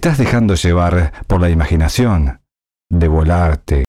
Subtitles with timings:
[0.00, 2.40] estás dejando llevar por la imaginación
[2.88, 3.84] de volarte.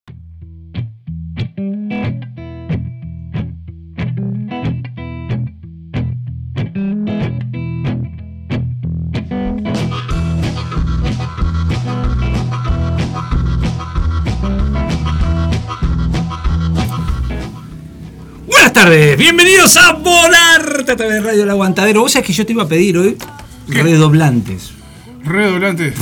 [18.48, 22.02] Buenas tardes, bienvenidos a Volar a través de Radio El Aguantadero.
[22.02, 23.18] Vos sabés que yo te iba a pedir hoy
[23.70, 24.81] redoblantes.
[25.24, 25.94] Redoblante.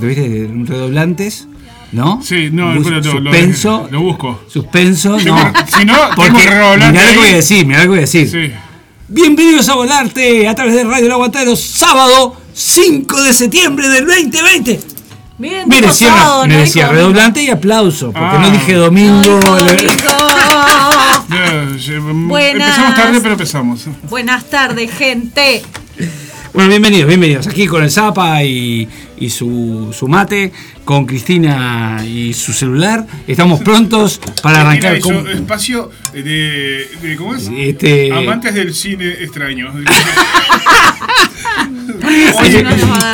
[0.00, 0.50] ¿Viste?
[0.64, 1.48] Redoblantes,
[1.92, 2.20] ¿no?
[2.22, 3.88] Sí, no, Bus- lo- suspenso.
[3.90, 4.40] lo busco.
[4.48, 5.52] Suspenso, Tengo- no.
[5.78, 7.98] si no, tengo Porque, redoblante mirá lo que voy a decir, mirá lo que voy
[7.98, 8.30] a decir.
[8.30, 8.52] Sí.
[9.08, 14.80] Bienvenidos a Volarte a través de Radio El Aguantadero, sábado 5 de septiembre del 2020.
[15.38, 18.38] Miren, Mire, cierra, sábado, me no decía redoblante y aplauso, porque Ah.
[18.40, 19.38] no dije domingo.
[19.40, 19.62] domingo.
[21.78, 22.68] ya, mm, Buenas.
[22.68, 23.84] Empezamos tarde, pero empezamos.
[24.08, 25.62] Buenas tardes, gente.
[26.56, 27.46] Bueno, bienvenidos, bienvenidos.
[27.46, 30.52] Aquí con el Zapa y, y su, su mate,
[30.86, 33.06] con Cristina y su celular.
[33.26, 35.28] Estamos prontos para arrancar con.
[35.28, 37.50] espacio de, de- ¿Cómo es?
[37.54, 39.70] Este- Amantes del cine extraño.
[42.40, 42.64] Oye.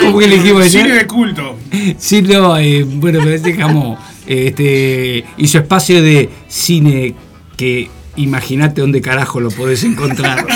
[0.03, 1.59] ¿Cómo que le dijimos cine de culto.
[1.99, 3.99] Sí, no, eh, bueno, pero dejamos.
[4.25, 7.17] Este, hizo espacio de cine
[7.57, 10.47] que imagínate dónde carajo lo podés encontrar.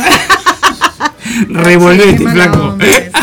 [1.49, 2.79] Revolvete, mala flaco.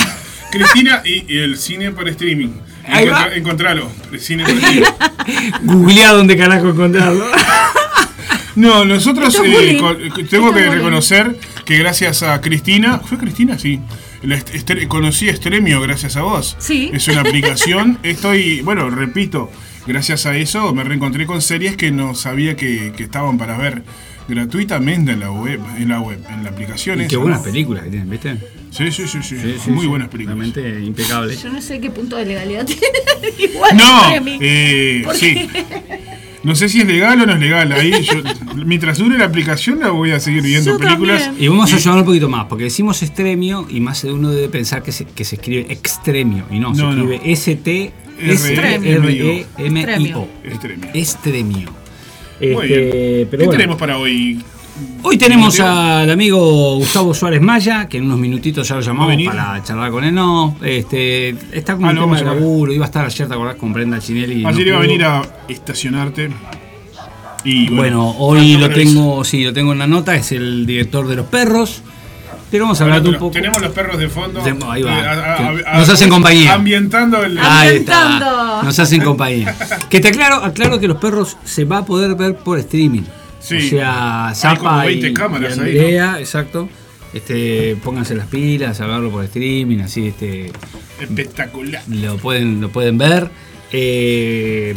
[0.52, 2.50] Cristina y, y el cine por streaming.
[2.86, 3.90] Encontra- encontralo.
[4.12, 4.84] El cine por streaming.
[5.64, 7.26] Googleá dónde carajo encontrarlo.
[8.56, 9.80] No, nosotros eh,
[10.30, 10.72] tengo que bullying.
[10.72, 13.58] reconocer que gracias a Cristina, ¿fue Cristina?
[13.58, 13.80] Sí.
[14.22, 16.56] Estre- conocí Estremio gracias a vos.
[16.60, 16.92] Sí.
[16.94, 17.98] Es una aplicación.
[18.04, 19.52] Estoy, bueno, repito,
[19.88, 23.82] gracias a eso me reencontré con series que no sabía que, que estaban para ver
[24.28, 27.02] gratuitamente en la web, en la web, en la aplicación.
[27.02, 27.22] Y qué ¿no?
[27.22, 28.38] buenas películas que tienen, ¿viste?
[28.72, 29.38] Sí, sí, sí, sí.
[29.40, 29.88] Sí, sí, Muy sí.
[29.88, 30.38] buenas películas.
[30.38, 31.36] Realmente impecable.
[31.36, 32.82] Yo no sé qué punto de legalidad tiene.
[33.54, 34.38] Igual No, mí.
[34.42, 35.48] eh, ¿Por sí.
[36.44, 37.72] No sé si es legal o no es legal.
[37.72, 38.16] Ahí yo,
[38.66, 41.24] mientras dure la aplicación, la voy a seguir viendo Yo películas.
[41.26, 41.44] también.
[41.46, 44.50] Y vamos a llevar un poquito más, porque decimos extremio y más de uno debe
[44.50, 47.04] pensar que se, que se escribe extremio y no, se No, no.
[47.14, 49.48] escribe S-T R-E-M-I-O.
[49.58, 50.28] R-E-M-I-O.
[50.94, 51.70] Extremio.
[52.40, 53.28] Muy Este, bien.
[53.30, 53.52] pero ¿Qué bueno.
[53.52, 54.42] tenemos para hoy?
[55.04, 58.88] Hoy tenemos al amigo Gustavo Suárez Maya, que en unos minutitos ya lo ¿Va a
[58.88, 60.16] llamamos para charlar con él.
[60.16, 63.34] No, este, está con Ah, un lo tema de laburo, iba a estar ayer, ¿te
[63.34, 63.56] acordás?
[63.56, 64.40] Con Brenda Chinelli.
[64.40, 66.30] y no Ayer iba a venir a estacionarte.
[67.44, 71.08] Y Bueno, hoy ¿cuánto lo tengo, sí, lo tengo en la nota, es el director
[71.08, 71.84] de los perros.
[72.54, 73.32] Pero vamos a hablar un poco.
[73.32, 74.40] Tenemos los perros de fondo.
[74.70, 74.92] Ahí va.
[74.92, 76.54] Eh, a- a- Que a- nos hacen compañía.
[76.54, 77.40] Ambientando el.
[77.40, 78.62] Ah, Ahí está.
[78.64, 79.56] Nos hacen compañía.
[79.90, 83.02] Que te aclaro, aclaro que los perros se va a poder ver por streaming.
[83.40, 83.58] Sí.
[83.58, 86.70] O sea, Hay Zapa como 20 y, cámaras y ahí, Andrea, exacto.
[87.12, 90.52] Este, pónganse las pilas a verlo por streaming, así este,
[91.02, 91.82] Espectacular.
[91.88, 93.32] lo pueden, lo pueden ver.
[93.72, 94.76] Eh,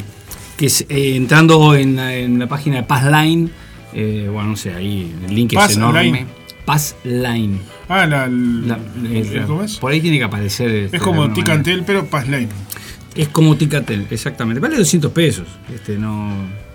[0.57, 3.51] que es, eh, entrando en, la- en la página de Passline,
[3.93, 6.27] eh, bueno, no sé, ahí el link es Passline.
[6.67, 6.91] Enorme.
[7.05, 7.61] Passline.
[7.89, 8.27] Ah, la.
[8.29, 9.77] La- eh, ¿Cómo es?
[9.77, 10.69] Por ahí tiene que aparecer.
[10.71, 11.35] este, Es como manera.
[11.35, 12.49] Ticantel, pero Passline.
[13.15, 14.61] Es como Ticatel, exactamente.
[14.61, 15.47] Vale 200 pesos.
[15.75, 16.33] Este, no,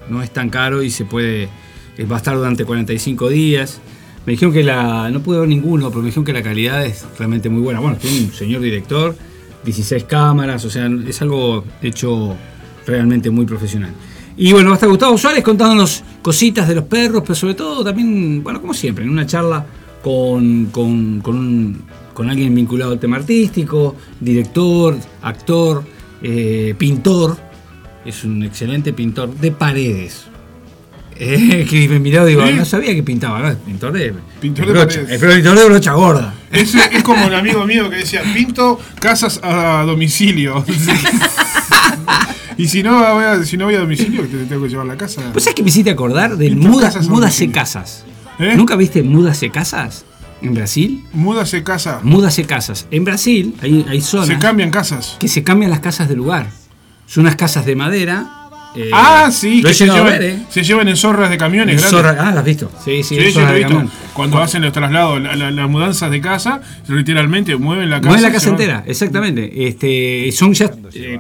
[0.10, 1.50] no es tan caro y se puede.
[1.98, 3.80] eh, Va a estar durante 45 días.
[4.26, 5.10] Me dijeron que la.
[5.12, 7.80] No pude ver ninguno, pero me dijeron que la calidad es realmente muy buena.
[7.80, 9.16] Bueno, tiene un señor director,
[9.66, 12.36] 16 cámaras, o sea, es algo hecho
[12.88, 13.92] realmente muy profesional.
[14.38, 17.84] Y bueno, va a estar Gustavo Suárez contándonos cositas de los perros, pero sobre todo
[17.84, 19.66] también, bueno, como siempre, en una charla
[20.02, 21.82] con, con, con un-
[22.14, 25.84] con alguien vinculado al tema artístico, director, actor,
[26.22, 27.38] eh, pintor.
[28.06, 30.26] Es un excelente pintor de paredes.
[31.24, 33.50] Eh, que me miraba y digo, no sabía que pintaba, ¿no?
[33.50, 35.02] Es pintor de, Pintor de de brocha.
[35.02, 35.22] paredes.
[35.22, 36.34] Es pintor de brocha gorda.
[36.52, 40.66] Es, es como un amigo mío que decía, pinto casas a domicilio.
[42.58, 44.90] y si no, voy a, si no voy a domicilio, te tengo que llevar a
[44.90, 45.22] la casa.
[45.34, 47.54] ¿Vos sabés que me hiciste acordar del Pintor muda, casas a Múdase domicilio.
[47.54, 48.06] Casas?
[48.42, 48.56] ¿Eh?
[48.56, 50.04] ¿Nunca viste Múdase Casas
[50.42, 51.06] en Brasil?
[51.14, 52.00] Múdase casa.
[52.02, 52.88] Múdase Casas.
[52.90, 55.16] En Brasil hay, hay zonas Se cambian casas.
[55.20, 56.48] que se cambian las casas de lugar.
[57.06, 58.41] Son unas casas de madera.
[58.76, 60.40] Eh, Ah, sí, que se llevan, ver, ¿eh?
[60.50, 61.92] se llevan en zorras de camiones grandes.
[61.92, 62.72] Zorra- ah, ¿las has visto?
[62.84, 63.84] Sí, sí, Sí, lo he visto.
[64.14, 68.10] Cuando hacen los traslados, la- la- las mudanzas de casa, literalmente mueven la casa.
[68.10, 69.68] Mueve la casa van- entera, exactamente.
[69.68, 71.20] Este, son ya, eh,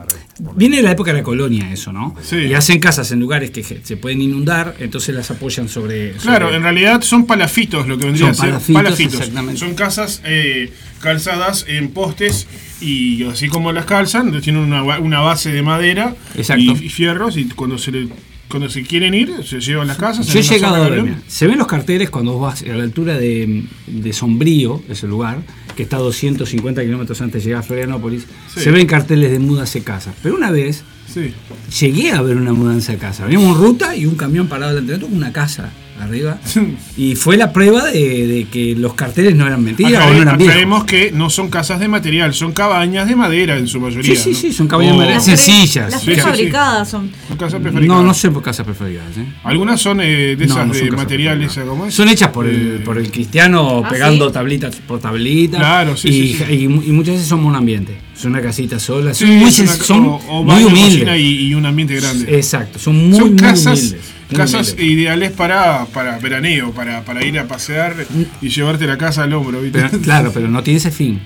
[0.55, 2.15] viene de la época de la colonia eso, ¿no?
[2.21, 2.35] Sí.
[2.37, 6.11] Y hacen casas en lugares que se pueden inundar, entonces las apoyan sobre.
[6.13, 8.73] Claro, sobre- en realidad son palafitos lo que vendría Son a ser.
[8.73, 9.59] palafitos, exactamente.
[9.59, 12.47] Son casas eh, calzadas en postes
[12.81, 16.15] y así como las calzan, tienen una, una base de madera
[16.57, 18.07] y, y fierros y cuando se le
[18.49, 20.27] cuando se quieren ir, se llevan las casas.
[20.27, 23.17] Yo he una llegado a ver, se ven los carteles cuando vas a la altura
[23.17, 25.37] de, de Sombrío, ese lugar,
[25.77, 28.59] que está a 250 kilómetros antes de llegar a Florianópolis, Sí.
[28.59, 30.13] se ven carteles de mudas de casa.
[30.21, 31.33] Pero una vez Sí.
[31.79, 33.23] llegué a ver una mudanza de casa.
[33.23, 36.37] Veníamos en ruta y un camión parado delante de nosotros con una casa arriba.
[36.97, 40.37] Y fue la prueba de, de que los carteles no eran mentiras o no eran
[40.37, 40.53] viejos.
[40.53, 44.15] aclaremos que no son casas de material, son cabañas de madera en su mayoría.
[44.15, 44.35] Sí, sí, ¿no?
[44.35, 45.15] sí, son cabañas de O- madera.
[45.15, 45.89] Las sencillas.
[45.91, 46.21] Las Sí, sí, sí.
[46.21, 47.09] prefabricadas son.
[47.27, 48.01] Son casas prefabricadas.
[48.01, 49.05] No, no sé por casas preferidas.
[49.17, 49.25] ¿eh?
[49.43, 51.93] Algunas son eh, de No, esas no son de material, esa, ¿cómo es?
[51.95, 54.33] Son hechas por el, Eh, por el cristiano Ah, pegando ¿sí?
[54.33, 55.59] tablitas por tablitas.
[55.59, 56.53] Claro, sí, y, sí, sí.
[56.53, 57.97] Y, y muchas veces son monoambiente.
[58.21, 59.13] Son una casita sola.
[59.13, 61.19] Son Sí, muy, es una- son o- o muy baño, humildes.
[61.19, 62.35] Y, y un ambiente grande.
[62.35, 64.01] Exacto, son muy, son muy casas, humildes.
[64.29, 64.91] muy casas humildes.
[64.91, 67.95] ideales para, para veraneo, para, para ir a pasear
[68.41, 69.61] y llevarte la casa al hombro.
[69.61, 69.79] ¿viste?
[69.81, 71.19] Pero, claro, pero no tiene ese fin.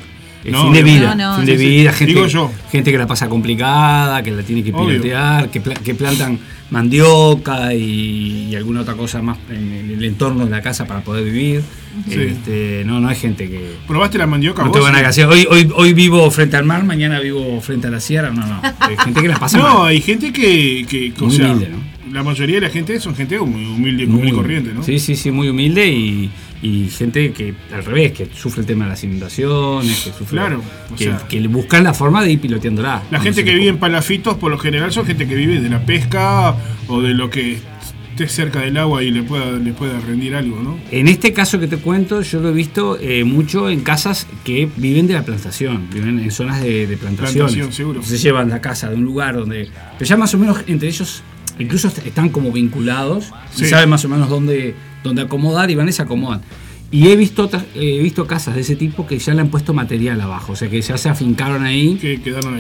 [0.46, 1.16] El No, fin de vida.
[1.16, 1.66] No, no, fin sí, de sí.
[1.68, 2.52] vida, gente, yo.
[2.72, 6.38] gente que la pasa complicada, que la tiene que pilotear, que, pla- que plantan
[6.70, 11.24] mandioca y, y alguna otra cosa más en, el entorno de la casa para poder
[11.26, 11.62] vivir.
[12.08, 12.20] Sí.
[12.20, 13.76] Este, no, no hay gente que.
[13.88, 14.78] ¿Probaste la mandioca No vos?
[14.78, 15.26] tengo nada que hacer.
[15.28, 18.30] Hoy, hoy, hoy vivo frente al mar, mañana vivo frente a la sierra.
[18.30, 18.62] No, no.
[18.82, 19.88] Hay gente que la pasa No, mal.
[19.88, 21.96] hay gente que, que o Muy sea, humilde, ¿no?
[22.14, 24.36] la mayoría de la gente son gente muy humilde, Muy común y humilde.
[24.36, 24.84] corriente, ¿no?
[24.84, 26.30] Sí, sí, sí, muy humilde y,
[26.68, 30.38] y gente que al revés, que sufre el tema de las inundaciones, que sufre.
[30.38, 32.96] Claro, o que, sea- que le buscan la forma de ir piloteándola.
[32.96, 35.70] La cuando gente que vive en palafitos, por lo general, son gente que vive de
[35.70, 36.56] la pesca
[36.88, 37.60] o de lo que
[38.12, 40.78] esté cerca del agua y le pueda, le pueda rendir algo, ¿no?
[40.90, 44.70] En este caso que te cuento, yo lo he visto eh, mucho en casas que
[44.78, 47.52] viven de la plantación, viven en zonas de, de plantaciones.
[47.54, 48.02] Plantación, seguro.
[48.04, 49.70] Se llevan la casa de un lugar donde.
[50.00, 51.24] Pero ya más o menos entre ellos,
[51.60, 53.26] incluso est- están como vinculados,
[53.56, 53.66] y Sí.
[53.66, 56.42] saben más o menos dónde, dónde acomodar y van y se acomodan.
[56.92, 60.22] Y he visto, he visto casas de ese tipo que ya le han puesto material
[60.22, 61.98] abajo, o sea que ya se afincaron ahí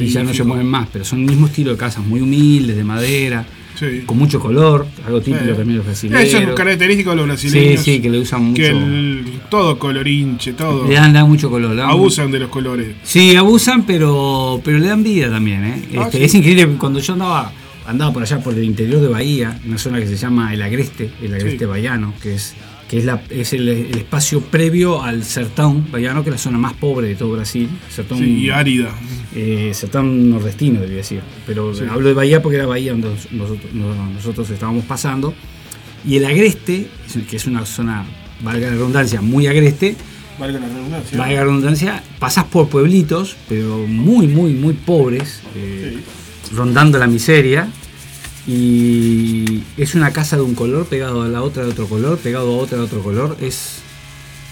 [0.01, 2.75] y ya no se mueven más, pero son el mismo estilo de casas, muy humildes,
[2.75, 3.45] de madera,
[3.75, 4.01] Sí.
[4.06, 6.24] con mucho color, algo típico Eh, también de los brasileños.
[6.24, 7.81] Eso es característico de los Sí, brasileños.
[7.83, 8.62] sí, que le usan mucho.
[8.62, 10.88] Que el- todo colorinche, todo.
[10.88, 11.75] Le dan, dan mucho color.
[11.75, 12.95] dan- Abusan de los colores.
[13.03, 15.63] Sí, abusan, pero, pero le dan vida también.
[15.65, 15.81] ¿eh?
[15.97, 16.24] Ah, Este, sí.
[16.24, 17.51] Es increíble, cuando yo andaba,
[17.87, 21.11] andaba por allá, por el interior de Bahía, una zona que se llama el Agreste,
[21.21, 21.65] el Agreste Sí.
[21.65, 22.53] Bahiano, que es
[22.89, 26.59] que es, la, es el, el espacio previo al Sertão Bahiano, que es la zona
[26.59, 27.67] más pobre de todo Brasil.
[27.89, 28.89] Sertão, Sí, y árida.
[29.33, 31.21] eh, Sertán nordestino, debería decir.
[31.47, 31.81] Pero Sí.
[31.89, 35.33] hablo de Bahía porque era Bahía donde nos- nosotros, no- nosotros estábamos pasando.
[36.07, 36.87] Y el Agreste,
[37.27, 38.05] que es una zona,
[38.43, 39.95] valga la redundancia, muy agreste,
[40.37, 41.17] Valga la redundancia.
[41.17, 45.97] valga la redundancia, pasas por pueblitos, pero muy, muy, muy pobres, eh,
[46.53, 47.68] rondando la miseria.
[48.47, 52.53] Y es una casa de un color pegado a la otra de otro color, pegado
[52.53, 53.38] a otra de otro color.
[53.42, 53.80] Es,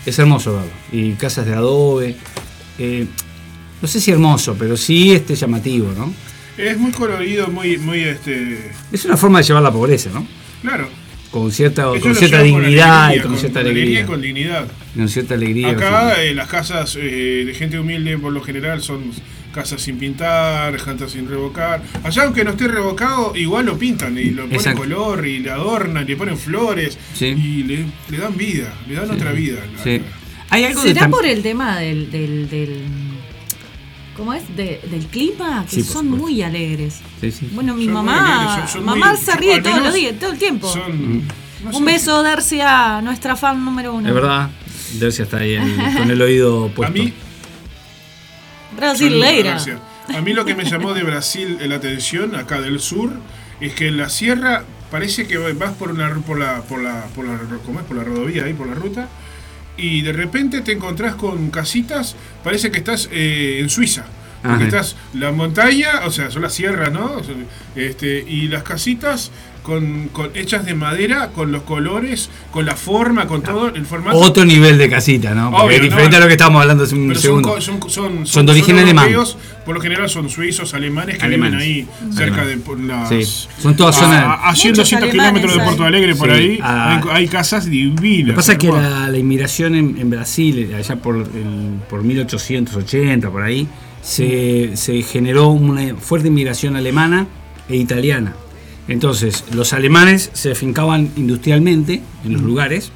[0.05, 0.71] es hermoso verlo.
[0.91, 2.15] Y casas de adobe.
[2.79, 3.05] eh,
[3.81, 6.13] no sé si hermoso, pero sí este llamativo, ¿no?
[6.57, 8.71] Es muy colorido, muy, muy este.
[8.91, 10.25] Es una forma de llevar la pobreza, ¿no?
[10.61, 10.87] Claro.
[11.31, 14.05] Con cierta, con cierta dignidad alegría, y con, cierta alegría.
[14.05, 14.67] con dignidad.
[14.95, 15.71] Con cierta alegría.
[15.71, 19.11] Acá eh, las casas eh, de gente humilde por lo general son
[19.53, 21.81] casas sin pintar, casas sin revocar.
[22.03, 24.81] Allá aunque no esté revocado, igual lo pintan y lo ponen Exacto.
[24.81, 27.27] color y le adornan, le ponen flores Sí.
[27.27, 29.59] y le, le dan vida, le dan otra vida.
[29.83, 30.01] Sí.
[30.49, 32.81] Hay algo ¿Será por el tema del, del, del
[34.15, 34.43] ¿cómo es?
[34.55, 36.17] De- del clima, que Sí, son supuesto.
[36.17, 36.99] muy alegres.
[37.21, 37.49] Sí, sí.
[37.53, 40.31] Bueno, mi Son mamá, alegres, son- son mamá muy- se ríe todos los días, todo
[40.33, 40.67] el tiempo.
[40.71, 41.21] Son,
[41.63, 44.07] no Un sé, beso, Darcia, nuestra fan número uno.
[44.09, 44.49] Es verdad.
[44.99, 45.57] Dercia está ahí
[45.97, 46.93] con el oído A puesto.
[46.93, 47.13] mí,
[48.75, 49.51] Brasileira.
[49.51, 49.79] Gracias.
[50.13, 53.11] A mí lo que me llamó de Brasil eh, la atención, acá del sur,
[53.59, 57.25] es que en la sierra parece que vas por una por la por la por
[57.25, 57.85] la ¿cómo es?
[57.85, 59.07] por la rodovía ahí por la ruta
[59.77, 64.05] y de repente te encontrás con casitas, parece que estás eh, en Suiza.
[64.41, 64.65] Porque Ajá.
[64.65, 67.21] estás la montaña, o sea, son las sierras, ¿no?
[67.75, 69.31] Este, y las casitas
[69.63, 74.17] con, con hechas de madera, con los colores, con la forma, con todo el formato.
[74.17, 75.49] Otro nivel de casita, ¿no?
[75.51, 77.49] Porque Obvio, es diferente no, a lo que estábamos hablando hace un son, segundo.
[77.53, 79.05] co- son, son, Son de origen alemán.
[79.07, 81.61] europeos, Por lo general son suizos, alemanes que Alemanes.
[81.65, 82.47] viven ahí cerca Alemanes.
[82.49, 83.09] de por las.
[83.09, 83.23] Sí.
[83.61, 85.69] Son todas a- zonas- A, a 100, Muchos 200 alemanes kilómetros de.
[85.69, 87.01] Porto Alegre, por Sí, ahí, ah.
[87.09, 88.27] hay, hay casas divinas.
[88.27, 92.03] Lo que pasa es que la, la inmigración en, en Brasil, allá por, el- por
[92.03, 93.67] 1880, por ahí,
[94.01, 97.25] se, se generó una fuerte inmigración alemana
[97.69, 98.33] e italiana.
[98.87, 102.91] Entonces, los alemanes se afincaban industrialmente en los lugares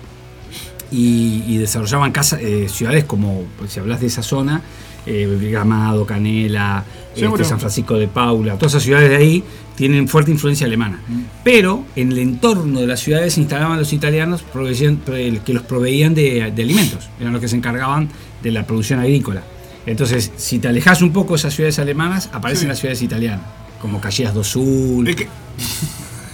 [0.92, 4.62] y, y desarrollaban eh, ciudades como, pues, si hablas de esa zona,
[5.06, 6.84] eh, Gramado, Canela,
[7.16, 7.44] este.
[7.46, 9.44] San Francisco de Paula, todas esas ciudades de ahí
[9.76, 11.00] tienen fuerte influencia alemana.
[11.44, 16.52] Pero en el entorno de las ciudades se instalaban los italianos que los proveían de,
[16.54, 18.10] de alimentos, eran los que se encargaban
[18.44, 19.44] de la producción agrícola.
[19.86, 22.68] Entonces, si te alejas un poco de esas ciudades alemanas, aparecen Sí.
[22.68, 23.46] las ciudades italianas,
[23.88, 25.28] como Caxias do Sul, Es que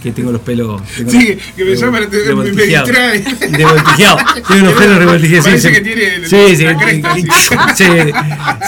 [0.02, 0.82] que tengo los pelos.
[0.98, 3.24] tengo Sí, los- que me llama la atención, me- distrae.
[3.52, 4.16] Revoltijeado.
[4.46, 5.46] Tengo los pelos revoltijeados.
[5.46, 5.84] Parece sí, que sí.
[5.94, 7.14] tiene Sí, sí, la cresta,
[7.74, 7.94] sí,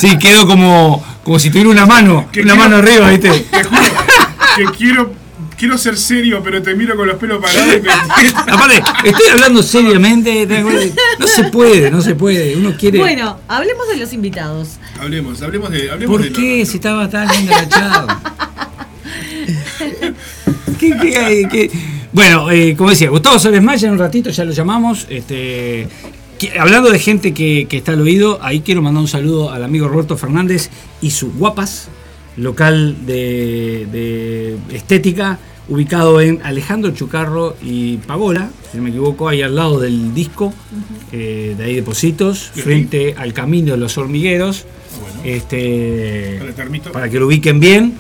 [0.01, 3.31] sí, quedo como, como si tuviera una mano, Que una quiero- mano arriba, ¿viste?
[3.51, 3.81] Te juro
[4.57, 5.13] que quiero,
[5.59, 7.91] quiero ser serio, pero te miro con los pelos parados y me.
[8.53, 10.47] Aparte, estoy hablando seriamente,
[11.19, 12.57] no se puede, no se puede.
[12.57, 12.99] Uno quiere.
[12.99, 14.69] Bueno, hablemos de los invitados.
[14.99, 15.91] Hablemos, hablemos de.
[15.91, 16.65] Hablemos ¿Por de qué?
[16.65, 18.21] Si estaba tan la charla.
[20.79, 21.47] ¿Qué, qué hay?
[21.49, 21.71] ¿Qué?
[22.13, 25.07] Bueno, eh, como decía, Gustavo Soles Maya, en un ratito ya lo llamamos.
[25.11, 25.87] Este,
[26.39, 29.63] que- hablando de gente que, que está al oído, ahí quiero mandar un saludo al
[29.65, 30.71] amigo Roberto Fernández
[31.03, 31.89] y su Guapas,
[32.37, 39.43] local de, de estética, ubicado en Alejandro Chucarro y Pagola, si no me equivoco, ahí
[39.43, 40.55] al lado del disco,
[41.13, 42.65] eh, de ahí de Positos, Bien.
[42.65, 44.65] frente al camino de los hormigueros.
[45.01, 45.21] Bueno.
[45.25, 46.41] Este,
[46.93, 47.95] para que lo ubiquen bien.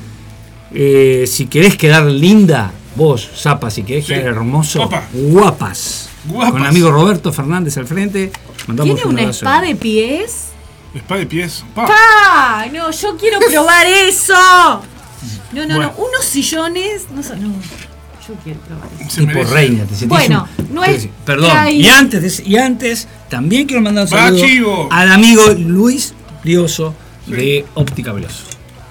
[0.79, 4.13] Eh, si querés quedar linda, vos, Zapa, si querés Sí.
[4.13, 5.05] quedar hermoso, Opa.
[5.13, 6.11] guapas.
[6.27, 6.53] Guapas.
[6.53, 8.31] Con el amigo Roberto Fernández al frente.
[8.67, 9.47] Mandamos ¿Tiene un una abrazo.
[9.47, 10.49] spa de pies?
[10.95, 11.65] Espada de pies.
[11.75, 12.67] Pa.
[12.73, 14.35] No, yo quiero probar eso.
[14.35, 15.83] No, no, Bueno.
[15.83, 16.05] no.
[16.05, 17.07] Unos sillones.
[17.15, 17.53] No, sé, no.
[18.29, 19.21] Yo quiero probar eso.
[19.21, 21.57] Tipo reina, te sentís Bueno, un- no es Sí, Perdón.
[21.57, 26.95] hay- Y antes, y antes, también quiero mandar un saludo al amigo Luis Lioso
[27.27, 28.45] de Óptica Veloz.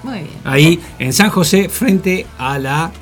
[0.06, 0.40] Muy bien.
[0.44, 2.92] Ahí en San José, frente a la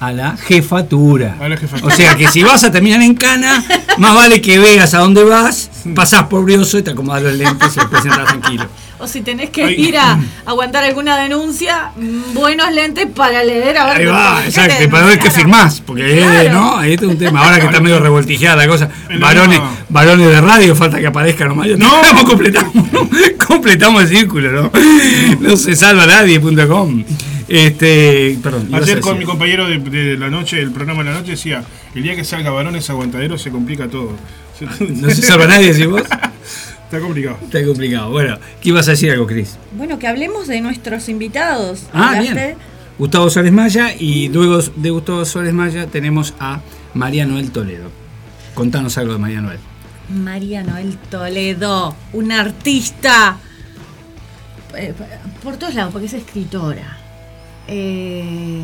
[0.00, 1.36] a la jefatura.
[1.40, 1.94] A la jefatura.
[1.94, 3.62] O sea que si vas a terminar en cana,
[3.98, 7.76] más vale que veas a dónde vas, pasás por brioso y te acomodas los lentes
[7.76, 8.66] y te presentas tranquilo.
[9.02, 9.74] O si tenés que Ay.
[9.88, 10.16] ir a
[10.46, 11.90] aguantar alguna denuncia,
[12.34, 16.20] buenos lentes para leer a ver Ahí va, exacto, para ver qué firmás, porque eh,
[16.20, 16.52] Claro.
[16.52, 16.76] ¿no?
[16.78, 17.40] Ahí está un tema.
[17.40, 21.66] Ahora que está medio revoltijeada la cosa, varones, varones de radio, falta que aparezcan nomás.
[21.76, 22.00] No.
[22.02, 22.72] estamos, completamos,
[23.46, 24.70] completamos el círculo, ¿no?
[25.40, 27.04] No se salva nadie.com.
[27.48, 28.68] Este, perdón.
[28.72, 32.02] Ayer con mi compañero de, de la noche, el programa de la noche, decía: el
[32.04, 34.12] día que salga varones aguantaderos se complica todo.
[34.78, 36.02] No se salva nadie, decís vos.
[36.92, 37.38] Está complicado.
[37.42, 38.10] Está complicado.
[38.10, 39.56] Bueno, ¿qué ibas a decir algo, Cris?
[39.78, 41.84] Bueno, que hablemos de nuestros invitados.
[41.94, 42.54] Ah, bien.
[42.98, 46.60] Gustavo Suárez Maya y luego de Gustavo Suárez Maya tenemos a
[46.92, 47.88] María Noel Toledo.
[48.52, 49.58] Contanos algo de María Noel.
[50.10, 53.38] María Noel Toledo, una artista
[54.76, 54.92] eh,
[55.42, 56.98] por todos lados, porque es escritora,
[57.68, 58.60] eh,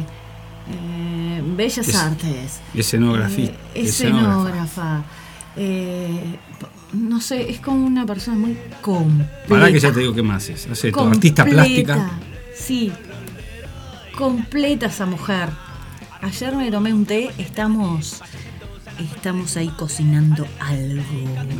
[0.70, 3.46] eh, bellas Es- artes, Escenografía.
[3.46, 5.02] eh, escenógrafa,
[5.56, 6.36] eh,
[6.92, 9.44] no sé, es como una persona muy completa.
[9.48, 10.66] Para que ya te digo qué más es.
[10.66, 11.08] Hace todo.
[11.08, 12.10] Artista plástica.
[12.54, 12.92] Sí,
[14.16, 15.48] completa esa mujer.
[16.22, 18.20] Ayer me tomé un té, estamos,
[18.98, 21.02] estamos ahí cocinando algo.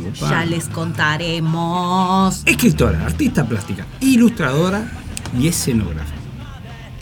[0.09, 0.29] Opa.
[0.29, 2.41] Ya les contaremos.
[2.45, 4.91] Escritora, artista plástica, ilustradora
[5.37, 6.13] y escenógrafa.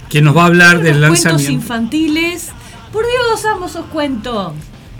[0.10, 1.51] Que nos va a hablar del Unos cuentos lanzamiento.
[1.51, 2.50] infantiles.
[2.93, 4.53] Por Dios, amo esos cuentos.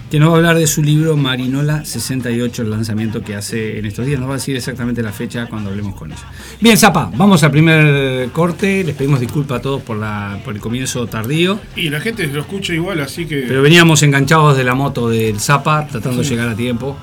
[0.10, 3.86] Que nos va a hablar de su libro Marinola 68, el lanzamiento que hace en
[3.86, 4.18] estos días.
[4.22, 6.22] Nos va a decir exactamente la fecha cuando hablemos con ella.
[6.62, 8.86] Bien, Zapa, vamos al primer corte.
[8.86, 11.60] Les pedimos disculpas a todos por, la, por el comienzo tardío.
[11.76, 15.42] Y la gente lo escucha igual, así que Pero veníamos enganchados de la moto del
[15.42, 16.98] Zapa, tratando de llegar a tiempo.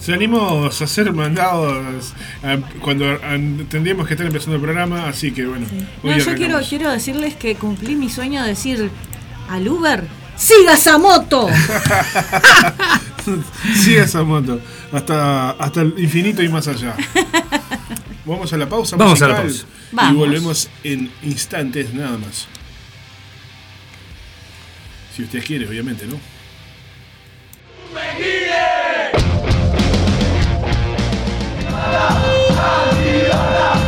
[0.00, 5.46] salimos a ser mandados a- cuando a- entendíamos que están empezando el programa, así que
[5.46, 5.64] bueno.
[6.02, 8.90] No, hoy yo quiero, quiero decirles que cumplí mi sueño de decir
[9.48, 10.02] al Uber,
[10.36, 11.48] ¡siga esa moto!
[13.76, 14.60] Sigue esa moto,
[14.92, 16.96] hasta, hasta el infinito y más allá.
[18.24, 19.66] Vamos a la pausa Vamos a la musical pausa.
[19.92, 20.16] y Vamos.
[20.16, 22.48] volvemos en instantes nada más.
[25.16, 26.18] Si usted quiere, obviamente, ¿no?
[33.32, 33.81] No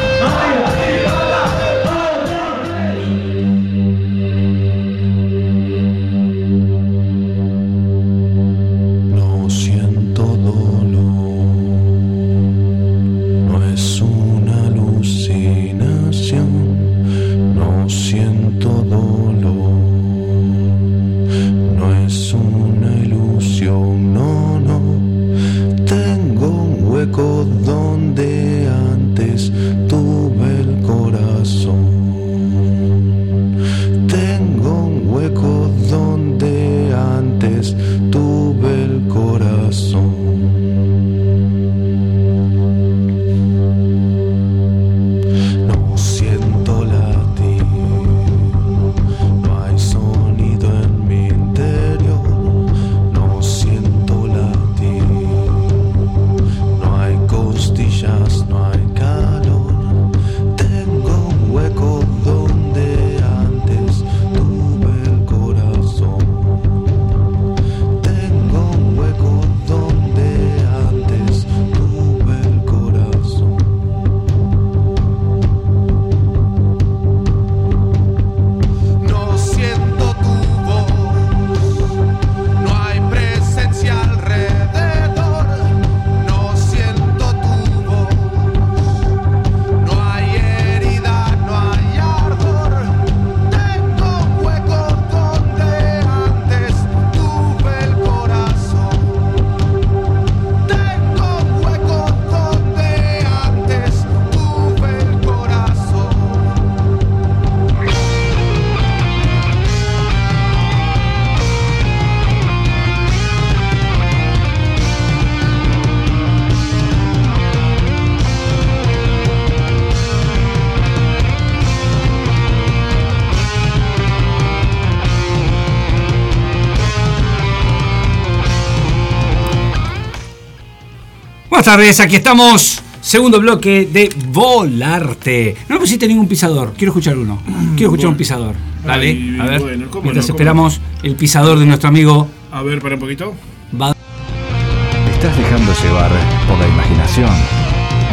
[131.64, 132.82] Buenas tardes, aquí estamos.
[133.00, 135.56] Segundo bloque de Volarte.
[135.66, 136.74] No me pusiste ningún pisador.
[136.76, 137.40] Quiero escuchar uno.
[137.74, 138.54] Quiero escuchar un pisador.
[138.84, 139.60] Dale, Ay, a ver.
[139.62, 142.28] bueno, ¿cómo Mientras no, cómo esperamos el pisador de nuestro amigo.
[142.52, 143.32] A ver, para un poquito.
[143.80, 146.10] Va- Te estás dejando llevar
[146.46, 147.30] por la imaginación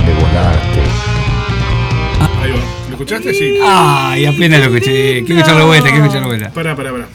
[0.05, 0.81] de volarte.
[2.41, 2.57] Ahí va.
[2.87, 3.33] ¿Lo escuchaste?
[3.33, 3.57] Sí.
[3.61, 5.23] Ay, apenas lo escuché.
[5.25, 6.51] Quiero escucharlo vuelta, quiero escucharlo vuelta.
[6.51, 7.05] Pará, pará, pará.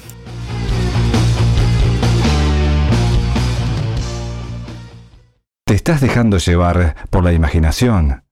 [5.87, 8.25] Estás dejando llevar por la imaginación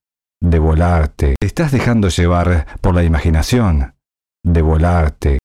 [0.42, 1.37] de volarte.
[1.38, 3.94] Te estás dejando llevar por la imaginación
[4.44, 5.38] de volarte.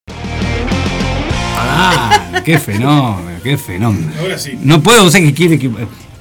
[1.55, 4.11] Ah, qué fenómeno, qué fenómeno.
[4.19, 4.57] Ahora sí.
[4.63, 5.69] No puedo, sé que quiere que.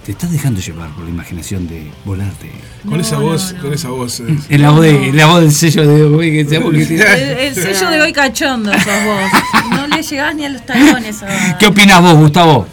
[0.04, 2.50] Te estás dejando llevar por la imaginación de volarte.
[2.82, 3.62] Con No, esa voz, no.
[3.62, 4.20] con esa voz.
[4.20, 4.26] eh.
[4.50, 6.76] En la voz, de, en la voz del sello de hoy que El,
[7.38, 9.70] el sello de hoy cachondo sos vos.
[9.70, 11.22] No le llegás ni a los talones.
[11.22, 11.56] A...
[11.56, 12.66] ¿Qué opinas vos, Gustavo?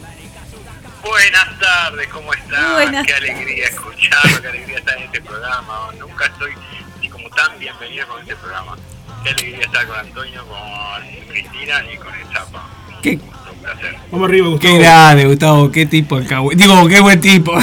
[1.06, 2.74] Buenas tardes, ¿cómo estás?
[2.74, 5.90] Buenas qué alegría escucharlo, qué alegría estar en este programa.
[6.00, 6.52] Nunca estoy
[7.00, 8.76] ni como tan bienvenido con este programa.
[9.24, 12.68] Qué alegría estar con Antonio, con Cristina y con el Zapa.
[13.04, 13.20] ¿Qué?
[13.52, 13.96] Un placer.
[14.12, 14.74] Vamos arriba, Gustavo.
[14.74, 16.50] Qué grande, Gustavo, qué tipo el cabo.
[16.56, 17.54] Digo, qué buen tipo.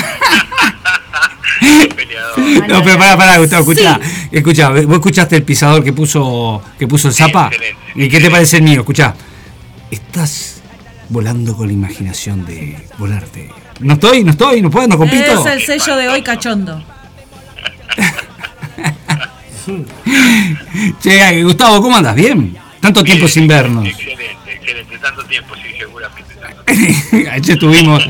[1.96, 2.68] Peleador.
[2.68, 3.98] No, pero pará, pará, Gustavo, escuchá.
[4.30, 7.48] Escuchá, vos escuchaste el pisador que puso que puso el Zapa.
[7.48, 7.82] excelente.
[7.96, 8.80] ¿Y qué te parece el mío?
[8.80, 9.16] Escuchá.
[9.90, 10.61] Estás
[11.12, 13.50] volando con la imaginación de volarte.
[13.80, 15.46] No estoy, no estoy, no puedo, no compito.
[15.46, 16.82] Es el sello de hoy cachondo.
[21.00, 22.16] Che, Gustavo, ¿cómo andas?
[22.16, 22.56] ¿Bien?
[22.80, 23.86] Tanto tiempo sin vernos.
[23.86, 24.98] Excelente, excelente.
[24.98, 26.34] Tanto tiempo, sí, seguramente.
[26.34, 27.30] Tanto tiempo.
[27.30, 28.08] ayer estuvimos,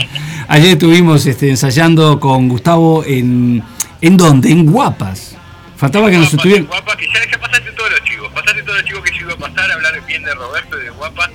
[0.48, 3.62] ayer estuvimos este, ensayando con Gustavo en.
[4.00, 4.50] ¿En dónde?
[4.50, 5.36] En Guapas.
[5.76, 6.66] Faltaba que nos estuvieran.
[6.66, 8.32] Guapas, que ya, ya pasaste todos los chicos.
[8.32, 10.84] Pasaste todos los chicos que yo iba a pasar, a hablar bien de Roberto y
[10.84, 11.30] de Guapas.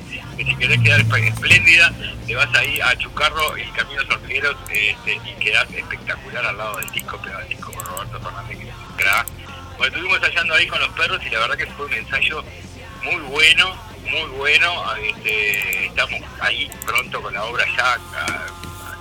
[0.47, 1.91] Si querés quedar esp- espléndida,
[2.25, 6.89] te vas ahí a Chucarro y Caminos Hormigueros este, y quedás espectacular al lado del
[6.91, 9.27] disco, pero al disco con Roberto Fernández, que es un crack.
[9.77, 12.43] Bueno, estuvimos ensayando ahí con los perros y la verdad que fue un ensayo
[13.03, 13.75] muy bueno,
[14.09, 14.95] muy bueno.
[14.95, 18.47] Este, estamos ahí pronto con la obra ya, ah,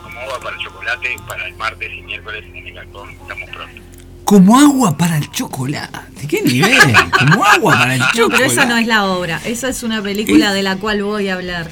[0.03, 3.11] como agua para el chocolate, para el martes y miércoles en el Galpón.
[3.13, 3.83] Estamos pronto.
[4.27, 5.99] Como agua para el chocolate.
[6.29, 6.77] ¿Qué nivel?
[7.17, 8.37] Como agua para el No, chocolate.
[8.43, 9.41] pero esa no es la obra.
[9.45, 11.71] Esa es una película de la cual voy a hablar.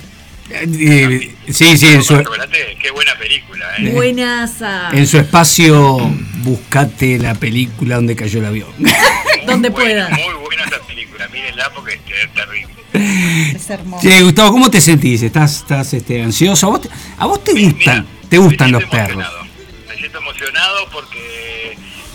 [0.50, 2.14] Eh, sí, sí, en su,
[2.80, 3.90] qué buena película, ¿eh?
[3.92, 4.90] Buenaza.
[4.92, 5.98] en su espacio
[6.44, 8.68] buscate la película donde cayó el avión.
[9.46, 10.08] Donde pueda.
[10.10, 13.54] Muy buena esa película, mírenla porque es terrible.
[13.56, 14.02] Es hermoso.
[14.06, 15.22] Che, Gustavo, ¿cómo te sentís?
[15.22, 16.66] ¿Estás, estás este, ansioso?
[16.66, 16.88] ¿A vos te,
[17.18, 19.12] a vos te gustan, Mira, te gustan los perros?
[19.24, 19.44] emocionado.
[19.88, 21.63] Me siento emocionado porque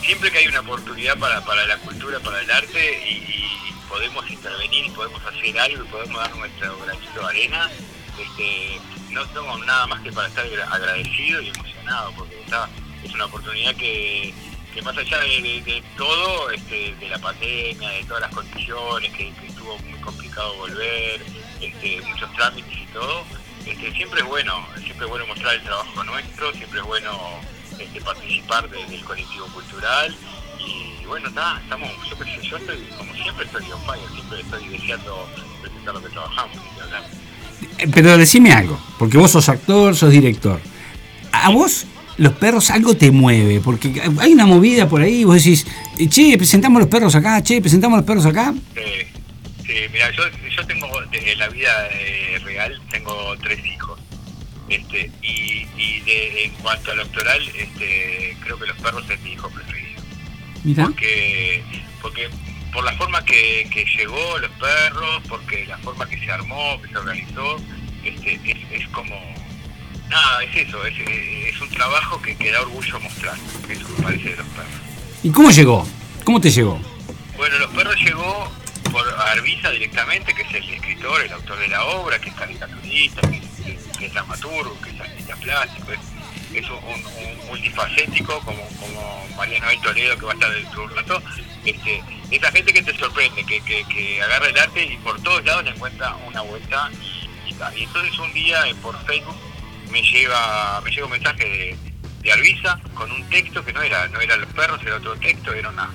[0.09, 3.45] siempre que hay una oportunidad para, para la cultura, para el arte y,
[3.87, 7.69] podemos intervenir podemos hacer algo y podemos dar nuestro granito de arena,
[8.19, 8.79] este,
[9.11, 12.67] no tengo nada más que para estar agra- agradecido y emocionado porque está,
[13.03, 14.33] es una oportunidad que,
[14.73, 19.47] que más allá de todo, este, de la pandemia, de todas las condiciones, que, que
[19.47, 21.21] estuvo muy complicado volver,
[21.61, 23.25] este, muchos trámites y todo,
[23.63, 27.41] este, siempre es bueno, siempre es bueno mostrar el trabajo nuestro, siempre es bueno
[27.79, 30.15] este, participar de- del colectivo cultural
[30.59, 35.27] y bueno, está, estamos, yo, yo estoy, como siempre estoy on fire, siempre estoy deseando
[35.61, 37.03] presentar lo que trabajamos y que hablar.
[37.77, 40.59] Eh, Pero decime algo, porque vos sos actor, sos director.
[41.31, 41.85] A vos
[42.17, 45.65] los perros algo te mueve, porque hay una movida por ahí, vos decís,
[45.97, 48.53] eh, che, presentamos los perros acá, che, presentamos los perros acá.
[48.75, 50.23] Sí, sí, mira, yo,
[50.55, 53.99] yo tengo, en la vida eh, real, tengo tres hijos.
[54.69, 59.33] Este, y y de, en cuanto al doctoral, este, creo que los perros es mi
[59.33, 60.01] hijo preferido.
[60.63, 60.83] Mira.
[60.83, 61.63] Porque,
[62.01, 62.29] porque
[62.73, 66.89] por la forma que, que llegó los perros, porque la forma que se armó, que
[66.89, 67.57] se organizó,
[68.03, 69.15] este, es, es como...
[70.09, 73.35] Nada, es eso, es, es un trabajo que, que da orgullo mostrar,
[73.69, 74.73] eso me parece de los perros.
[75.21, 75.87] ¿Y cómo llegó?
[76.23, 76.81] ¿Cómo te llegó?
[77.37, 78.51] Bueno, Los Perros llegó
[78.91, 83.21] por Arvisa directamente, que es el escritor, el autor de la obra, que es caricaturista,
[83.21, 83.41] que,
[83.99, 85.91] que- es dramaturgo, que es artista plástico,
[86.53, 91.21] es, un, multifacético como, como María Noel Toledo, que va a estar dentro de rato.
[91.65, 95.43] Este, esa gente que te sorprende, que, que, que agarra el arte y por todos
[95.45, 96.89] lados le encuentra una vuelta.
[97.75, 99.35] Y, entonces un día eh, por Facebook
[99.91, 101.77] me lleva me llega un mensaje de,
[102.21, 105.51] de Arvisa con un texto que no era no era los perros, era otro texto,
[105.53, 105.89] era una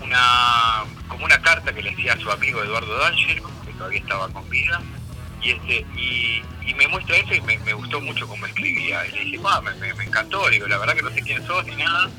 [0.00, 4.28] una como una carta que le hacía a su amigo Eduardo D'Angelo, que todavía estaba
[4.28, 4.80] con vida,
[5.42, 6.42] y este y,
[6.74, 9.06] me muestra eso y me, gustó mucho cómo escribía.
[9.06, 11.76] Y le dije, "Ah, me, encantó, digo, la verdad que no sé quién sos ni
[11.76, 12.10] nada,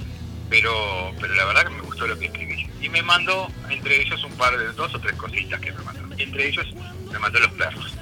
[0.50, 2.68] pero pero la verdad que me gustó lo que escribí.
[2.82, 6.16] Y me mandó, entre ellos, un par de dos o tres cositas que me mandó.
[6.18, 6.68] Entre ellos
[7.12, 7.94] me mandó los perros.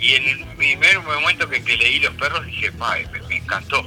[0.00, 3.84] Y en el primer momento que, leí los perros dije, "Pa, me, me encantó.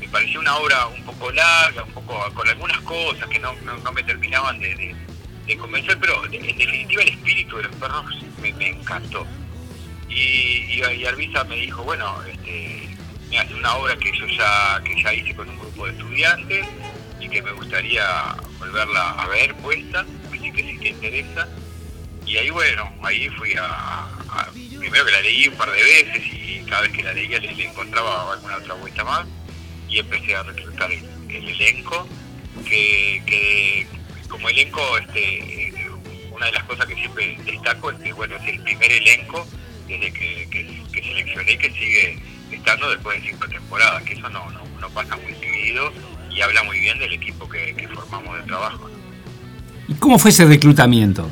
[0.00, 3.92] Me parecía una obra un poco larga, un poco con algunas cosas que no, no,
[3.92, 4.96] me terminaban de, de-
[5.58, 8.04] convencer, pero en definitiva el espíritu de los perros
[8.40, 9.26] me encantó.
[10.10, 12.88] Y, y, Arvisa me dijo, bueno, este,
[13.28, 16.66] mira, es una obra que yo ya, que ya hice con un grupo de estudiantes
[17.20, 21.48] y que me gustaría volverla a ver puesta, así que si te interesa.
[22.26, 24.08] Y ahí bueno, ahí fui a,
[24.78, 27.54] primero que la leí un par de veces y cada vez que la leía le,
[27.54, 29.26] le encontraba alguna otra vuelta más
[29.88, 32.08] y empecé a reclutar el, el elenco,
[32.64, 33.86] que, que
[34.28, 35.74] como elenco, este,
[36.30, 39.46] una de las cosas que siempre destaco es que bueno, es el primer elenco
[39.90, 42.18] desde que, que, que seleccioné que sigue
[42.52, 45.92] estando después de cinco temporadas, que eso no, no, no pasa muy seguido
[46.30, 48.88] y habla muy bien del equipo que, que formamos de trabajo.
[49.88, 51.30] ¿Y cómo fue ese reclutamiento?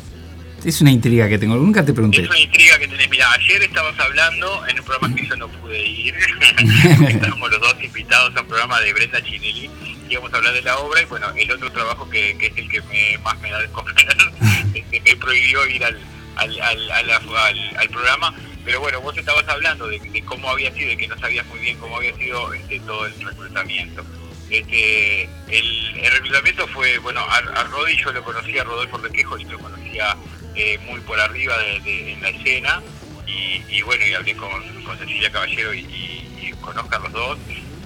[0.64, 2.22] Es una intriga que tengo, nunca te pregunté.
[2.22, 3.08] Es una intriga que tenés.
[3.08, 6.14] Mira, ayer estabas hablando en un programa que yo no pude ir.
[7.08, 9.70] Estábamos los dos invitados a un programa de Brenda Chinelli.
[10.10, 12.68] Íbamos a hablar de la obra y bueno, el otro trabajo que, que es el
[12.68, 13.94] que me, más me da de comer,
[14.74, 15.96] este, me prohibió ir al,
[16.36, 18.34] al, al, al- al programa.
[18.64, 21.58] Pero bueno, vos estabas hablando de, de cómo había sido, de que no sabías muy
[21.60, 24.04] bien cómo había sido este, todo el reclutamiento.
[24.50, 29.38] Este, el, el reclutamiento fue, bueno, a, a Rodi yo lo conocía, a Rodolfo Requejo,
[29.38, 30.16] y lo conocía
[30.54, 32.82] eh, muy por arriba de, de- en la escena.
[33.26, 34.50] Y, y bueno, y hablé con,
[34.84, 37.38] con Cecilia Caballero y, y, y con Oscar los dos.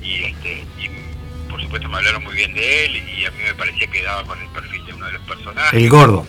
[0.02, 0.88] Y, este, y
[1.50, 4.24] por supuesto me hablaron muy bien de él y a mí me parecía que daba
[4.24, 5.72] con el perfil de uno de los personajes.
[5.82, 6.26] El gordo.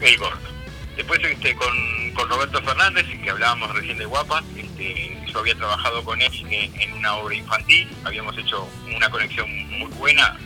[0.00, 0.53] El gordo.
[0.96, 6.20] Después este, con, Roberto Fernández, que hablábamos recién de Guapas, este, yo había trabajado con
[6.22, 10.38] él en, una obra infantil, habíamos hecho una conexión muy buena,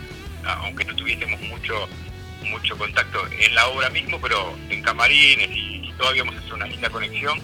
[0.44, 1.88] aunque no tuviésemos mucho
[2.50, 6.66] mucho contacto en la obra mismo, pero en camarines y, y todo habíamos hecho una
[6.66, 7.38] linda conexión.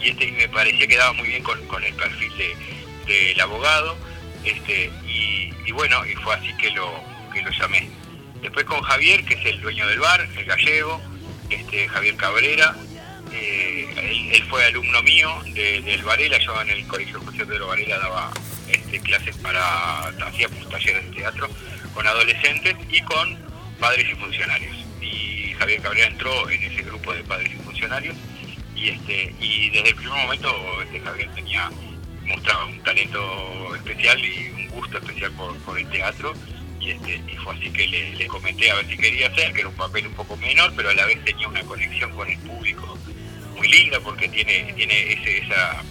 [0.00, 2.56] Y este me parecía que daba muy bien con, el perfil de-
[3.06, 3.96] del abogado.
[4.44, 7.88] Este, y, y bueno, y fue así que lo, que lo llamé.
[8.42, 11.00] Después con Javier, que es el dueño del bar, el gallego,
[11.50, 12.74] este, Javier Cabrera.
[13.32, 17.98] eh, él, fue alumno mío de- del Varela, yo en el Colegio José Pedro Varela
[17.98, 18.30] daba
[18.68, 21.48] este, clases para, hacíamos talleres de teatro
[21.92, 23.38] con adolescentes y con
[23.78, 24.74] padres y funcionarios.
[25.02, 28.16] Y Javier Cabrera entró en ese grupo de padres y funcionarios
[28.74, 31.70] y este y desde el primer momento este Javier tenía
[32.24, 35.32] mostraba un talento especial y un gusto especial
[35.66, 36.32] por el teatro
[36.88, 39.60] y este y fue así que le, le comenté a ver si quería hacer que
[39.60, 42.38] era un papel un poco menor pero a la vez tenía una conexión con el
[42.38, 42.98] público
[43.56, 45.82] muy linda porque tiene tiene ese, esa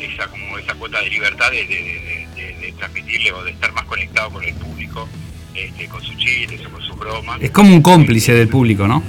[0.00, 3.72] esa como esa cuota de libertad de, de- de- de- de transmitirle o de estar
[3.72, 5.08] más conectado con el público
[5.54, 9.02] este, con sus chistes o con sus bromas Es como un cómplice del público, ¿no?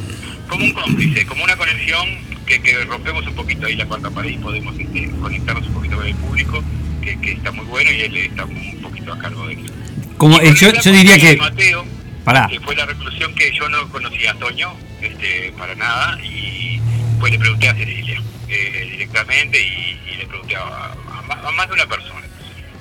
[0.50, 2.06] como un cómplice, como una conexión
[2.46, 5.96] que, que rompemos un poquito ahí la cuarta pared y podemos este, conectarnos un poquito
[5.96, 6.62] con el público,
[7.02, 9.74] que, que está muy bueno y él está un poquito a cargo de eso.
[10.22, 11.36] Como, eh, yo, diría que.
[11.36, 11.84] Mateo,
[12.24, 12.46] Pará.
[12.48, 16.80] que fue la reclusión que yo no conocía a Antonio, este, para nada, y
[17.20, 21.50] pues le pregunté a Cecilia eh, directamente y, y le pregunté a, a más- a
[21.54, 22.22] más de una persona.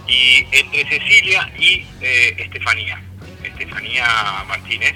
[0.06, 3.00] Y entre Cecilia y eh, Estefanía,
[3.42, 4.04] Estefanía
[4.46, 4.94] Martínez,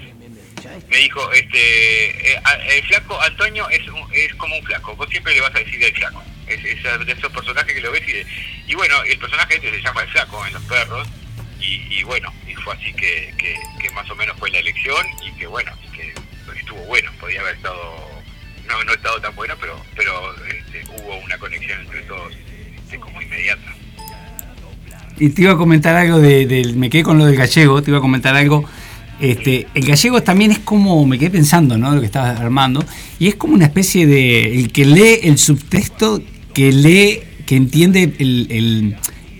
[0.90, 2.42] me dijo, este, eh,
[2.76, 5.82] el flaco Antonio es, un- es como un flaco, vos siempre le vas a decir
[5.82, 8.26] el flaco, es, es de esos personajes que lo ves y, de-
[8.66, 11.08] y bueno, el personaje este se llama el flaco en los perros
[11.90, 15.46] y, bueno, y fue así que, que, más o menos fue la elección y que
[15.46, 16.12] bueno, que
[16.58, 17.80] estuvo bueno, podía haber estado,
[18.66, 22.32] no, no ha estado tan bueno, pero, pero este, hubo una conexión entre todos
[22.84, 23.74] este, como inmediata.
[25.18, 27.98] Y te iba a comentar algo de, me quedé con lo del gallego, te iba
[27.98, 28.68] a comentar algo.
[29.20, 31.94] Este, el gallego también es como, me quedé pensando, ¿no?
[31.94, 32.84] Lo que estabas armando,
[33.20, 36.20] y es como una especie de, el que lee el subtexto,
[36.52, 38.96] que lee, que entiende el-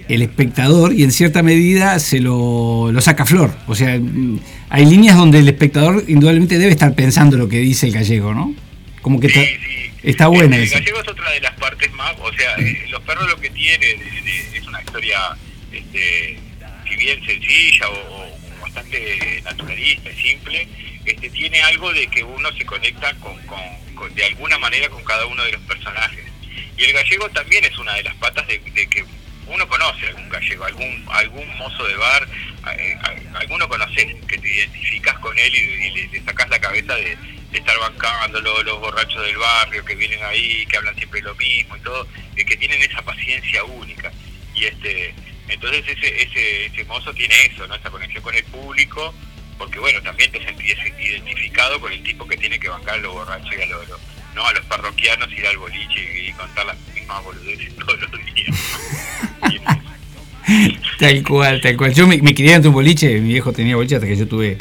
[0.09, 3.57] el espectador y en cierta medida se lo, lo saca a flor.
[3.67, 4.39] O sea, mm,
[4.71, 8.55] hay líneas donde el espectador indudablemente debe estar pensando lo que dice el gallego, ¿no?
[9.03, 9.91] Como que está, Sí, sí.
[10.03, 10.79] está buena el, esa.
[10.79, 13.51] El gallego es otra de las partes más, o sea, eh, los perros lo que
[13.51, 15.19] tiene de- de- es una historia,
[15.73, 16.39] este,
[16.89, 20.69] si bien sencilla o, o bastante naturalista y simple,
[21.05, 23.59] este, tiene algo de que uno se conecta con, con-
[23.95, 26.25] con- de alguna manera con cada uno de los personajes.
[26.77, 29.05] Y el gallego también es una de las patas de, de que
[29.47, 32.29] uno conoce algún gallego, algún algún mozo de bar,
[32.79, 32.97] eh,
[33.35, 37.17] alguno conoces, que te identificas con él y, le, le sacás la cabeza de,
[37.53, 41.81] estar bancándolo, los borrachos del barrio que vienen ahí, que hablan siempre lo mismo y
[41.81, 44.11] todo, eh, que tienen esa paciencia única.
[44.55, 45.15] Y este
[45.49, 47.75] entonces ese, ese, ese mozo tiene eso, ¿no?
[47.75, 49.15] esa conexión con el público,
[49.59, 53.13] porque bueno, también te sentís identificado con el tipo que tiene que bancar a los
[53.13, 54.01] borrachos y a los, los-
[54.35, 58.57] no a los parroquianos, ir al boliche y, contar las mismas boludeces todos los días.
[60.99, 61.95] Tal cual, tal cual.
[61.95, 64.59] Yo me, me crié ante un boliche, mi viejo tenía boliche hasta que yo tuve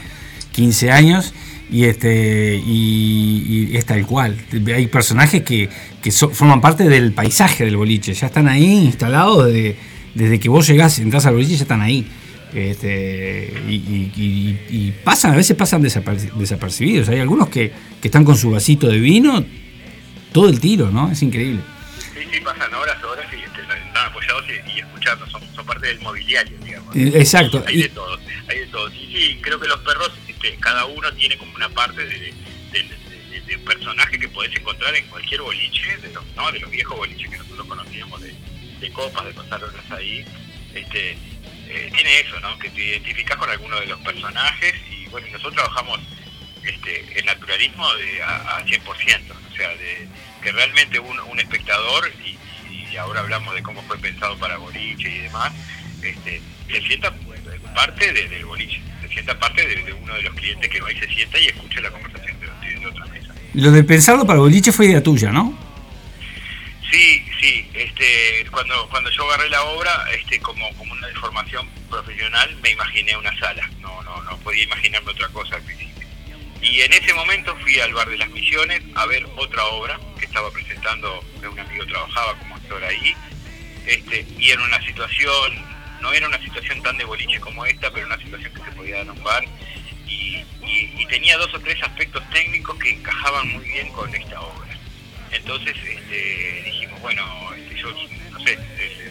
[0.54, 1.34] 15 años
[1.70, 4.38] y este y, y es tal cual.
[4.74, 5.68] Hay personajes que,
[6.02, 9.76] que forman parte del paisaje del boliche, ya están ahí instalados desde,
[10.16, 12.08] desde que vos llegás, entras al boliche, ya están ahí.
[12.54, 17.10] Este, y, y- y- pasan, a veces pasan desaperci- desapercibidos.
[17.10, 19.44] Hay algunos que, que están con su vasito de vino
[20.34, 21.12] todo el tiro, ¿no?
[21.12, 21.62] Es increíble.
[22.14, 26.00] Sí, sí, pasan horas, horas y están apoyados y, y escuchando, son, son parte del
[26.02, 26.96] mobiliario, digamos.
[26.96, 27.64] Eh, Exacto.
[27.68, 28.90] Hay de todo, hay de todo.
[28.92, 32.34] Sí, sí, creo que los perros, este, cada uno tiene como una parte de, de,
[32.72, 36.52] de- de- de personaje que podés encontrar en cualquier boliche, de los, ¿no?
[36.52, 40.24] de los viejos boliches que nosotros conocíamos, de, copas, de pasar horas ahí.
[40.74, 41.12] Este,
[41.68, 42.58] eh, tiene eso, ¿no?
[42.60, 46.00] Que te identificás con alguno de los personajes y bueno, nosotros trabajamos
[46.64, 49.22] este, el naturalismo de, a, a 100%,
[49.54, 50.08] o sea, de
[50.42, 52.38] que realmente un, un espectador, y,
[52.92, 55.54] y ahora hablamos de cómo fue pensado para boliche y demás,
[56.02, 57.14] este, se sienta
[57.76, 60.92] parte de- del boliche, se sienta parte de, de uno de los clientes que va
[60.92, 63.34] y se sienta y escucha la conversación de, de otra mesa.
[63.54, 65.58] Lo de pensarlo para boliche fue idea tuya, ¿no?
[66.92, 72.56] Sí, sí, este, cuando, cuando yo agarré la obra, este, como, como una deformación profesional,
[72.62, 75.83] me imaginé una sala, no, no, no podía imaginarme otra cosa al principio.
[76.64, 80.26] Y en ese momento fui al Bar de las Misiones a ver otra obra que
[80.26, 83.14] estaba presentando, un amigo trabajaba como actor ahí,
[83.86, 85.54] este, y era una situación,
[86.02, 89.04] no era una situación tan de boliche como esta, pero una situación que se podía
[89.04, 89.44] dar
[90.08, 94.76] y, tenía dos o tres aspectos técnicos que encajaban muy bien con esta obra.
[95.32, 97.92] Entonces este, dijimos, bueno, este, yo
[98.32, 98.58] no sé,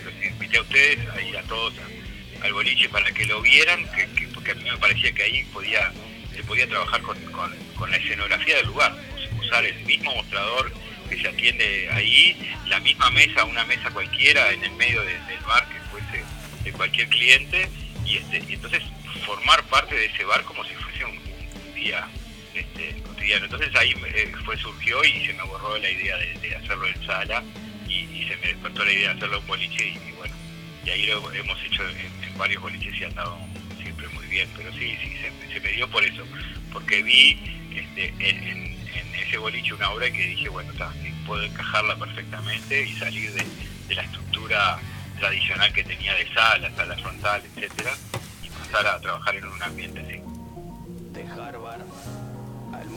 [0.05, 0.99] los invité a ustedes,
[1.37, 5.13] a todos a- al boliche para que lo vieran, que- porque a mí me parecía
[5.13, 5.93] que ahí podía
[6.35, 10.73] se podía trabajar con, con- la escenografía del lugar, us- usar el mismo mostrador
[11.09, 15.41] que se atiende ahí, la misma mesa, una mesa cualquiera en el medio de- del
[15.47, 16.25] bar que fuese
[16.65, 17.69] de cualquier cliente,
[18.07, 18.83] y, este, y entonces
[19.27, 21.21] formar parte de ese bar como si fuese un,
[21.75, 22.07] día
[22.55, 23.45] este, cotidiano.
[23.47, 27.43] Entonces ahí eh, fue surgió y se me borró la idea de, hacerlo en sala
[27.89, 30.35] y, se me despertó la idea de hacerlo en boliche y, bueno,
[30.85, 33.52] y ahí lo hemos hecho en, varios boliches y ha andado siempre muy
[34.33, 35.13] bien, pero sí, sí,
[35.53, 36.25] se, me dio por eso,
[36.73, 37.39] porque vi
[37.75, 38.73] este, en, en-
[39.27, 40.91] ese boliche una obra que dije, bueno, está,
[41.27, 43.45] puedo encajarla perfectamente y salir de,
[43.89, 44.79] de la estructura
[45.21, 47.93] tradicional que tenía de sala, sala frontal, etcétera,
[48.43, 50.21] y pasar a trabajar en un ambiente así.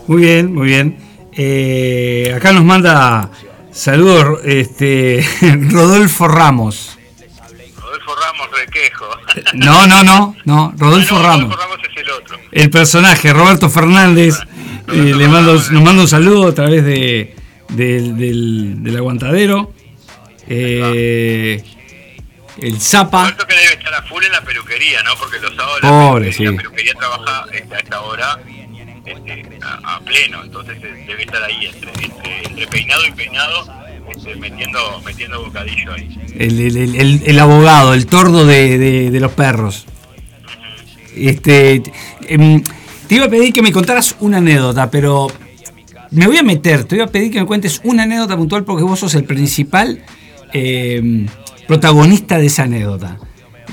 [0.08, 0.98] Muy bien, muy bien.
[1.34, 3.30] Eh, acá nos manda
[3.71, 5.24] saludos este,
[5.69, 6.95] Rodolfo Ramos.
[8.06, 9.10] Rodolfo Ramos Requejo.
[9.54, 11.44] No, no, no, no, Rodolfo No, Ramos.
[11.56, 12.38] Rodolfo Ramos es el otro.
[12.52, 14.36] El personaje, Roberto Fernández,
[14.91, 17.36] eh, le mando, nos manda un saludo a través de,
[17.70, 19.74] del, del- del aguantadero.
[20.48, 21.63] Eh,
[22.62, 23.22] el Zapa.
[23.24, 25.15] Roberto que debe estar a full en la peluquería, ¿no?
[25.15, 26.46] Porque los sábados Pobre, la, sí.
[26.46, 28.39] la peluquería trabaja este, a esta hora
[29.06, 33.85] este, a, a pleno, entonces eh, debe estar ahí entre, entre, entre peinado y peinado,
[34.39, 36.10] metiendo, metiendo bocadillo ahí.
[36.38, 39.86] El, abogado, el tordo de, los perros.
[41.15, 41.82] Este,
[42.28, 42.62] em,
[43.08, 45.28] te iba a pedir que me contaras una anécdota, pero
[46.12, 48.84] me voy a meter, te voy a pedir que me cuentes una anécdota puntual porque
[48.84, 50.04] vos sos el principal
[50.54, 51.28] em,
[51.68, 53.18] protagonista de esa anécdota.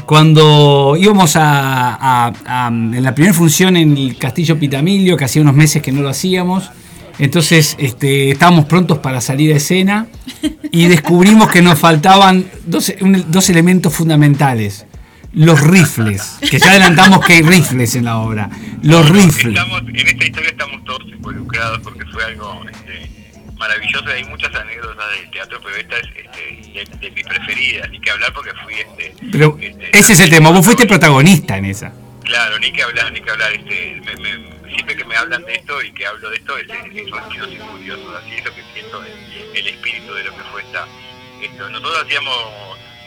[0.07, 5.43] Cuando íbamos a, a- a- en la primera función en el Castillo Pitamilio, que hacía
[5.43, 6.71] unos meses que no lo hacíamos,
[7.25, 10.07] entonces este, estábamos prontos para salir a escena
[10.71, 14.87] y descubrimos que nos faltaban dos, un- dos elementos fundamentales.
[15.35, 18.51] Los rifles, que ya adelantamos que hay rifles en la obra.
[18.83, 19.57] Los rifles.
[19.57, 23.11] Estamos, en esta historia estamos todos involucrados porque fue algo este,
[23.57, 24.05] maravilloso.
[24.15, 28.11] Hay muchas anécdotas del teatro, pero esta es este, de, de mis preferidas, ni que
[28.11, 29.15] hablar porque fui este.
[29.33, 31.95] Pero este, ese es el tema, vos fuiste protagonista en esa.
[32.25, 33.53] Claro, ni que hablar, ni que hablar.
[33.53, 36.67] Este, me- me- siempre que me hablan de esto y que hablo de esto, es,
[36.69, 38.15] es y furiosos.
[38.17, 39.03] Así es lo que siento,
[39.55, 40.87] el, espíritu de lo que fue esta.
[41.43, 41.69] Esto.
[41.69, 42.37] Nosotros hacíamos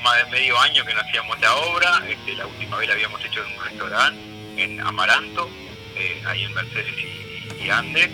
[0.04, 2.04] más de medio año que no hacíamos la obra.
[2.08, 4.22] Este, la última vez la habíamos hecho en un restaurante
[4.58, 5.50] en Amaranto,
[5.96, 8.10] eh, ahí en Mercedes y, y Andes.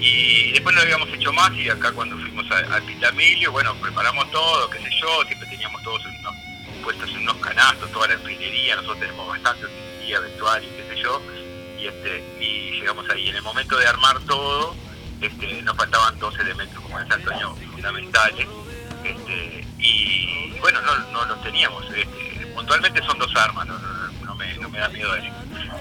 [0.00, 4.68] Y después no habíamos hecho más y acá cuando fuimos al Pitamilio, bueno, preparamos todo,
[4.68, 6.22] qué sé yo, siempre teníamos todos en
[6.84, 11.02] unos, puestos en unos canastos, toda la alfilería, nosotros tenemos bastante utilería, vestuario, qué sé
[11.02, 11.20] yo,
[11.80, 13.28] y este y llegamos ahí.
[13.28, 14.74] En el momento de armar todo,
[15.20, 18.46] este, nos faltaban dos elementos, como decía Antonio, fundamentales,
[19.04, 21.84] este, y bueno, no, no los teníamos.
[21.94, 25.30] Este, puntualmente son dos armas, no, no- no me, no me da miedo decir.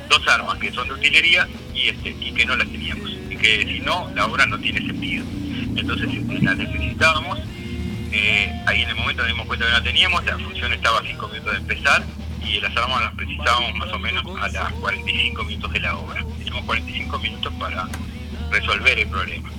[0.09, 3.63] Dos armas que son de utilería y, este, y que no las teníamos, y que
[3.63, 5.25] si no, la obra no tiene sentido.
[5.75, 7.39] Entonces este, las necesitábamos.
[8.15, 10.99] Eh, ahí en el momento nos dimos cuenta que no la teníamos, la función estaba
[10.99, 12.03] a cinco minutos de empezar
[12.45, 16.23] y las armas las precisábamos más o menos a las 45 minutos de la obra.
[16.37, 17.87] Teníamos 45 minutos para
[18.51, 19.49] resolver el problema.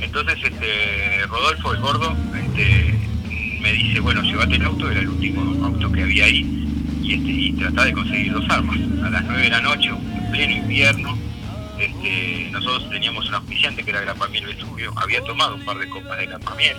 [0.00, 2.98] Entonces este Rodolfo, el gordo, este,
[3.60, 6.40] me dice, bueno, llévate el auto, era el último auto que había ahí,
[7.02, 8.78] y, este, y tratá de conseguir dos armas.
[9.04, 11.16] A las 9 de la noche, en pleno invierno,
[11.84, 16.18] este, nosotros teníamos un auspiciante que era Grapamiel Vesubio, había tomado un par de copas
[16.18, 16.76] de Grapamiel.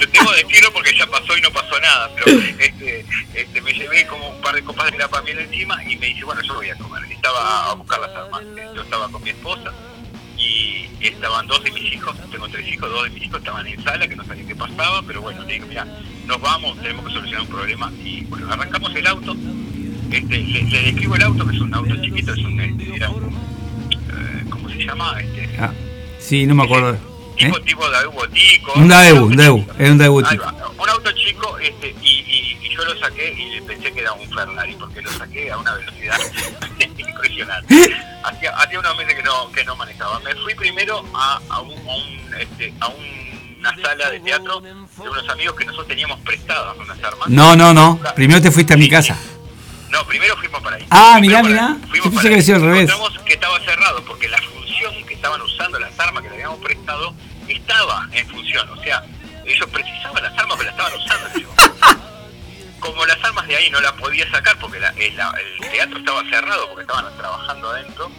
[0.00, 4.06] Yo debo decirlo porque ya pasó y no pasó nada, pero este, este, me llevé
[4.06, 6.76] como un par de copas de Grapamiel encima y me dice, bueno, yo voy a
[6.76, 7.02] comer.
[7.10, 8.42] Estaba a buscar las armas.
[8.74, 9.72] Yo estaba con mi esposa
[10.38, 13.82] y estaban dos de mis hijos, tengo tres hijos, dos de mis hijos estaban en
[13.82, 15.86] sala, que no sabía qué pasaba, pero bueno, le digo, mira,
[16.26, 19.36] nos vamos, tenemos que solucionar un problema y bueno, arrancamos el auto,
[20.10, 23.10] este, le, le describo el auto, que es un auto chiquito, es un, este, era
[23.10, 23.24] un,
[23.92, 25.20] eh, ¿cómo se llama?
[25.20, 25.72] Este, Ah,
[26.18, 26.94] sí, no me acuerdo.
[27.38, 27.44] ¿Eh?
[27.46, 28.72] tipo, tipo Daewoo Botico.
[28.76, 30.44] Un Daewoo, un Daewoo, era un Daewoo Ahí chico.
[30.44, 34.12] va, un auto chico este, y, y, y yo lo saqué y pensé que era
[34.12, 36.16] un Ferrari porque lo saqué a una velocidad
[36.98, 37.90] impresionante.
[38.24, 40.18] Hacía, hacía unos meses que no, que no manejaba.
[40.20, 43.26] Me fui primero a, a, un, a, un, este, a un-
[43.58, 47.28] una sala de teatro de unos amigos que nosotros teníamos prestadas unas armas.
[47.28, 47.98] No, no, no.
[48.14, 49.18] Primero te fuiste a mi casa.
[49.90, 50.86] No, primero fuimos para ahí.
[50.90, 51.76] Ah, mirá, mirá.
[51.88, 52.90] fuimos Yo pensé para que al revés.
[52.90, 56.58] Encontramos que estaba cerrado porque la función que estaban usando las armas que le habíamos
[56.60, 57.14] prestado
[57.48, 58.68] estaba en función.
[58.70, 59.04] O sea,
[59.44, 61.96] ellos precisaban las armas, pero las estaban usando.
[62.80, 65.98] Como las armas de ahí no las podía sacar porque la- el, la- el teatro
[65.98, 68.10] estaba cerrado porque estaban trabajando adentro,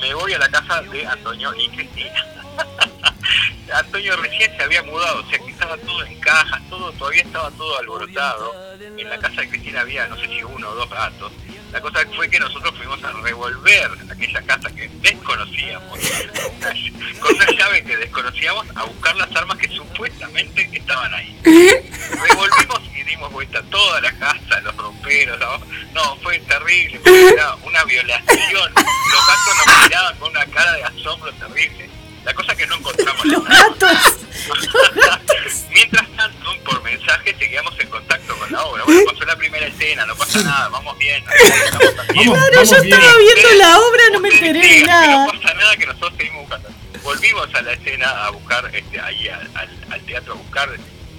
[0.00, 2.26] me voy a la casa de Antonio y Cristina.
[3.74, 7.50] Antonio recién se había mudado, o sea que estaba todo en cajas, todo, todavía estaba
[7.52, 8.52] todo alborotado.
[8.80, 11.32] En la casa de Cristina había no sé si uno o dos gatos.
[11.72, 15.98] La cosa fue que nosotros fuimos a revolver aquella casa que desconocíamos,
[17.20, 21.38] con una, llave que desconocíamos, a buscar las armas que supuestamente estaban ahí.
[21.44, 25.60] Revolvimos y dimos vuelta a toda la casa, los romperos, la-
[25.92, 28.72] no, fue terrible, porque era una violación.
[28.74, 31.89] Los gatos nos miraban con una cara de asombro terrible.
[32.24, 33.58] La cosa que no encontramos Los armas.
[33.80, 34.16] gatos.
[35.70, 38.84] Mientras tanto, por mensaje seguíamos en contacto con la obra.
[38.84, 41.24] Bueno, pasó la primera escena, no pasa nada, vamos bien.
[41.24, 42.94] Vamos, Claro, yo bien.
[42.94, 45.26] estaba viendo Ustedes- la obra, no me enteré de nada.
[45.26, 46.68] No pasa nada que nosotros seguimos buscando.
[47.02, 50.68] Volvimos a la escena a buscar, este, ahí al, al- al teatro a buscar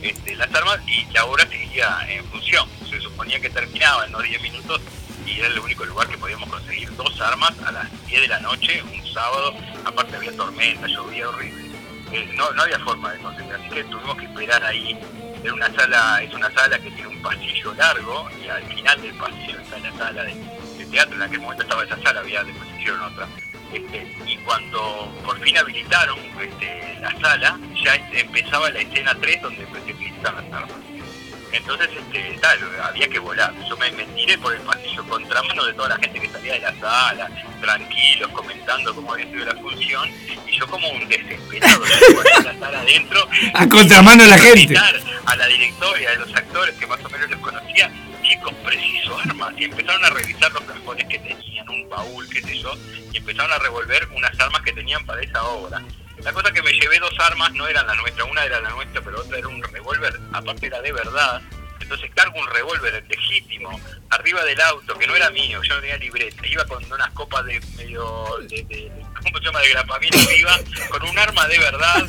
[0.03, 2.67] este, las armas y la obra seguía en función.
[2.89, 4.81] Se suponía que terminaba en unos 10 minutos
[5.31, 8.39] y era el único lugar que podíamos conseguir dos armas a las 10 de la
[8.39, 9.53] noche, un sábado.
[9.85, 11.71] Aparte había tormenta, llovía horrible.
[12.11, 14.97] Eh, no, había forma de conseguir, así que tuvimos que esperar ahí.
[15.43, 19.13] Era una sala, es una sala que tiene un pasillo largo y al final del
[19.15, 21.15] pasillo está la sala de, teatro.
[21.15, 23.27] En aquel momento estaba esa sala, había después hicieron otra.
[23.73, 29.65] Este, y cuando por fin habilitaron este, la sala, ya empezaba la escena 3 donde
[29.65, 30.90] se utilizan las armas.
[31.51, 33.53] Entonces, este, tal, había que volar.
[33.67, 36.59] Yo me, me tiré por el pasillo contramano de toda la gente que salía de
[36.59, 37.29] la sala,
[37.61, 40.09] tranquilos, comentando cómo había sido la función,
[40.47, 41.81] y yo como un desesperado,
[42.15, 44.75] con la sala adentro, A contramano de la gente.
[45.25, 47.91] a la directora y a los actores que más o menos los conocía,
[48.31, 52.57] chicos, preciso armas, y empezaron a revisar los cajones que tenían, un baúl, qué sé
[52.59, 52.73] yo,
[53.11, 55.81] y empezaron a revolver unas armas que tenían para esa obra.
[56.23, 59.01] La cosa que me llevé dos armas no eran la nuestra, una era la nuestra,
[59.01, 61.41] pero otra era un revólver, aparte era de verdad.
[61.91, 63.77] Entonces cargo un revólver legítimo
[64.11, 67.43] arriba del auto, que no era mío, yo no tenía libreta, iba con unas copas
[67.43, 68.89] de medio, de, de-
[69.21, 70.57] ¿cómo se llama?, de grapamiento arriba,
[70.89, 72.05] con un arma de verdad,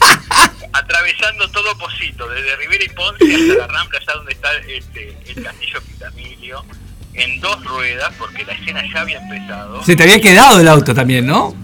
[0.72, 5.42] atravesando todo Posito, desde Rivera y Ponce hasta la Rambla, allá donde está este, el
[5.42, 6.64] castillo Pitamilio,
[7.14, 9.82] en dos ruedas, porque la escena ya había empezado.
[9.84, 11.56] Se te había quedado el auto también, ¿no?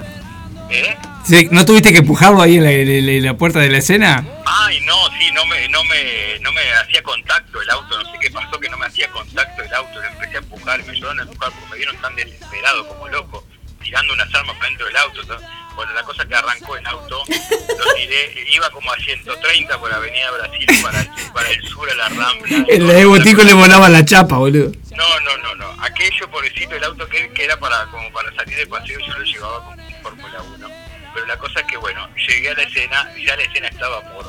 [0.70, 0.96] ¿Eh?
[1.24, 4.24] Sí, ¿No tuviste que empujarlo ahí en la, en la- la puerta de la escena?
[4.46, 8.18] Ay, no, sí, no me, no me, no me hacía contacto el auto, no sé
[8.20, 11.20] qué pasó que no me hacía contacto el auto, lo empecé a empujar, me ayudaron
[11.20, 13.46] a empujar porque me vieron tan desesperado como loco,
[13.82, 15.22] tirando unas armas para dentro del auto.
[15.24, 15.36] ¿no?
[15.76, 20.30] Bueno, la cosa que arrancó el auto, lo tiré, iba como a 130 por Avenida
[20.32, 22.64] Brasil para el, para el sur a la Rambla.
[22.68, 24.72] El de Botico le volaba la chapa, boludo.
[24.96, 25.82] No, no, no, no.
[25.84, 29.24] Aquello, pobrecito, el auto que, que era para como para salir de paseo, yo lo
[29.24, 30.68] llevaba con Fórmula 1.
[31.14, 34.26] Pero la cosa es que, bueno, llegué a la escena, ya la escena estaba por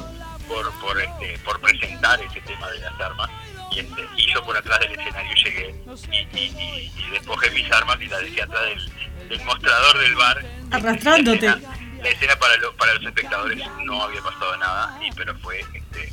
[0.48, 3.30] por por, este, por presentar ese tema de las armas.
[3.72, 5.76] Y, este, y yo por atrás del escenario llegué
[6.12, 10.44] y, y, y, despojé mis armas y las dejé atrás del, del mostrador del bar.
[10.72, 11.46] Arrastrándote.
[11.46, 15.36] La escena, la escena para, lo- para los espectadores no había pasado nada, y, pero
[15.38, 15.60] fue...
[15.74, 16.12] Este,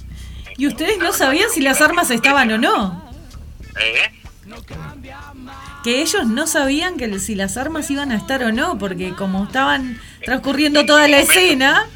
[0.59, 3.11] ¿Y ustedes no sabían si las armas estaban o no?
[3.81, 4.11] ¿Eh?
[5.83, 9.45] Que ellos no sabían que si las armas iban a estar o no, porque como
[9.45, 11.89] estaban transcurriendo toda la escena,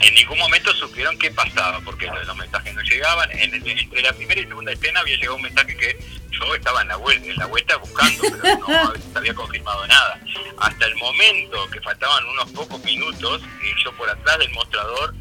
[0.00, 3.30] En ningún momento supieron qué pasaba, porque los mensajes no llegaban.
[3.32, 5.98] En, entre la primera y segunda escena había llegado un mensaje que
[6.30, 10.20] yo estaba en la vuelta, en la vuelta buscando, pero no había confirmado nada.
[10.58, 15.14] Hasta el momento que faltaban unos pocos minutos, y yo por atrás del mostrador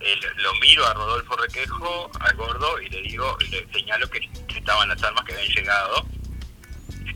[0.00, 4.88] eh, lo miro a Rodolfo Requejo, al gordo, y le digo, le señalo que, estaban
[4.88, 6.06] las armas que habían llegado.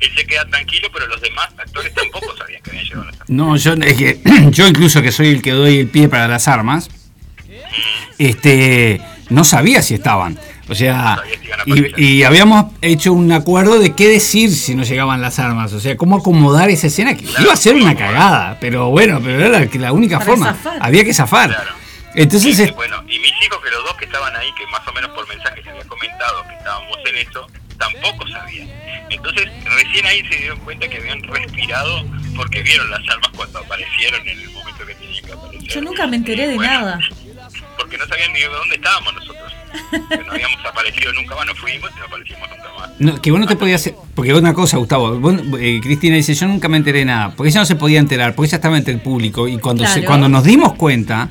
[0.00, 3.30] Él se queda tranquilo, pero los demás actores tampoco sabían que habían llegado las armas.
[3.30, 4.20] No, yo, es que,
[4.50, 6.90] yo incluso que soy el que doy el pie para las armas,
[8.18, 10.38] este, no sabía si estaban.
[10.68, 11.22] O sea,
[11.64, 15.72] si y, y habíamos hecho un acuerdo de qué decir si no llegaban las armas.
[15.72, 18.58] O sea, cómo acomodar esa escena que iba a ser una cagada.
[18.60, 20.54] Pero bueno, pero era la, la única forma.
[20.54, 20.78] zafar.
[20.80, 21.50] Había que zafar.
[21.50, 21.81] Claro.
[22.14, 24.86] Entonces, Y, es- bueno, y mis hijos, que los dos que estaban ahí, que más
[24.86, 27.46] o menos por mensaje se había comentado que estábamos en eso,
[27.78, 28.68] tampoco sabían.
[29.10, 32.04] Entonces, recién ahí se dieron cuenta que habían respirado
[32.36, 35.68] porque vieron las armas cuando aparecieron en el momento que tenían que aparecer.
[35.68, 37.00] Yo nunca me enteré de Bueno, nada.
[37.76, 39.52] Porque no sabían ni de dónde estábamos nosotros.
[40.08, 42.90] Que no habíamos aparecido nunca más, no fuimos y no aparecimos nunca más.
[42.98, 43.90] No, que vos no te podías.
[44.14, 45.18] Porque una cosa, Gustavo.
[45.18, 47.34] vos, eh, Cristina dice: Yo nunca me enteré de nada.
[47.34, 48.34] Porque ella no se podía enterar.
[48.34, 49.48] Porque ella estaba entre el público.
[49.48, 51.30] Y cuando, se- cuando nos dimos cuenta,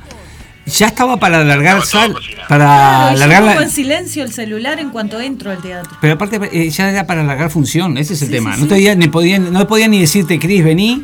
[0.66, 1.82] ya estaba para alargar.
[1.84, 2.48] Sal- cocinado.
[2.48, 3.44] para Claro, alargar.
[3.44, 5.98] la- en silencio el celular en cuanto entro al teatro.
[6.02, 7.98] pero aparte, eh, ya era para alargar función.
[7.98, 8.54] Ese es el Sí, tema.
[8.56, 8.70] sí, no, sí.
[8.70, 11.04] te podía, ni podían, no podía ni decirte, Cris, vení.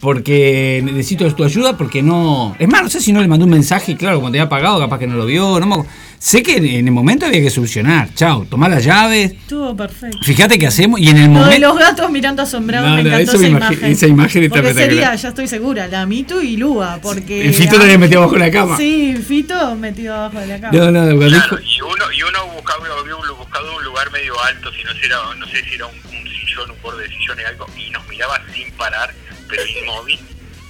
[0.00, 1.78] Porque necesito tu ayuda.
[1.78, 2.54] Porque no.
[2.58, 3.92] Es más, no sé si no le mandó un mensaje.
[3.92, 5.58] y Claro, cuando te había pagado, capaz que no lo vio.
[5.58, 5.76] No me
[6.24, 8.08] sé que en, en el momento había que solucionar.
[8.14, 9.32] Chao, tomá las llaves.
[9.32, 10.18] Estuvo perfecto.
[10.22, 10.98] Fíjate qué hacemos.
[10.98, 11.68] Y en el Lo de momento.
[11.68, 13.84] los gatos mirando asombrados No, me encantó esa, me imagen.
[13.84, 17.46] esa imagen está Porque sería, ya estoy segura, la Mitu y Lua, porque...
[17.46, 18.76] El Fito también metió abajo de la cama.
[18.78, 20.78] Sí, Fito metido abajo de la cama.
[20.78, 24.32] No, no, cuando Claro, dijo- y uno, y uno buscaba, había buscado un lugar medio
[24.44, 27.08] alto, si no, si era, no sé si era un, un sillón, un borde de
[27.10, 29.12] sillón y algo, y nos miraba sin parar,
[29.48, 30.18] pero inmóvil.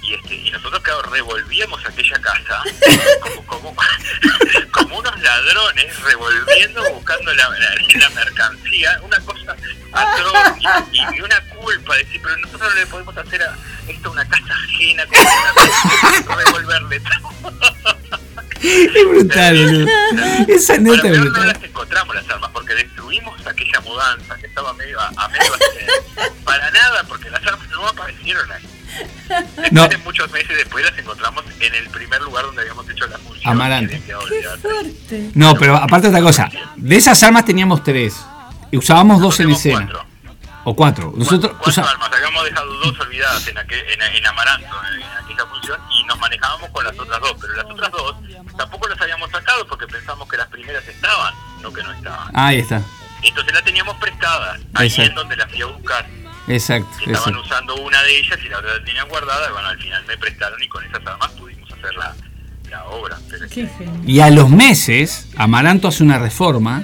[0.07, 2.61] Y, este, y nosotros, claro, revolvíamos aquella casa
[3.21, 3.75] como, como,
[4.71, 9.55] como unos ladrones, revolviendo, buscando la, la- la mercancía, una cosa
[9.93, 10.57] atroz
[10.91, 13.55] y, y una culpa, decir, pero nosotros no le podemos hacer a
[13.87, 15.05] esto una casa ajena,
[16.25, 17.53] como revolverle todo.
[18.61, 19.87] Es brutal, boludo.
[20.47, 21.47] Esa Bueno, nota es pero no brutal.
[21.47, 25.89] las encontramos las armas porque destruimos aquella mudanza que estaba medio a, a medio hacer.
[26.43, 28.67] para nada porque las armas no aparecieron ahí.
[29.71, 29.87] No.
[29.87, 33.51] de muchos meses después las encontramos en el primer lugar donde habíamos hecho la función.
[33.51, 34.01] Amarante.
[35.09, 35.31] Qué.
[35.35, 36.49] No, pero aparte otra cosa.
[36.75, 38.15] De esas armas teníamos tres.
[38.71, 39.91] Y usábamos dos en Nosotros escena.
[39.91, 40.15] cuatro.
[40.67, 41.13] O cuatro.
[41.15, 45.07] Nosotros Cuatro usa- armas, habíamos dejado dos olvidadas en, aquel, en, en Amaranto, en, en
[45.23, 48.15] aquella función, y nos manejábamos con las otras dos, pero las otras dos
[48.57, 52.31] tampoco las habíamos sacado porque pensamos que las primeras estaban, no que no estaban.
[52.35, 52.81] Ahí está.
[53.21, 55.09] Entonces las teníamos prestadas, ahí Exacto.
[55.11, 56.07] es donde las fui a buscar.
[56.47, 56.89] Exacto.
[56.99, 57.41] estaban exacto.
[57.41, 60.61] usando una de ellas y la otra la tenían guardada, bueno, al final me prestaron
[60.61, 62.15] y con esas armas pudimos hacer la,
[62.69, 63.17] la obra.
[63.51, 63.67] Qué.
[64.05, 66.83] Y a los meses, Amaranto hace una reforma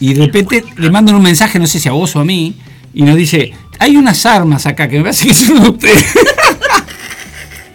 [0.00, 2.56] y de repente le mandan un mensaje, no sé si a vos o a mí,
[2.94, 6.14] y nos dice, hay unas armas acá que me parece que son de ustedes.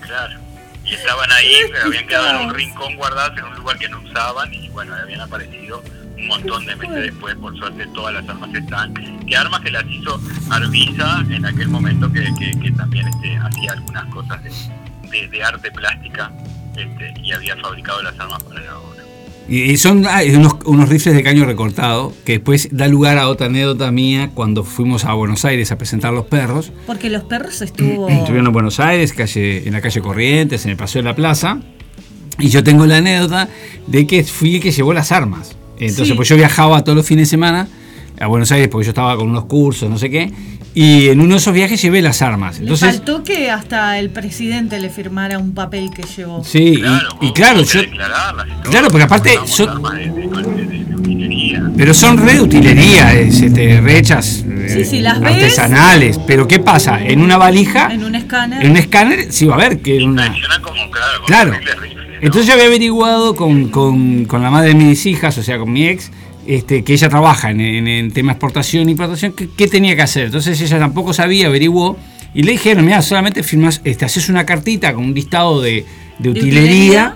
[0.01, 0.39] claro,
[0.83, 4.01] y estaban ahí, pero habían quedado en un rincón guardadas en un lugar que no
[4.01, 5.83] usaban y bueno, habían aparecido
[6.21, 9.85] un montón de meses después, por suerte todas las armas están, que armas que las
[9.89, 10.19] hizo
[10.49, 14.51] Arvisa en aquel momento que, que, que también este, hacía algunas cosas de,
[15.09, 16.31] de, de arte plástica
[16.77, 19.01] este, y había fabricado las armas para la obra.
[19.47, 23.47] Y son ah, unos, unos rifles de caño recortado, que después da lugar a otra
[23.47, 26.71] anécdota mía cuando fuimos a Buenos Aires a presentar los perros.
[26.85, 28.07] Porque los perros estuvo...
[28.09, 31.59] Estuvieron en Buenos Aires, calle, en la calle Corrientes, en el Paseo de la Plaza.
[32.39, 33.49] Y yo tengo la anécdota
[33.87, 35.57] de que fui el que llevó las armas.
[35.81, 36.13] Entonces, Sí.
[36.13, 37.67] pues yo viajaba todos los fines de semana
[38.19, 40.31] a Buenos Aires porque yo estaba con unos cursos, no sé qué.
[40.73, 42.55] Y en uno de esos viajes llevé las armas.
[42.57, 46.43] Le Entonces, faltó que hasta el presidente le firmara un papel que llevó.
[46.45, 47.81] sí, y- Claro, y, vos claro, yo.
[47.81, 47.89] y
[48.69, 51.63] Claro, porque aparte usamos son- armas de, de- de- de utilería.
[51.75, 55.33] Pero son re de utilería, es, este, re hechas eh, Sí, sí, las ves.
[55.33, 56.19] artesanales.
[56.25, 57.03] Pero ¿qué pasa?
[57.03, 58.63] En una valija, En un escáner.
[58.63, 60.27] en un escáner, sí va a ver que una.
[60.61, 61.51] Como, claro, como Claro.
[62.21, 65.71] Entonces yo había averiguado con, con- con la madre de mis hijas, o sea, con
[65.71, 66.11] mi ex,
[66.45, 70.25] este, que ella trabaja en, en, en tema exportación e importación, ¿qué, tenía que hacer?
[70.25, 71.97] Entonces ella tampoco sabía, averiguó,
[72.33, 75.85] y le dijeron, mira, solamente firmas, este, haces una cartita con un listado de,
[76.19, 77.15] de utilería,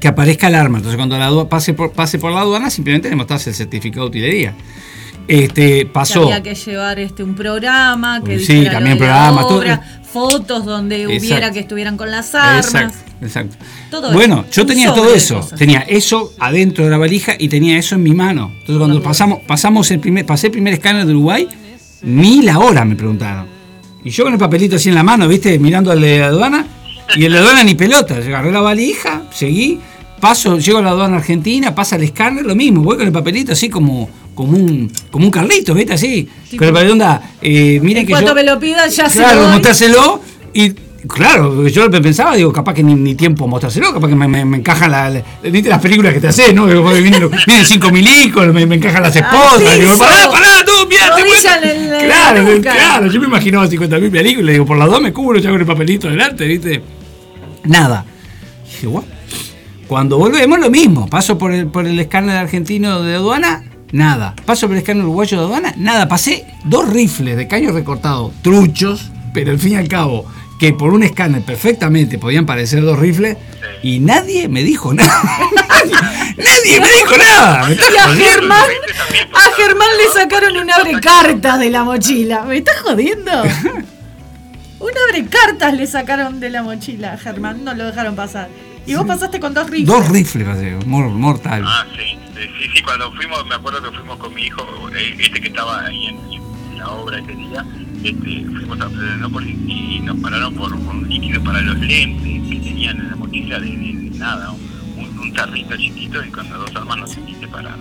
[0.00, 0.78] que aparezca el arma.
[0.78, 4.10] Entonces cuando la pase por, pase por la aduana, simplemente le mostrás el certificado de
[4.18, 4.54] utilería.
[5.28, 6.22] Este, que pasó.
[6.24, 9.58] había que llevar este un programa, que Sí, también de la programa, todo.
[9.58, 11.18] obra, fotos donde Exacto.
[11.20, 12.64] hubiera que estuvieran con las armas.
[12.64, 13.56] Exacto, exacto.
[13.90, 15.46] Todo bueno, eso, yo tenía todo eso.
[15.56, 18.50] Tenía eso adentro de la valija y tenía eso en mi mano.
[18.60, 21.46] Entonces cuando pasamos, pasamos el primer, pasé el primer escáner de Uruguay,
[22.02, 23.46] ni la hora me preguntaron.
[24.02, 26.66] Y yo con el papelito así en la mano, viste, mirando al de la aduana,
[27.16, 28.14] y el de la aduana ni pelota.
[28.16, 29.78] Agarré la valija, seguí,
[30.20, 33.52] paso, llego a la aduana argentina, pasa el escáner, lo mismo, voy con el papelito
[33.52, 34.08] así como,
[34.38, 35.94] como un, como un Carlito, ¿viste?
[35.94, 39.50] Así, con el papelito onda, eh, que yo, me lo pidan, ya se claro, doy.
[39.54, 40.22] mostrárselo
[40.54, 40.74] y
[41.08, 44.58] claro, yo pensaba, digo, capaz que ni, ni tiempo mostrárselo, capaz que me, me, me
[44.58, 46.66] encajan la, la- ¿viste las películas que te haces, ¿no?
[46.66, 51.16] Vienen, vienen cinco milicos, me, me encajan las esposas, Al digo, pará, pará, tú, mira,
[51.16, 55.12] te Claro, la claro, yo me imaginaba 50 mil películas, digo, por las dos me
[55.12, 56.80] cubro, ya con el papelito delante, ¿viste?
[57.64, 58.04] Nada.
[58.66, 59.04] Dije, "Guau".
[59.88, 64.34] Cuando volvemos lo mismo, paso por el, por el escáner argentino de aduana, nada.
[64.44, 66.08] Paso por el escáner uruguayo de aduana, nada.
[66.08, 70.26] Pasé dos rifles de caño recortado, truchos, pero al fin y al cabo,
[70.58, 73.36] que por un escáner perfectamente podían parecer dos rifles,
[73.82, 75.22] y nadie me dijo nada.
[76.36, 77.66] nadie, me dijo nada.
[77.68, 78.08] Me Y a.
[78.08, 78.70] Germán,
[79.34, 82.42] a Germán le sacaron un abre cartas de la mochila.
[82.42, 83.30] ¿Me estás jodiendo?
[84.80, 88.48] Un abre cartas le sacaron de la mochila a Germán, no lo dejaron pasar.
[88.86, 89.88] Y vos pasaste con dos rifles.
[89.88, 91.64] Dos rifles, mortal.
[91.66, 94.62] Ah, sí, sí, sí, sí, cuando fuimos, me acuerdo que fuimos con mi hijo,
[94.96, 96.16] eh, este que estaba ahí en,
[96.72, 97.64] en la obra ese día,
[98.04, 102.48] este, fuimos a Florianópolis y, y nos pararon por, por un líquido para los lentes
[102.48, 106.58] que tenían en la mochila de, de- de nada, un, un tarrito chiquito y cuando
[106.58, 107.80] dos hermanos se te pararon.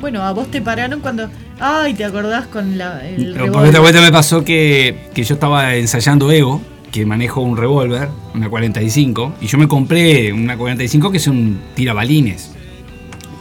[0.00, 1.30] Bueno, a vos te pararon cuando.
[1.60, 5.34] Ay, ¿te acordás con la, el Pero por esta vuelta me pasó que, que yo
[5.34, 11.12] estaba ensayando Ego, que manejo un revólver, una 45, y yo me compré una 45
[11.12, 12.51] que es un tirabalines,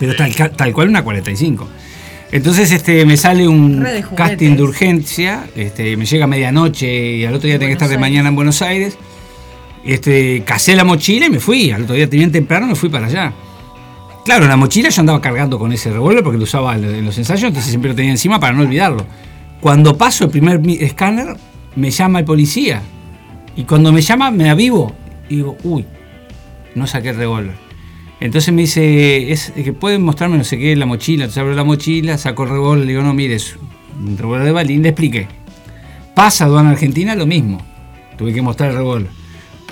[0.02, 0.16] pero
[0.56, 1.68] tal, cual una 45.
[2.32, 7.26] Entonces este, me sale un de casting de urgencia, este, me llega a medianoche y
[7.26, 8.98] al otro día tenía que estar de mañana en Buenos Aires.
[9.86, 11.70] Este, casé la mochila y me fui.
[11.70, 13.32] Al otro día bien temprano me fui para allá.
[14.26, 17.44] Claro, la mochila yo andaba cargando con ese revólver porque lo usaba en los ensayos,
[17.44, 19.06] entonces siempre lo tenía encima para no olvidarlo.
[19.60, 21.38] Cuando paso el primer escáner,
[21.76, 22.82] me llama el policía.
[23.56, 24.96] Y cuando me llama, me avivo.
[25.30, 25.86] Y digo, uy,
[26.74, 27.71] no saqué el revólver.
[28.22, 31.24] Entonces me dice, es que pueden mostrarme no sé qué, la mochila.
[31.26, 33.58] Entonces abro la mochila, saco el revólver, le digo, no, mire, es
[34.00, 35.28] un revólver de balín, le expliqué.
[36.16, 37.62] Pasa a aduana argentina, lo mismo.
[38.18, 39.10] Tuve que mostrar el revólver.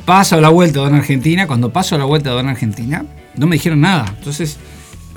[0.03, 3.05] Paso a la vuelta a aduana argentina, cuando paso a la vuelta a aduana argentina,
[3.37, 4.13] no me dijeron nada.
[4.17, 4.57] Entonces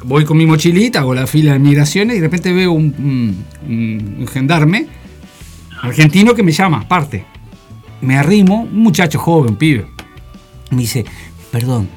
[0.04, 4.26] voy con mi mochilita, hago la fila de migraciones y de repente veo un, un-
[4.30, 4.86] gendarme
[5.80, 7.24] argentino que me llama, aparte.
[8.02, 9.86] Me arrimo, un muchacho joven, un pibe.
[10.70, 11.04] Me dice,
[11.50, 11.88] perdón,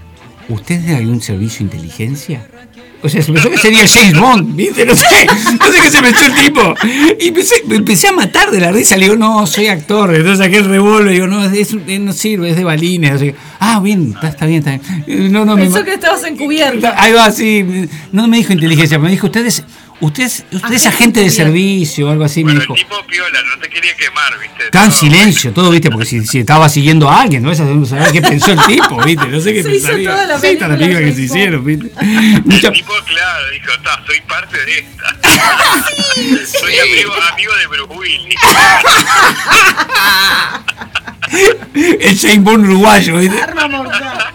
[0.50, 2.46] ¿usted es de algún servicio de inteligencia?
[3.04, 4.84] O sea, se pensó que sería James Bond, ¿viste?
[4.86, 5.06] No sé,
[5.60, 6.74] no sé qué se pensó el tipo.
[7.20, 8.98] Y empecé, me empecé a matar de la risa.
[8.98, 10.16] Le digo, no, soy actor.
[10.16, 11.14] Entonces saqué el revólver.
[11.14, 13.12] Digo, no, es, un- no sirve, es de balines.
[13.12, 15.32] Así que, ah, bien, está, está bien, está bien.
[15.32, 16.88] No, no, Pensó que estabas encubierto.
[16.96, 17.88] Ahí va, sí.
[18.12, 19.64] No me dijo inteligencia, me dijo, usted es,
[20.02, 22.74] usted es, usted es agente de servicio o algo así, me Bueno, dijo.
[22.76, 24.66] el tipo piola, no te quería quemar, ¿viste?
[24.66, 25.89] Está en No, silencio, todo, ¿viste?
[25.89, 27.52] Porque si, si estaba siguiendo a alguien, ¿no?
[27.52, 29.28] Esa no saber qué pensó el tipo, ¿viste?
[29.28, 30.12] No sé qué Se hizo pensaría.
[30.12, 31.91] toda la Sí, está la película película que se hicieron, ¿viste?
[32.00, 35.18] El Mucha- tipo, claro, dijo, "Ta, soy parte de esta.
[36.60, 38.36] soy amigo, amigo de Bruce Willis.
[42.02, 43.42] el James Bond uruguayo, ¿viste?
[43.42, 44.18] Arma mortal.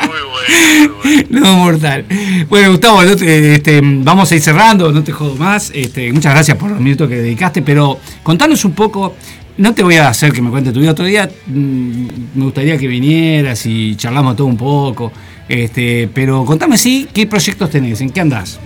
[0.00, 1.40] Muy bueno, muy bueno.
[1.40, 2.04] No, mortal.
[2.48, 5.70] Bueno, Gustavo, no te- este, vamos a ir cerrando, no te jodo más.
[5.74, 9.14] Este, muchas gracias por los minutos que dedicaste, pero contanos un poco.
[9.56, 11.30] No te voy a hacer que me cuente tu vida otro día.
[11.46, 15.12] mm, Me gustaría que vinieras y charlamos todo un poco.
[15.48, 18.58] Este, pero contame sí, qué proyectos tenés, en qué andás.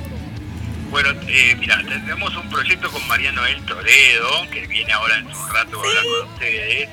[1.01, 5.49] Bueno, eh, mira, tenemos un proyecto con Mariano El Toledo, que viene ahora en un
[5.55, 6.89] rato a hablar con ustedes.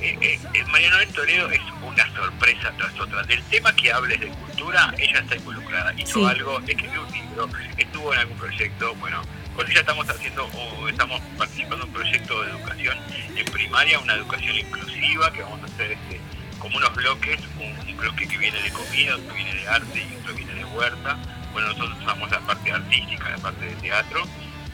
[0.00, 3.24] Eh, eh, eh, Mariano El Toledo es una sorpresa tras otra.
[3.24, 5.92] Del tema que hables de cultura, ella está involucrada.
[5.98, 6.24] Hizo Sí.
[6.24, 8.94] algo, escribió un libro, estuvo en algún proyecto.
[8.94, 9.22] Bueno,
[9.56, 12.96] con ella estamos haciendo, o estamos participando en un proyecto de educación
[13.34, 16.20] en primaria, una educación inclusiva, que vamos a hacer este,
[16.60, 20.14] como unos bloques, un, un bloque que viene de comida, otro viene de arte y
[20.14, 21.18] otro viene de huerta.
[21.58, 24.22] Bueno, nosotros usamos la parte artística, la parte de teatro,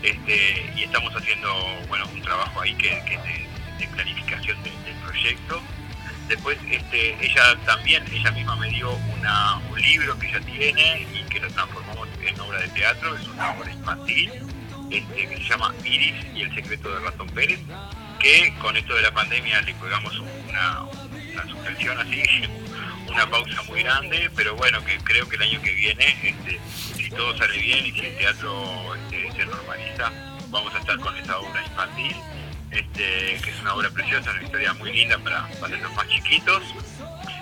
[0.02, 1.48] este, y estamos haciendo
[1.88, 5.62] bueno un trabajo ahí que, que de, de planificación de- del proyecto.
[6.28, 11.22] Después este, ella también, ella misma me dio una, un libro que ella tiene y
[11.30, 14.30] que lo transformamos en obra de teatro, es una obra infantil
[14.90, 17.60] este, que se llama Iris y el secreto de Ratón Pérez,
[18.20, 20.82] que con esto de la pandemia le colgamos una,
[21.32, 22.22] una suspensión así,
[23.14, 26.60] una pausa muy grande, pero bueno, que creo que el año que viene, este,
[26.96, 30.12] si todo sale bien y si el teatro este, se normaliza,
[30.50, 32.16] vamos a estar con esa obra infantil,
[32.70, 36.62] este, que es una obra preciosa, una historia muy linda para, para los más chiquitos.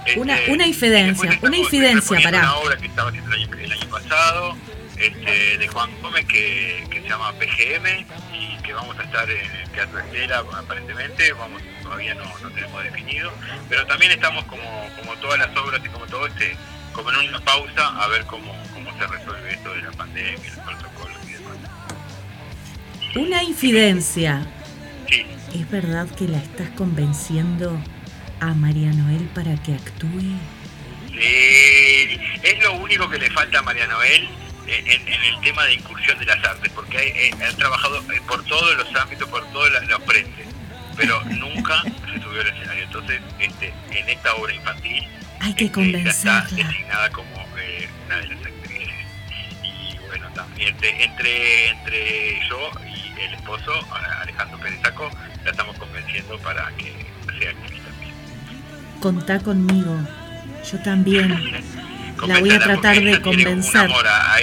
[0.06, 2.38] Este, Una- una infidencia, una infidencia, pará.
[2.40, 4.56] Una obra que estaba haciendo el año, el año pasado,
[5.02, 9.50] este, de Juan Gómez, que, que se llama PGM, y que vamos a estar en
[9.50, 13.32] el Teatro Estela, aparentemente, vamos todavía no, no tenemos definido,
[13.68, 14.62] pero también estamos como,
[14.98, 16.56] como todas las obras y como todo este
[16.94, 20.64] como en una pausa a ver cómo, cómo se resuelve esto de la pandemia, los
[20.64, 21.56] protocolos y demás.
[23.16, 24.46] Una infidencia.
[25.08, 27.78] Sí, ¿Es verdad que la estás convenciendo
[28.40, 30.38] a María Noel para que actúe?
[31.08, 34.28] sí, es lo único que le falta a María Noel
[34.66, 38.20] en, en el tema de incursión de las artes, porque ha, eh, ha trabajado eh,
[38.26, 40.46] por todos los ámbitos, por todos los frentes,
[40.96, 42.84] pero nunca se subió al escenario.
[42.84, 45.06] Entonces, este, en esta obra infantil,
[45.40, 48.90] Hay que este, está designada como eh, una de las actrices.
[49.62, 53.72] Y bueno, también entre, entre, entre yo y el esposo,
[54.20, 55.10] Alejandro Pérez Saco,
[55.44, 56.92] la estamos convenciendo para que
[57.38, 58.14] sea actriz también.
[59.00, 59.96] Contá conmigo.
[60.70, 61.64] Yo también.
[62.26, 63.82] La voy a tratar de convencer.
[63.82, 64.38] Un amor a,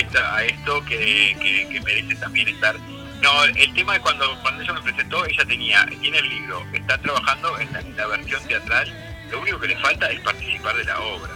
[0.46, 2.76] esto que, que- que merece también estar.
[3.22, 6.98] No, el tema es cuando, cuando ella me presentó, ella tenía, tiene el libro, está
[7.00, 8.88] trabajando en la, en la versión teatral,
[9.30, 11.32] lo único que le falta es participar de la obra,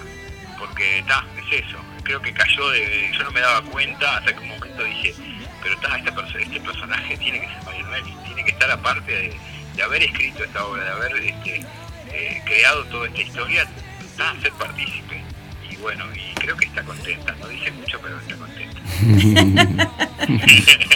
[0.57, 4.39] porque está, es eso, creo que cayó de, yo no me daba cuenta, hasta que
[4.39, 5.13] un momento dije,
[5.61, 9.33] pero está, esta este personaje tiene que ser María Noel, tiene que estar aparte de,
[9.75, 11.65] de haber escrito esta obra, de haber este,
[12.13, 13.67] eh, creado toda esta historia,
[14.05, 15.21] está, ser partícipe.
[15.69, 19.89] Y bueno, y creo que está contenta, no dice mucho, pero está contenta.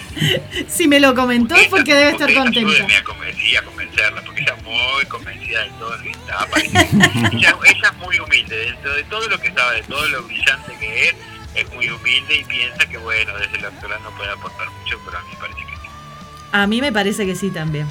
[0.67, 2.69] Si me lo comentó es porque debe estar contenta.
[2.71, 6.09] ayúdenme a, conven- sí, a convencerla, porque ella es muy convencida de todo lo que
[6.09, 6.47] está.
[7.31, 10.73] Ella, ella es muy humilde, dentro de todo lo que sabe, de todo lo brillante
[10.79, 11.15] que es,
[11.55, 15.17] es muy humilde y piensa que, bueno, desde la actoral no puede aportar mucho, pero
[15.19, 15.87] a mí me parece que sí.
[16.51, 17.87] A mí me parece que sí también.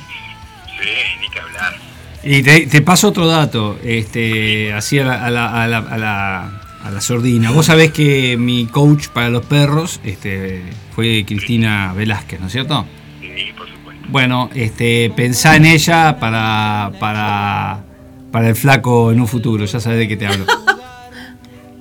[0.80, 0.90] Sí,
[1.20, 1.76] ni que hablar.
[2.24, 5.96] Y te, te paso otro dato, este, así a la, a la, a la, a
[5.98, 7.50] la- a la sordina.
[7.50, 10.62] Vos sabés que mi coach para los perros este,
[10.94, 12.86] fue Cristina Velázquez, ¿no es cierto?
[13.20, 14.06] Sí, por supuesto.
[14.08, 17.84] Bueno, este, pensá en ella para, para,
[18.30, 20.46] para el flaco en un futuro, ya sabés de qué te hablo.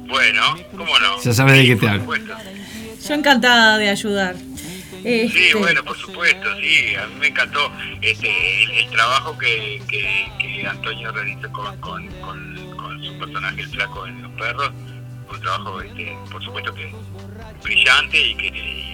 [0.07, 0.41] Bueno,
[0.71, 1.21] ¿cómo no?
[1.21, 2.01] Ya sabes de Sí, qué te hablo.
[2.03, 2.33] supuesto.
[3.07, 4.35] Yo encantada de ayudar.
[4.37, 9.81] Sí, Este, bueno, por supuesto, sí, a mí me encantó este, el, el trabajo que,
[9.89, 14.71] que, que Antonio realizó con, con, con, con su personaje, el flaco en Los Perros,
[15.29, 16.93] un trabajo, este, por supuesto que
[17.63, 18.35] brillante y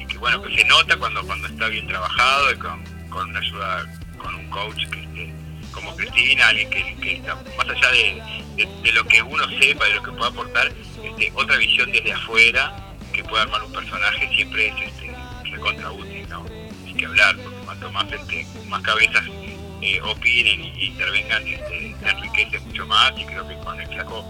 [0.08, 3.86] que, bueno, que se nota cuando, cuando está bien trabajado y con, con una ayuda,
[4.18, 5.34] con un coach que, este,
[5.74, 8.24] como Cristina, alguien que, que está más allá de,
[8.56, 10.72] de- de lo que uno sepa, de lo que pueda aportar,
[11.04, 12.74] este, otra visión desde afuera
[13.14, 15.16] que pueda armar un personaje siempre es este,
[15.52, 16.46] recontra útil, ¿no?
[16.86, 19.24] Hay que hablar, porque cuanto más, este, más cabezas
[19.82, 24.24] eh, opinen y intervengan, este, se enriquece mucho más y creo que con el flaco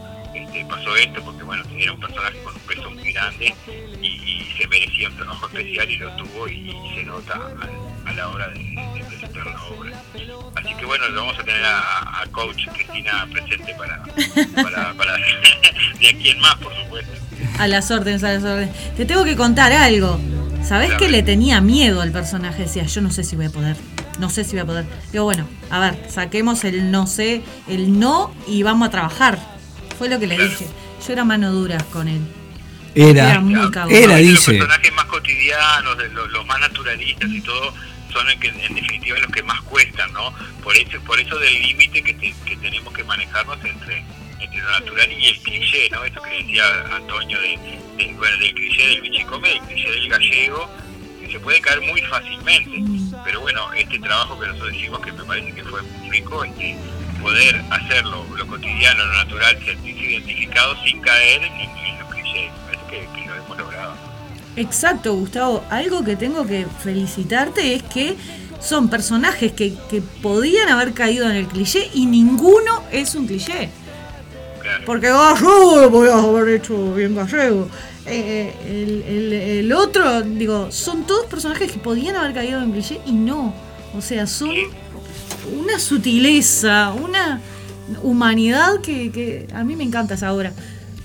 [0.69, 3.55] pasó esto porque bueno, era un personaje con un peso muy grande
[4.01, 8.09] y, y se merecía un trabajo especial y lo tuvo y, y se nota a,
[8.09, 9.91] a la hora de, de presentar la obra.
[10.55, 14.03] Así que bueno, lo vamos a tener a, a coach Cristina presente para,
[14.61, 15.13] para, para
[15.99, 17.11] de aquí en más, por supuesto.
[17.59, 18.95] A las órdenes, a las órdenes.
[18.95, 20.19] Te tengo que contar algo.
[20.63, 22.63] ¿Sabés que le tenía miedo al personaje?
[22.63, 23.75] Decía, yo no sé si voy a poder.
[24.19, 24.85] No sé si voy a poder.
[25.11, 29.39] Digo, bueno, a ver, saquemos el no sé, el no y vamos a trabajar.
[30.01, 30.65] Fue lo que le dije.
[31.05, 32.21] Yo era mano dura con él.
[32.95, 34.53] Era, Era muy era, Los dice.
[34.53, 37.71] personajes más cotidianos, de los, los más naturalistas y todo,
[38.11, 40.33] son el que, en definitiva los que más cuestan, ¿no?
[40.63, 44.03] Por eso, por eso del límite que, te- que tenemos que manejarnos entre,
[44.39, 46.03] entre lo natural y el cliché, ¿no?
[46.03, 46.63] Esto que decía
[46.95, 47.59] Antonio de,
[48.03, 50.67] de- bueno, del cliché del bichicome, del cliché del gallego,
[51.23, 52.81] que se puede caer muy fácilmente.
[53.23, 56.75] Pero bueno, este trabajo que nosotros hicimos, que me parece que fue muy rico, este,
[57.21, 62.51] poder hacerlo, lo cotidiano, lo natural, sentirse identificado sin caer en, los clichés.
[62.65, 63.93] Parece que, que lo hemos logrado.
[64.55, 65.63] Exacto, Gustavo.
[65.69, 68.15] Algo que tengo que felicitarte es que
[68.59, 73.69] son personajes que, que podían haber caído en el cliché y ninguno es un cliché.
[74.61, 74.83] Claro.
[74.85, 77.67] Porque gallego, voy a haber hecho bien gallego.
[78.05, 82.99] Eh, el, el- el otro, digo, son todos personajes que podían haber caído en cliché
[83.05, 83.53] y no.
[83.97, 84.49] O sea, son
[85.45, 87.41] una sutileza, una
[88.03, 90.53] humanidad que, que a mí me encanta esa obra.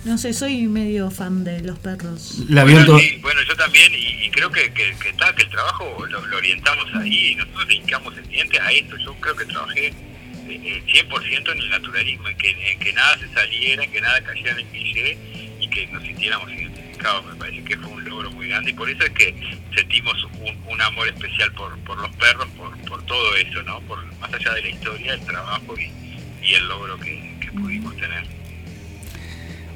[0.04, 2.44] No sé, soy medio fan de los perros.
[2.48, 5.50] La Bueno, sí, bueno, yo también, y, y creo que, que, que, está, que el
[5.50, 8.96] trabajo lo, lo orientamos ahí, y nosotros le hincamos el diente a esto.
[8.98, 9.92] Yo creo que trabajé eh,
[10.48, 14.20] eh, 100% en el naturalismo, en que, en que nada se saliera, en que nada
[14.22, 15.18] cayera en el cliché
[15.60, 16.52] y que nos sintiéramos
[17.30, 19.34] Me parece que fue un logro muy grande y por eso es que
[19.76, 23.80] sentimos un, un amor especial por, por los perros, por, por todo eso, ¿no?
[23.82, 25.92] Por, más allá de la historia, el trabajo y,
[26.44, 28.24] y el logro que, que pudimos tener.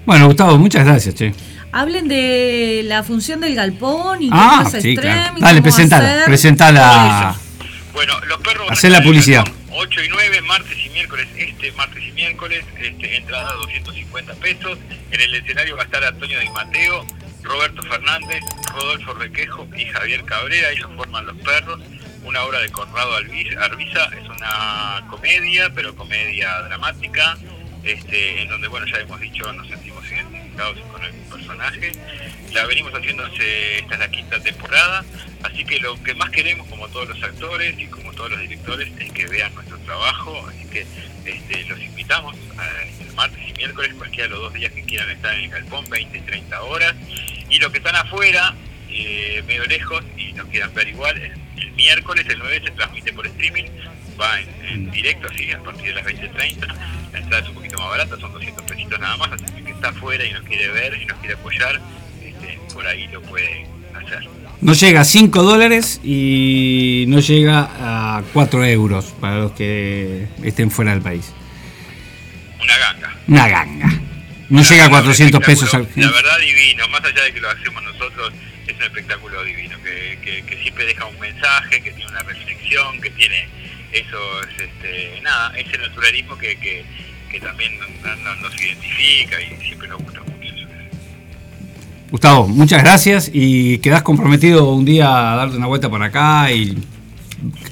[0.07, 1.33] Bueno, Gustavo, muchas gracias, che.
[1.73, 5.35] Hablen de la función del galpón y Ah, sí, claro.
[5.39, 6.25] Dale, presentala, hacer.
[6.25, 7.37] presentala.
[7.93, 9.45] Bueno, los perros Hacé la publicidad.
[9.45, 14.79] Galpón 8 y 9, martes y miércoles, este martes y miércoles, este, entrada 250 pesos.
[15.11, 17.07] En el escenario va a estar Antonio Di Mateo,
[17.43, 18.43] Roberto Fernández,
[18.75, 21.81] Rodolfo Requejo y Javier Cabrera, ellos forman Los Perros,
[22.25, 27.39] una obra de Conrado Arbiza, es una comedia, pero comedia dramática,
[27.83, 29.90] este, en donde, bueno, ya hemos dicho, nos sentimos
[30.61, 31.93] identificados con algún personaje.
[32.53, 35.05] La venimos haciendo hace, esta es la quinta temporada,
[35.45, 38.89] así que lo que más queremos, como todos los actores y como todos los directores,
[38.99, 40.87] es que vean nuestro trabajo, así que
[41.25, 45.11] este, los invitamos a- el martes y miércoles, cualquiera de los dos días que quieran
[45.11, 46.95] estar en el galpón, 20 y 30 horas,
[47.49, 48.55] y los que están afuera,
[48.89, 51.33] eh, medio lejos, y nos quieran ver igual, el,
[51.63, 53.65] el miércoles, el 9, se transmite por streaming,
[54.21, 56.77] va en, en directo, así a partir de las 20.30,
[57.13, 59.65] la entrada es un poquito más barata, son 200 pesitos nada más, así que el
[59.65, 61.81] que está afuera y nos quiere ver y nos quiere apoyar,
[62.25, 64.29] este, por ahí lo puede hacer.
[64.61, 67.69] No llega a 5 dólares y no llega
[68.19, 71.33] a 4 euros para los que estén fuera del país.
[72.63, 73.17] Una ganga.
[73.27, 73.89] Una ganga.
[74.51, 77.41] No llega a verdad, 400 un pesos al La verdad divino, más allá de que
[77.41, 78.33] lo hacemos nosotros,
[78.67, 83.01] es un espectáculo divino, que, que- que siempre deja un mensaje, que tiene una reflexión,
[83.01, 83.49] que tiene
[83.93, 86.85] eso, es, este, nada, ese naturalismo que, que,
[87.31, 90.31] que también no- no- nos identifica y siempre nos gusta mucho.
[92.11, 96.77] Gustavo, muchas gracias y quedás comprometido un día a darte una vuelta por acá y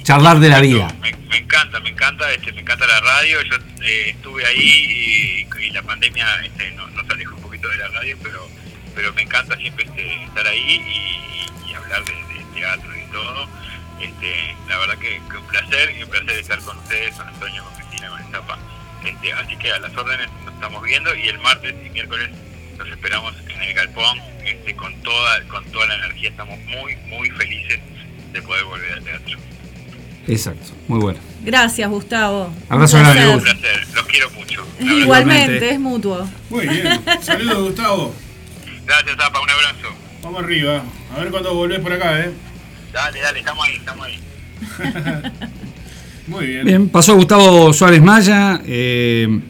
[0.04, 0.94] charlar de la vida.
[1.00, 3.42] Me, me encanta, me encanta, este, me encanta la radio.
[3.42, 7.76] Yo eh, estuve ahí y, y la pandemia este, nos, nos alejó un poquito de
[7.78, 8.48] la radio, pero
[8.94, 13.48] pero me encanta siempre este, estar ahí y, y hablar de, de teatro y todo.
[14.00, 17.64] Este, la verdad que, que un placer y un placer estar con ustedes, con Antonio,
[17.64, 18.58] con Cristina, con Estapa.
[19.04, 22.30] Este, así que a las órdenes nos estamos viendo y el martes y miércoles
[22.76, 26.30] los esperamos en el galpón este, con toda con toda la energía.
[26.30, 27.80] Estamos muy, muy felices
[28.32, 29.38] de poder volver al teatro.
[30.26, 31.18] Exacto, muy bueno.
[31.42, 32.52] Gracias, Gustavo.
[32.68, 33.36] Abrazo Un grande, placer.
[33.36, 34.62] Un placer, los quiero mucho.
[34.62, 35.00] Un abrazo.
[35.00, 35.70] Igualmente, Igualmente.
[35.70, 36.28] es mutuo.
[36.50, 37.00] Muy bien.
[37.22, 38.14] Saludos, Gustavo.
[38.84, 39.88] Gracias, Zapa, un abrazo.
[40.22, 40.82] Vamos arriba.
[41.16, 42.32] A ver cuándo volvés por acá, ¿eh?
[42.92, 44.18] Dale, dale, estamos ahí, estamos ahí.
[46.26, 46.64] Muy bien.
[46.64, 49.40] Bien, pasó Gustavo Suárez Maya, eh,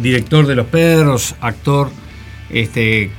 [0.00, 1.90] director de Los Perros, actor.
[2.50, 3.10] Este,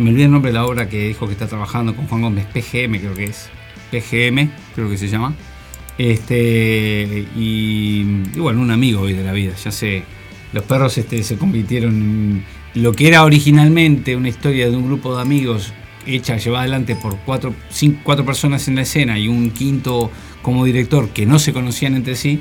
[0.00, 2.46] me olvidé el nombre de la obra que dijo que está trabajando con Juan Gómez,
[2.46, 3.48] PGM creo que es.
[3.90, 5.34] PGM, creo que se llama.
[5.96, 8.00] Este, y,
[8.34, 10.02] y bueno, un amigo hoy de la vida, ya sé.
[10.52, 11.94] Los perros este, se convirtieron
[12.74, 15.72] en lo que era originalmente una historia de un grupo de amigos
[16.06, 20.10] hecha, llevada adelante por cuatro, cinco, cuatro personas en la escena y un quinto
[20.42, 22.40] como director que no se conocían entre sí,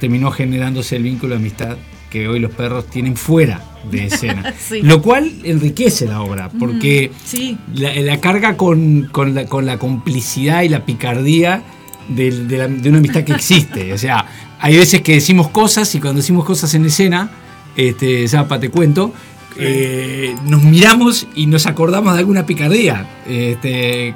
[0.00, 1.76] terminó generándose el vínculo de amistad
[2.10, 4.52] que hoy los perros tienen fuera de escena.
[4.58, 4.82] Sí.
[4.82, 7.56] Lo cual enriquece la obra, porque Sí.
[7.74, 11.62] la, la carga con, con la, con la complicidad y la picardía
[12.08, 13.92] de, la- de una amistad que existe.
[13.92, 14.26] O sea,
[14.58, 17.30] hay veces que decimos cosas y cuando decimos cosas en escena,
[17.76, 19.14] este, Zapa, te cuento,
[19.56, 24.14] eh, nos miramos y nos acordamos de alguna picardía este,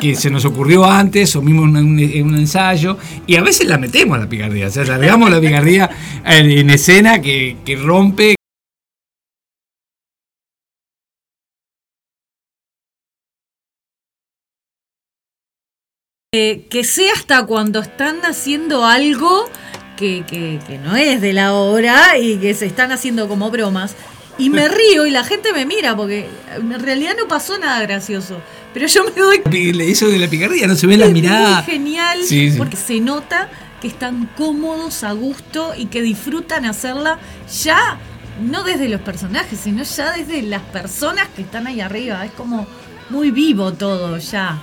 [0.00, 2.96] que se nos ocurrió antes o mismo en un, en un ensayo
[3.26, 5.90] y a veces la metemos la picardía, o sea, largamos la picardía
[6.24, 8.34] en, en escena que, que rompe
[16.34, 19.48] Eh, que sea hasta cuando están haciendo algo
[19.96, 23.96] que, que- que no es de la hora y que se están haciendo como bromas.
[24.38, 28.38] Y me río y la gente me mira porque en realidad no pasó nada gracioso.
[28.74, 29.42] Pero yo me doy
[29.90, 31.56] eso de la picardía, no se ve la es mirada.
[31.62, 32.58] muy genial Sí, sí.
[32.58, 33.48] porque se nota
[33.80, 37.18] que están cómodos, a gusto y que disfrutan hacerla
[37.62, 37.98] ya
[38.42, 42.22] no desde los personajes, sino ya desde las personas que están ahí arriba.
[42.26, 42.66] Es como
[43.08, 44.60] muy vivo todo ya.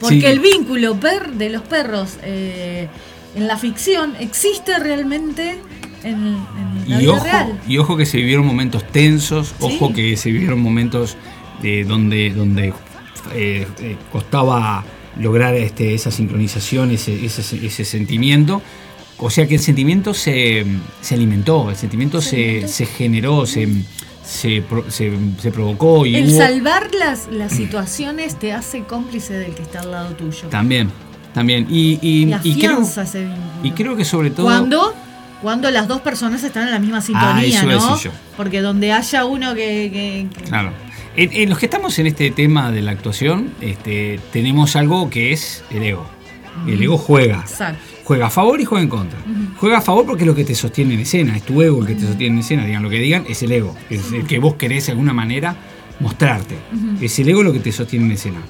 [0.00, 0.26] Porque Sí.
[0.26, 2.88] el vínculo per de los perros eh,
[3.34, 5.58] en la ficción existe realmente
[6.04, 7.60] en, en la Y vida ojo, real.
[7.68, 11.16] y ojo que se vivieron momentos tensos, ojo que se vivieron momentos
[11.62, 12.72] de donde, donde
[13.34, 14.84] eh, eh, costaba
[15.18, 18.62] lograr este, esa sincronización, ese, ese, ese sentimiento.
[19.20, 20.64] O sea que el sentimiento se,
[21.00, 22.68] se alimentó, el sentimiento Se se, alimentó.
[22.68, 23.68] se generó, se,
[24.24, 24.62] se,
[25.40, 29.80] se- provocó y El hubo salvar las, las situaciones te hace cómplice del que está
[29.80, 30.46] al lado tuyo.
[30.50, 30.90] también,
[31.34, 31.66] también.
[31.68, 32.80] Y, y, Y creo,
[33.64, 34.46] y creo que sobre todo...
[34.46, 34.94] Cuando,
[35.42, 37.98] cuando las dos personas están en la misma sintonía, eso iba a ¿no?
[38.36, 39.90] Porque donde haya uno que.
[39.92, 40.72] que- que- Claro.
[41.16, 45.32] En, en los que estamos en este tema de la actuación, este, tenemos algo que
[45.32, 46.06] es el ego.
[46.66, 47.40] El ego juega.
[47.40, 47.80] Exacto.
[48.04, 49.18] Juega a favor y juega en contra.
[49.58, 51.86] Juega a favor porque es lo que te sostiene en escena, es tu ego el
[51.86, 52.64] que te sostiene en escena.
[52.64, 53.76] Digan lo que digan, es el ego.
[53.90, 55.56] Es el que vos querés de alguna manera
[56.00, 56.56] mostrarte.
[57.00, 58.40] Es el ego lo que te sostiene en escena.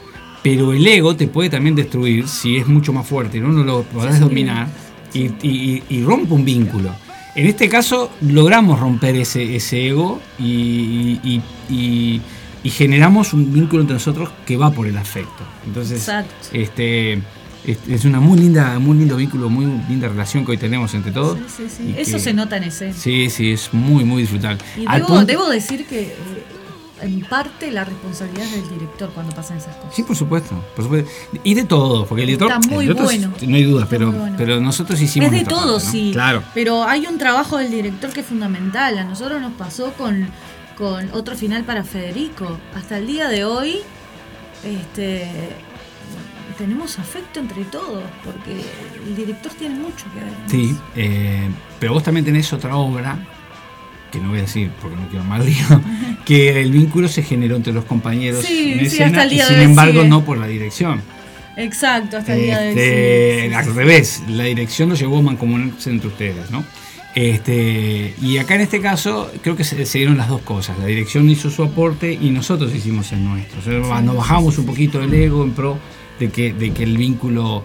[0.43, 3.82] Pero el ego te puede también destruir si es mucho más fuerte, no, no lo
[3.82, 4.20] podrás sí.
[4.20, 4.68] dominar
[5.14, 6.94] y, y- y rompe un vínculo.
[7.34, 12.20] En este caso logramos romper ese, ese ego y, y- y-
[12.64, 15.44] y generamos un vínculo entre nosotros que va por el afecto.
[15.64, 16.34] Entonces, Exacto.
[16.52, 17.20] este,
[17.64, 21.38] es, una muy linda, muy lindo vínculo, muy linda relación que hoy tenemos entre todos.
[21.56, 21.94] Sí, sí, sí.
[21.96, 22.92] y Eso que- se nota en escena.
[22.94, 24.59] Sí, sí, es muy, muy disfrutable.
[24.76, 26.14] Y debo, punto- debo decir que eh,
[27.03, 29.94] en parte la responsabilidad es del director cuando pasan esas cosas.
[29.94, 31.11] Sí, por supuesto, por supuesto.
[31.44, 32.51] Y de todo, porque el director.
[32.53, 33.32] Está muy el bueno.
[33.40, 34.34] es- no hay duda, Está pero, muy bueno.
[34.38, 35.26] pero nosotros hicimos.
[35.32, 35.92] es de todo, parte, ¿no?
[35.92, 36.11] sí.
[36.12, 36.42] Claro.
[36.55, 38.99] Pero hay un trabajo del director que es fundamental.
[38.99, 40.28] A nosotros nos pasó con,
[40.76, 42.59] con otro final para Federico.
[42.74, 43.76] Hasta el día de hoy,
[44.64, 45.28] este
[46.57, 48.61] tenemos afecto entre todos, porque
[49.07, 50.32] el director tiene mucho que ver.
[50.46, 53.16] Sí, eh, pero vos también tenés otra obra,
[54.11, 55.82] que no voy a decir porque no quiero mal lío,
[56.24, 60.09] que el vínculo se generó entre los compañeros Sí, en escena, y sin embargo sigue.
[60.09, 61.02] no por la dirección.
[61.56, 62.78] Exacto, hasta el día de hoy.
[62.78, 66.64] Este, sí, al revés, la dirección lo llevó a mancomunarse entre ustedes, ¿no?
[67.14, 70.78] Este, y acá en este caso creo que se, se dieron las dos cosas.
[70.78, 73.59] La dirección hizo su aporte y nosotros hicimos el nuestro.
[73.59, 75.78] O sea, nos bajamos un poquito el ego en pro
[76.20, 77.64] de que, de que el vínculo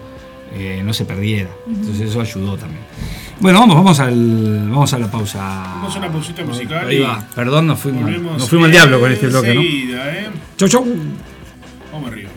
[0.52, 1.50] eh, no se perdiera.
[1.66, 2.82] Entonces eso ayudó también.
[3.40, 5.38] Bueno, vamos, vamos al, vamos a la pausa.
[5.76, 7.26] Vamos a una pausita musical Ahí va.
[7.34, 9.62] Perdón, nos fuimos, nos fuimos al diablo con este bloque, ¿no?
[9.62, 10.30] ¿eh?
[10.56, 10.86] Chau, chau.
[11.92, 12.30] Vamos arriba.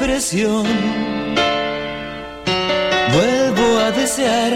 [0.00, 0.64] Expresión,
[3.12, 4.52] vuelvo a desear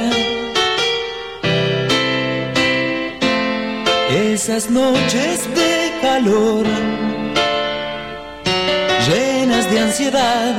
[4.11, 6.65] esas noches de calor,
[9.07, 10.55] llenas de ansiedad,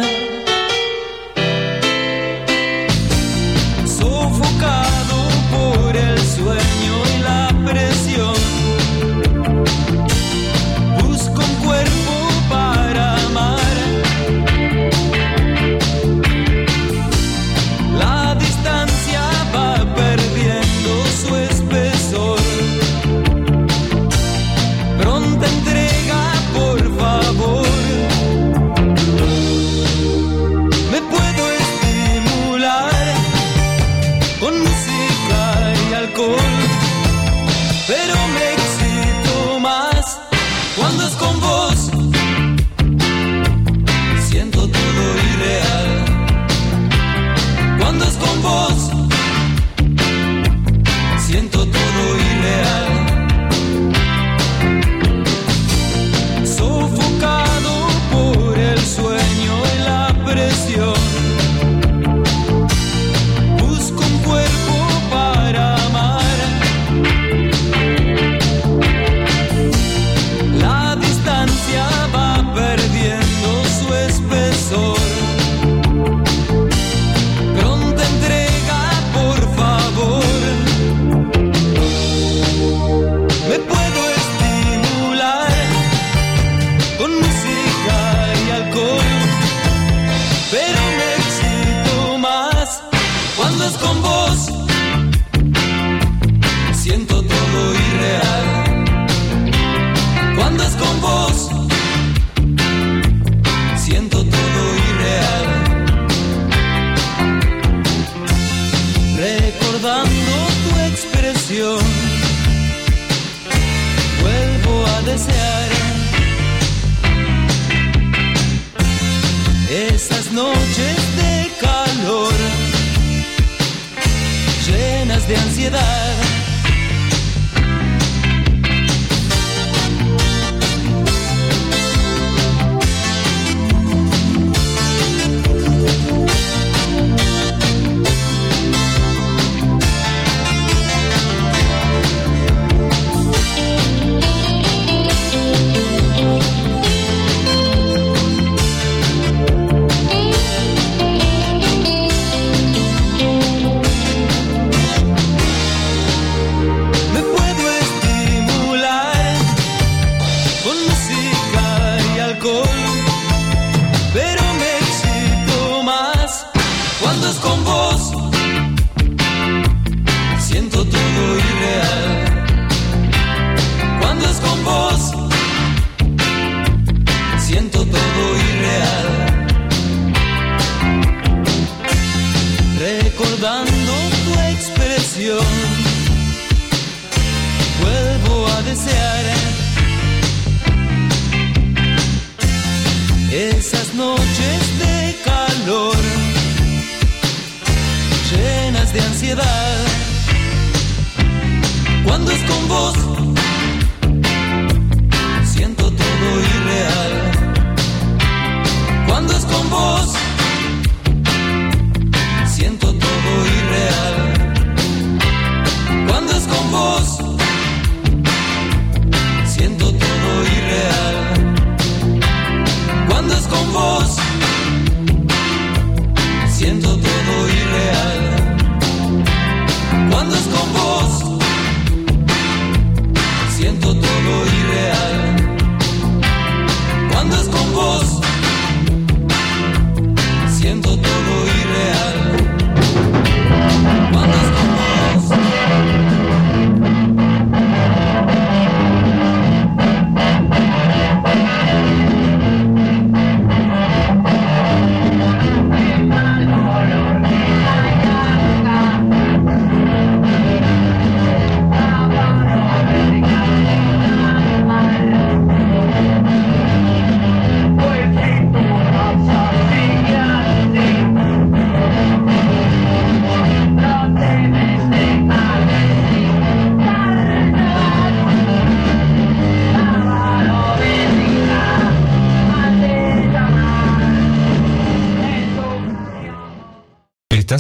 [125.27, 126.34] de ansiedad.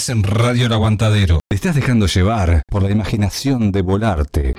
[0.07, 1.39] En Radio El Aguantadero.
[1.49, 4.54] Te estás dejando llevar por la imaginación de volarte.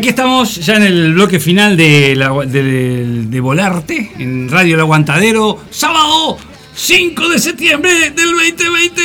[0.00, 4.80] Aquí estamos ya en el bloque final de, la- de- de Volarte, en Radio El
[4.80, 6.38] Aguantadero, sábado
[6.74, 9.02] 5 de septiembre del 2020.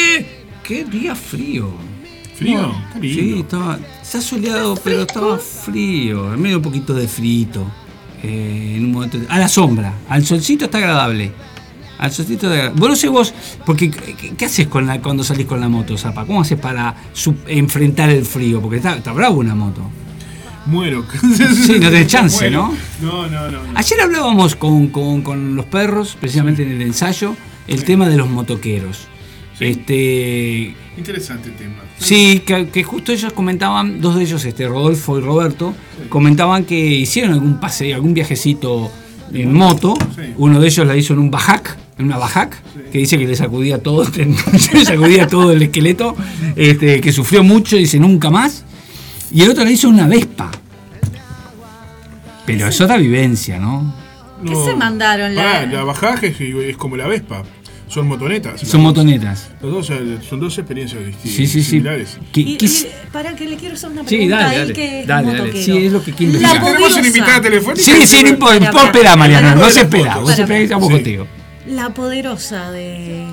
[0.63, 1.69] ¡Qué día frío!
[2.35, 2.61] ¿Frío?
[2.61, 3.21] No, Qué lindo.
[3.35, 7.69] sí, estaba, se ha soleado, pero estaba frío, medio un poquito de frito.
[8.23, 11.33] eh, en un momento, a la sombra, al solcito está agradable.
[11.97, 12.79] Al solcito está agradable.
[12.79, 13.33] Vos no sé vos,
[13.65, 16.25] porque ¿qué, qué haces con la, cuando salís con la moto, Zapa?
[16.25, 16.95] ¿Cómo haces para
[17.47, 18.61] enfrentar el frío?
[18.61, 19.81] Porque está, está bravo una moto.
[20.66, 21.05] Muero.
[21.36, 22.49] Sí, no tenés chance.
[22.49, 22.74] ¿no?
[23.01, 23.63] No, no, no.
[23.63, 23.70] no.
[23.76, 27.36] Ayer hablábamos con, con- con los perros, precisamente en el ensayo,
[27.68, 29.07] el tema de los motoqueros.
[29.57, 29.66] Sí.
[29.66, 31.76] Este, Interesante tema.
[31.97, 35.74] sí, que, que justo ellos comentaban, dos de ellos, este, Rodolfo y Roberto,
[36.09, 38.91] comentaban que hicieron algún paseo, algún viajecito
[39.34, 39.93] en moto.
[40.38, 42.61] Uno de ellos la hizo en un bajac, en una bajac,
[42.91, 44.05] que dice que le sacudía todo,
[44.74, 46.16] le sacudía todo el esqueleto,
[46.57, 48.64] este, que sufrió mucho, dice nunca más.
[49.36, 50.49] Y el otro la hizo una Vespa.
[52.45, 53.93] Pero es otra vivencia, ¿no?
[54.45, 55.36] ¿Qué se mandaron?
[55.36, 57.43] La- la bajaje es, es como la Vespa.
[57.89, 58.61] Son motonetas.
[58.61, 59.49] Son motonetas.
[59.61, 59.91] Los dos,
[60.27, 61.31] son dos experiencias distintas.
[61.36, 61.69] Sí, sí, sí.
[61.71, 62.17] similares.
[62.31, 64.59] ¿Qué- Y, qué y para que le quiero hacer una Sí, pregunta dale, a él
[64.61, 65.63] dale, que es dale, dale.
[65.63, 66.65] Sí, es lo que quiero La investigar.
[66.73, 67.41] ¿Tenemos una invitada poderosa,
[67.73, 67.83] telefónica?
[67.83, 68.59] Sí, sí, no importa.
[68.59, 69.89] Vos para, espera, Mariana, no espera.
[69.89, 70.93] para, Vos para, espera que estamos sí.
[70.93, 71.27] contigo.
[71.67, 73.25] la poderosa de.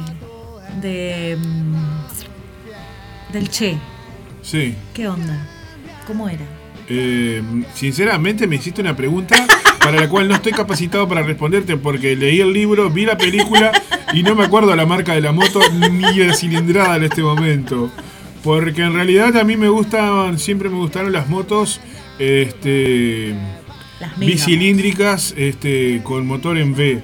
[0.81, 1.39] de.
[1.39, 3.79] mm, del Che.
[4.43, 4.75] Sí.
[4.93, 5.47] ¿Qué onda?
[6.07, 6.45] ¿Cómo era?
[6.89, 7.43] Eh,
[7.75, 9.47] sinceramente me hiciste una pregunta
[9.79, 13.73] para la cual no estoy capacitado para responderte porque leí el libro, vi la película
[14.13, 17.91] y no me acuerdo la marca de la moto ni la cilindrada en este momento.
[18.43, 21.81] Porque en realidad a mí me gustaban, siempre me gustaron las motos
[22.19, 23.35] este,
[24.01, 27.03] Las bicilíndricas este, con motor en V.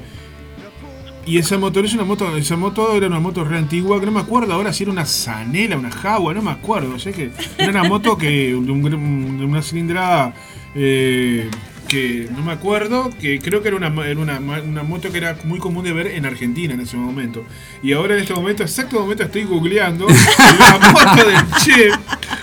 [1.28, 4.12] Y esa moto es una moto, esa moto era una moto re antigua, que no
[4.12, 6.98] me acuerdo ahora si era una Zanela, una Jaguar, no me acuerdo.
[6.98, 10.32] Sé que era una moto que una cilindrada
[10.74, 11.50] eh,
[11.86, 15.36] que no me acuerdo, que creo que era una, era una, una moto que era
[15.44, 17.44] muy común de ver en Argentina en ese momento.
[17.82, 21.90] Y ahora en este momento, exacto momento, estoy googleando la moto del Che,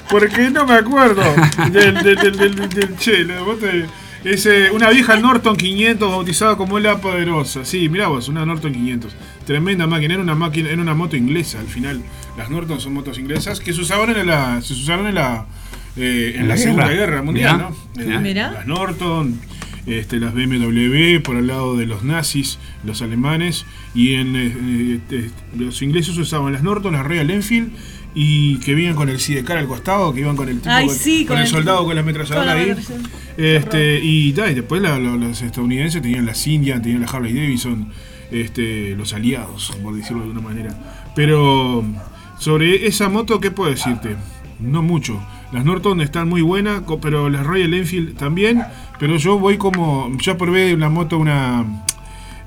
[0.09, 1.23] porque no me acuerdo
[1.71, 3.85] del, del, del- del Che, la moto de-
[4.25, 7.63] es eh, una vieja Norton 500 bautizada como la poderosa.
[7.63, 9.15] Sí, mirá vos, una Norton 500.
[9.45, 12.01] tremenda máquina, era una máquina, era una moto inglesa al final.
[12.37, 15.45] Las Norton son motos inglesas que se usaban en la, se usaron en la,
[15.95, 17.05] eh, en En la, la Segunda guerra.
[17.05, 17.75] Guerra Mundial, Mirá, ¿no?
[18.03, 18.15] mirá.
[18.15, 18.51] Eh, Mirá.
[18.51, 19.39] Las Norton,
[19.85, 25.29] este, las BMW por el lado de los nazis, los alemanes, y en eh, eh,
[25.57, 27.71] los ingleses usaban las Norton, las Royal Enfield,
[28.15, 30.95] y que vivían con el sidecar al costado, que iban con el tipo, Ay, con,
[30.95, 32.73] sí, con con el el- soldado con la ametralladora la ahí.
[33.37, 37.89] Este, y, da, y después la- los estadounidenses tenían las Indian, tenían la Harley Davidson,
[38.31, 41.11] este, los aliados, por decirlo de alguna manera.
[41.15, 41.83] Pero
[42.39, 44.15] sobre esa moto, ¿qué puedo decirte?
[44.59, 45.21] No mucho.
[45.51, 48.61] Las Norton están muy buenas, pero las Royal Enfield también.
[48.99, 50.09] Pero yo voy como.
[50.21, 51.65] Ya probé una moto, una.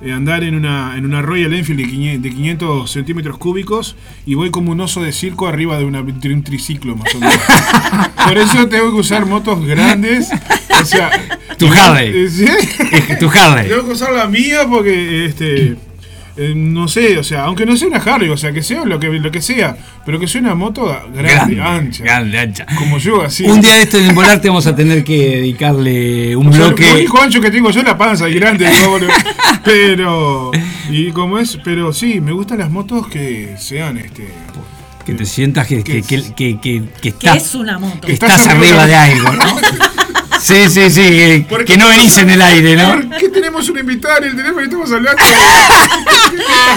[0.01, 3.97] Eh, andar en una, en una Royal Enfield de 500, de 500 centímetros cúbicos
[4.27, 7.21] y voy como un oso de circo arriba de, una, de un triciclo más o
[7.21, 7.37] menos.
[8.27, 10.29] Por eso tengo que usar motos grandes.
[10.81, 11.11] O sea,
[11.59, 12.13] Tu Harley.
[12.15, 12.47] eh, ¿sí?
[13.19, 13.69] Tu Harley.
[13.69, 15.77] Tengo que usar la mía porque, este,
[16.39, 18.99] eh, no sé, o sea, aunque no sea una Harley, o sea, que sea lo
[19.01, 19.77] que, lo que sea,
[20.07, 22.67] pero que sea una moto grande, Grande, ancha, grande, ancha.
[22.77, 23.45] como yo, así.
[23.45, 26.93] Un día de esto en Volarte vamos a tener que dedicarle un O sea, bloque.
[26.95, 28.67] único ancho que tengo yo la panza y grande,
[29.65, 30.51] pero,
[30.91, 34.29] y como es, pero sí, me gustan las motos que sean, este,
[35.05, 38.07] Que te sientas que, que, que, que, que- que ¿Qué estás, es una moto?
[38.07, 39.45] que estás arriba de algo, ¿no?
[40.41, 42.93] Sí, sí, sí, que, Porque- que no venís en el aire, ¿no?
[43.09, 45.23] ¿Por qué tenemos un invitado en el teléfono y estamos hablando?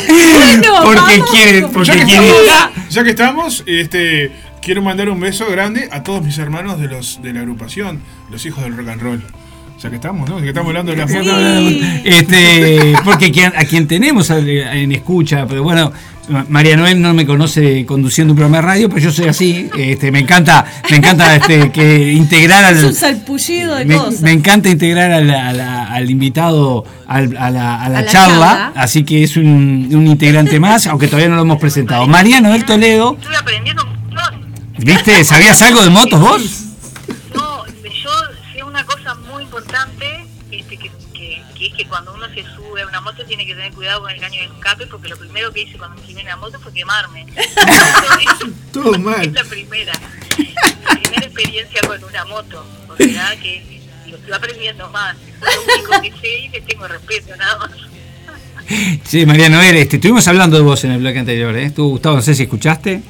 [0.07, 1.29] Bueno, Porque vamos.
[1.31, 2.27] quiere, ya, porque que quiere.
[2.27, 4.31] estamos, ya que estamos, este,
[4.61, 8.45] quiero mandar un beso grande a todos mis hermanos de los de la agrupación, los
[8.45, 9.23] hijos del rock and roll.
[9.81, 10.37] Ya que estamos, ¿no?
[10.37, 11.39] Ya que estamos hablando de la foto.
[12.05, 15.91] Este, porque a quien tenemos en escucha, pero bueno,
[16.49, 19.69] María Noel no me conoce conduciendo un programa de radio, pero yo soy así.
[19.77, 24.21] Este, me encanta, me encanta este, que integrar Es un al, salpullido de me, cosas.
[24.21, 28.71] me encanta integrar al, al invitado al- a, la, a la A la charla, charla.
[28.75, 32.07] así que es un, un integrante más, aunque todavía no lo hemos presentado.
[32.07, 34.45] María Noel Toledo, Estuve aprendiendo un montón.
[34.79, 35.23] ¿viste?
[35.23, 36.41] ¿Sabías algo de motos vos?
[37.35, 38.09] No, yo
[38.53, 42.60] sé una cosa muy importante, este, que, que, que es que cuando uno se sube
[42.81, 45.51] a una moto tiene que tener cuidado con el caño de escape, porque lo primero
[45.51, 47.25] que hice cuando me subí en la moto fue quemarme.
[48.73, 49.33] Todo Es mal.
[49.33, 49.93] la primera.
[50.37, 52.65] Mi primera experiencia con una moto.
[52.89, 55.15] O sea que lo estoy aprendiendo más.
[55.15, 57.71] Es lo único que sé y le tengo respeto, nada más.
[59.03, 61.71] Sí, María Noel, este, estuvimos hablando de vos en el bloque anterior, ¿eh?
[61.71, 63.01] Tú, Gustavo, no sé si escuchaste.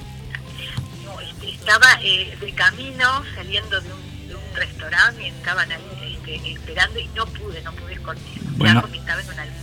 [1.05, 6.17] No, este, estaba eh, de camino saliendo de un, de un restaurante y estaban ahí
[6.25, 8.23] este, esperando y no pude, no pude esconder.
[8.57, 8.81] Bueno.
[8.81, 9.60] Porque estaba en un almuerzo.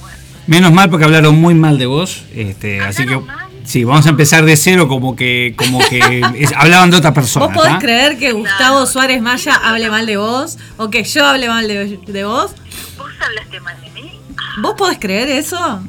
[0.49, 3.47] Menos mal porque hablaron muy mal de vos, este, así que ¿Hablaron mal?
[3.65, 7.47] sí, vamos a empezar de cero como que como que es- hablaban de otra persona.
[7.47, 7.79] ¿Vos podés ¿tá?
[7.79, 10.59] creer que Gustavo Suárez Maya hable mal de vos?
[10.79, 12.53] ¿O que yo hable mal de, de vos?
[12.97, 14.21] ¿Vos hablaste mal de mí?
[14.63, 15.81] ¿Vos podés creer eso?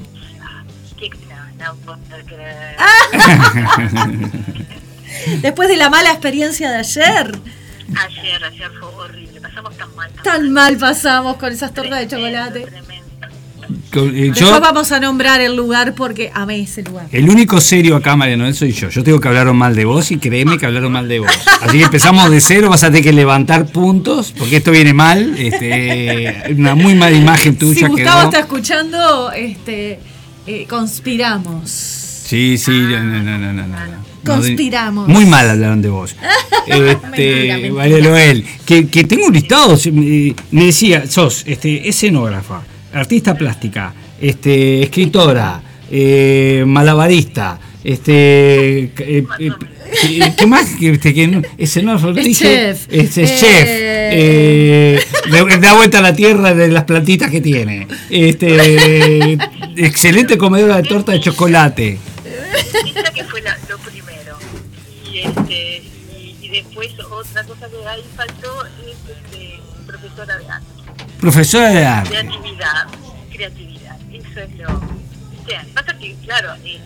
[0.99, 1.10] ¿Qué?
[1.57, 2.76] No, no puedo creer.
[2.77, 4.07] Ah.
[5.41, 7.40] Después de la mala experiencia de ayer.
[7.95, 9.41] Ayer, ayer fue horrible.
[9.41, 10.11] Pasamos tan mal.
[10.23, 12.60] Tan mal pasamos con esas tortas de chocolate.
[12.61, 12.98] Tremendo.
[13.70, 17.08] Eh, Después yo, vamos a nombrar el lugar porque amé ese lugar.
[17.12, 18.90] el único serio acá, María Noel, soy yo.
[18.90, 21.32] Yo tengo que hablaron mal de vos y créeme que hablaron mal de vos.
[21.62, 25.36] Así que empezamos de cero, vas a tener que levantar puntos porque esto viene mal.
[25.38, 28.24] Este, una muy mala imagen Si tuya Gustavo quedó.
[28.30, 30.00] está escuchando, este,
[30.48, 31.70] eh, conspiramos.
[31.70, 34.10] Sí, sí, no, no, no, no, no, no.
[34.26, 35.08] Conspiramos.
[35.08, 36.16] Muy mal hablaron de vos.
[36.68, 37.72] Este.
[37.72, 42.62] María Noel, que, que tengo un listado, me, me decía, sos este, escenógrafa,
[42.94, 45.61] artista plástica, este, escritora,
[45.91, 49.24] eh, malabarista, este, eh, eh,
[50.02, 50.68] ¿qué- ¿qué más?
[50.80, 51.41] Que, este, que no-
[52.20, 52.88] Es dije, chef.
[52.90, 53.10] Eh,
[53.40, 54.99] chef, eh,
[55.32, 59.38] da- da vuelta a la tierra de las plantitas que tiene, este,
[59.78, 61.98] excelente comedora de torta de chocolate.
[62.26, 64.38] Esa que fue la- lo primero.
[65.11, 65.84] Y, este,
[66.20, 70.68] y, y después otra cosa que ahí faltó es este, profesora de arte.
[71.20, 72.10] Profesora de arte.
[72.10, 72.88] Creatividad,
[73.32, 74.68] creatividad, eso es lo...
[74.76, 76.80] O sea, pasa que, claro, eh,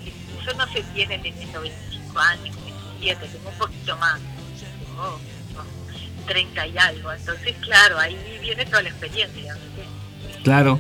[0.45, 2.55] yo no sé, tiene tengo 25 años,
[2.99, 4.19] 27, tengo un poquito más,
[4.59, 5.19] tengo
[5.55, 10.43] no, 30 y algo, entonces, claro, ahí viene toda la experiencia, ¿viste?
[10.43, 10.79] Claro,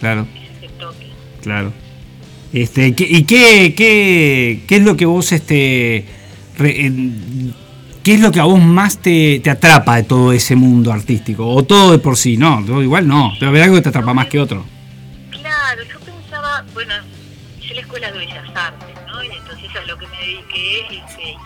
[0.00, 0.26] claro.
[0.58, 1.10] ese toque.
[1.42, 1.72] Claro.
[2.52, 6.06] Este, ¿qué- ¿Y qué, qué, qué es lo que vos, este,
[6.56, 7.54] re- en-
[8.06, 11.44] qué es lo que a vos más te, te atrapa de todo ese mundo artístico?
[11.44, 14.28] O todo de por sí, no, igual no, pero habrá algo que te atrapa más
[14.28, 14.64] que otro.
[15.32, 16.94] Claro, yo pensaba, bueno,
[17.60, 19.24] hice la escuela de Bellas Artes, ¿no?
[19.24, 21.36] Y entonces a lo que me dediqué, este,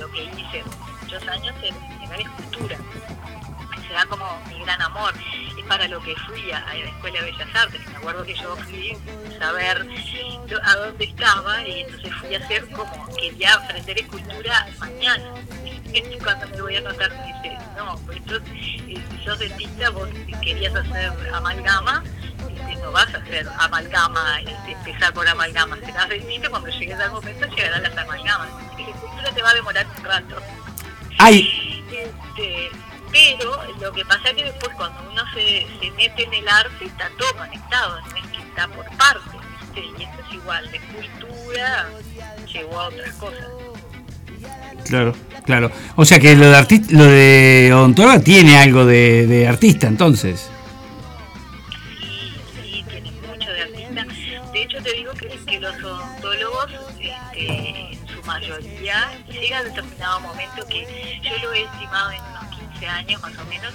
[0.00, 0.64] lo, que hice
[1.00, 2.76] muchos años era la escultura.
[3.86, 5.14] será como mi gran amor.
[5.56, 7.80] Es para lo que fui a, a la Escuela de Bellas Artes.
[7.86, 8.96] Me acuerdo que yo fui
[9.28, 9.86] a saber
[10.64, 15.34] a dónde estaba y entonces fui a hacer como quería aprender escultura mañana.
[15.92, 19.90] Y cuando me voy a anotar me dice, no, pues entonces, eh, si sos dentista,
[19.90, 20.08] vos
[20.42, 22.04] querías hacer amalgama,
[22.48, 27.10] este, no vas a hacer amalgama, este, empezar por amalgama, serás dentista, cuando llegues al
[27.10, 28.48] momento llegarán las amalgamas.
[28.78, 30.36] Y la escultura te va a demorar un rato.
[31.18, 32.70] Ay, Este,
[33.10, 36.84] pero lo que pasa es que después cuando uno se, se mete en el arte
[36.84, 39.80] está todo conectado, no es que está por ¿viste?
[39.98, 41.88] y esto es igual, de cultura
[42.46, 43.48] llegó a otras cosas.
[44.84, 45.70] Claro, claro.
[45.96, 50.48] O sea que lo de artista, lo de odontóloga tiene algo de, artista, entonces.
[52.62, 54.06] Sí, tiene mucho de artista.
[54.52, 56.66] De hecho, te digo que, los odontólogos,
[57.00, 62.56] este, en su mayoría, llega a determinado momento que yo lo he estimado en unos
[62.72, 63.72] 15 años más o menos,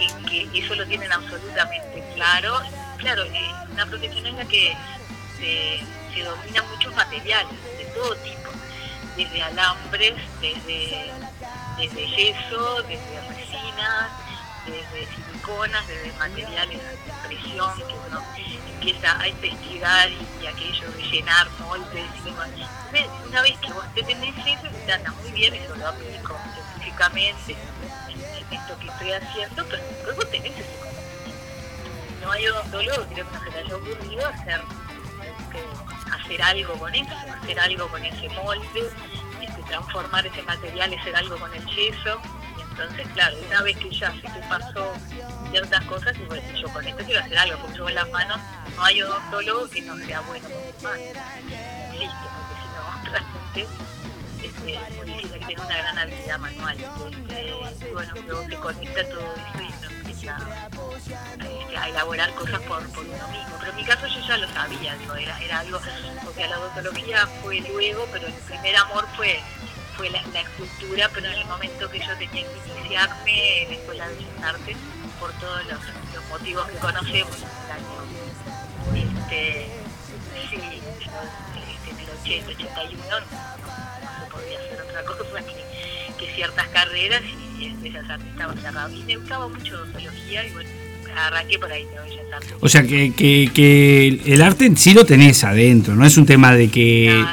[0.00, 2.60] en que eso lo tienen absolutamente claro.
[2.98, 4.72] Claro, es una profesión en la que
[5.38, 5.80] se,
[6.14, 8.50] se dominan muchos materiales de todo tipo,
[9.16, 11.10] desde alambres, desde,
[12.16, 14.10] yeso, desde resinas,
[14.66, 18.22] desde siliconas, desde materiales de impresión que uno
[18.74, 22.48] empieza a investigar y, aquello de llenar moldes y demás.
[23.26, 27.56] Una vez que vos te tenés eso, te anda muy bien, eso lo aplico científicamente
[28.08, 32.22] en, esto que estoy haciendo, pero vos tenés ese conocimiento.
[32.22, 34.60] No hay odontólogo que no se le haya ocurrido hacer,
[36.26, 37.10] hacer algo con eso,
[37.42, 38.90] hacer algo con ese molde,
[39.40, 42.20] este, transformar ese material, hacer algo con el yeso.
[42.58, 44.92] Y entonces, claro, una vez que ya se te pasó
[45.50, 48.38] ciertas cosas, y bueno, yo con esto quiero hacer algo, porque yo en las manos
[48.74, 51.06] no hay odontólogo que no sea bueno con sus manos.
[51.06, 53.66] No existe, porque si no, realmente
[54.42, 56.76] este, es muy difícil tenga una gran habilidad manual.
[56.78, 59.72] Este, bueno, luego se conecta todo eso y
[60.26, 63.56] este, a elaborar cosas por, por uno mismo.
[63.58, 65.80] Pero en mi caso yo ya lo sabía, digo, era, era algo,
[66.24, 69.40] porque la odontología fue luego, pero el primer amor fue
[69.96, 74.08] fue la, escultura, pero en el momento que yo tenía que iniciarme en la Escuela
[74.08, 74.76] de Bellas Artes,
[75.18, 75.80] por todos los,
[76.28, 77.36] motivos que conocemos,
[78.94, 79.70] este,
[80.50, 83.26] sí, este, en el 80, 81, no, no
[84.20, 87.22] se podía hacer otra cosa que, que ciertas carreras
[87.60, 88.90] en Bellas Artes estaba cerrado.
[88.94, 90.68] Y me gustaba mucho odontología y bueno,
[91.16, 92.52] arranqué por ahí de Bellas Artes.
[92.60, 96.26] O sea que, que, que el arte en sí lo tenés adentro, no es un
[96.26, 97.24] tema de que...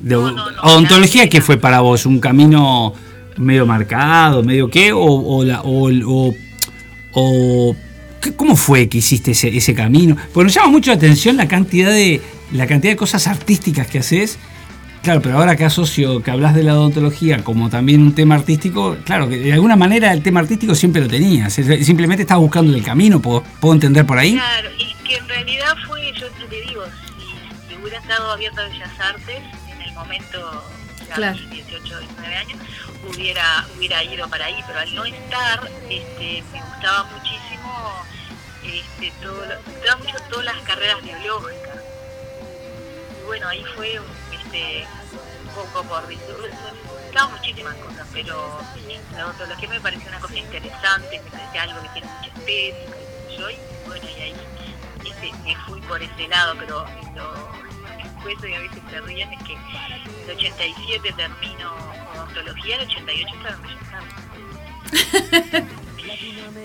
[0.00, 2.94] de odontología que fue para vos un camino
[3.38, 6.34] medio marcado, medio qué, o, o, la- o, o-
[7.12, 7.76] o-
[8.20, 10.16] ¿qué- ¿cómo fue que hiciste ese, ese camino?
[10.32, 12.20] Porque nos llama mucho la atención la cantidad de
[12.52, 14.38] la cantidad de cosas artísticas que haces.
[15.06, 18.96] Claro, pero ahora que asocio que hablas de la odontología como también un tema artístico,
[19.04, 22.82] claro que de alguna manera el tema artístico siempre lo tenías, simplemente estás buscando el
[22.82, 24.32] camino, ¿puedo, puedo entender por ahí?
[24.32, 26.82] Claro, y que en realidad fue, yo te digo,
[27.20, 29.42] si, si hubiera estado abierta a Bellas Artes
[29.72, 30.64] en el momento,
[31.08, 31.38] ya Claro.
[31.38, 32.58] mis 18, 19 años,
[33.08, 37.92] hubiera, hubiera ido para ahí, pero al no estar, este, me gustaba muchísimo,
[38.64, 41.76] este, todo, me gustaban mucho todas las carreras biológicas.
[43.22, 44.00] Y bueno, ahí fue
[44.32, 44.95] este, un
[45.56, 48.60] poco por me gustaban muchísimas cosas, pero
[49.16, 52.96] la odontología me pareció una cosa interesante, me parecía algo que tiene mucha estética,
[53.38, 53.56] yo, y
[53.86, 54.34] bueno, y ahí
[55.44, 57.32] me fui por ese lado, pero lo
[58.22, 59.60] cuento y a veces se ríen es que en
[60.28, 61.74] el 87 termino
[62.14, 63.56] odontología, en el 88 estaba
[65.52, 65.76] en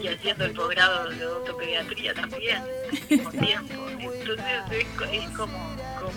[0.01, 3.89] y haciendo el posgrado de odontopediatría también, al mismo tiempo.
[3.89, 4.45] Entonces
[5.11, 5.57] es como,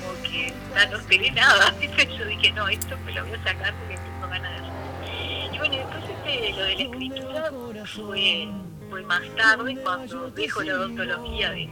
[0.04, 1.74] como que ah, no esperé nada.
[2.18, 5.54] Yo dije, no, esto me lo voy a sacar porque tengo ganas de hacer.
[5.54, 7.50] Y bueno, después este, lo de la escritura
[7.86, 8.48] fue,
[8.90, 11.68] fue más tarde cuando dejo la odontología de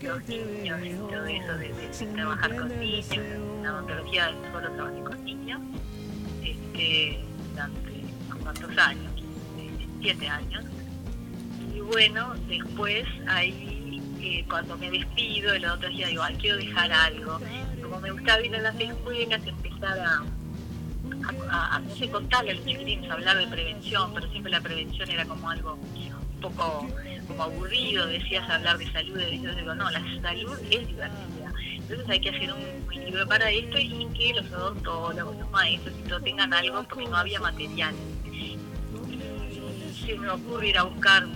[0.00, 3.06] los niños y todo eso, de, de- trabajar con niños,
[3.62, 5.60] la odontología solo trabajé con niños,
[6.44, 8.04] este, durante
[8.42, 9.12] cuántos años,
[10.00, 10.64] siete años.
[11.74, 13.77] Y bueno, después ahí,
[14.20, 17.40] eh, cuando me despido de la odontología, digo, quiero dejar algo.
[17.82, 20.22] Como me gustaba ir a las escuelas, empezar a,
[21.50, 25.10] a, a, no sé, contarle a los chiquilines, hablar de prevención, pero siempre la prevención
[25.10, 26.86] era como algo un poco
[27.26, 31.52] como aburrido, decías hablar de salud, y yo digo, no, la salud es diversidad.
[31.74, 35.94] Entonces hay que hacer un, un libro para esto y que los odontólogos, los maestros
[35.98, 37.94] y todo tengan algo porque no había material.
[38.32, 38.58] Y
[40.06, 41.26] se me ocurre ir a buscar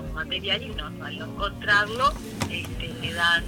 [0.00, 2.12] un material y no, al no encontrarlo,
[2.50, 3.44] este, me dan,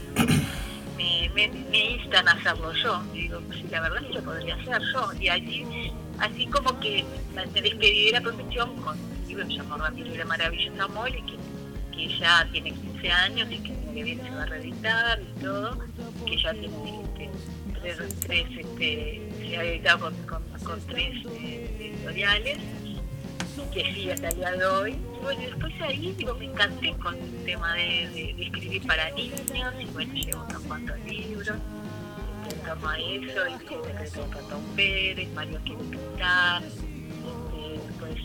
[0.96, 3.02] me, me, instan a hacerlo yo.
[3.12, 5.12] Digo, pues sí, la verdad es que lo podría hacer yo.
[5.20, 7.04] Y allí, así como que
[7.34, 10.88] me despedí de la profesión con mi libro que se llama Ramiro y la maravillosa
[10.88, 15.20] Molly, que, que ella tiene 15 años y que que viene se va a reeditar
[15.22, 15.78] y todo,
[16.26, 17.30] que ya tiene este,
[18.26, 22.58] tres, este, se ha editado con, con, con tres eh, editoriales
[23.72, 24.92] que sigue hasta el día de hoy.
[24.92, 29.40] Y bueno, y después ahí digo, me encanté con el tema de, escribir para niños
[29.80, 31.56] y bueno, llevo unos cuantos libros
[32.66, 38.16] torno a eso, el que decreto de Catón Pérez, Mario quiere pintar, este, después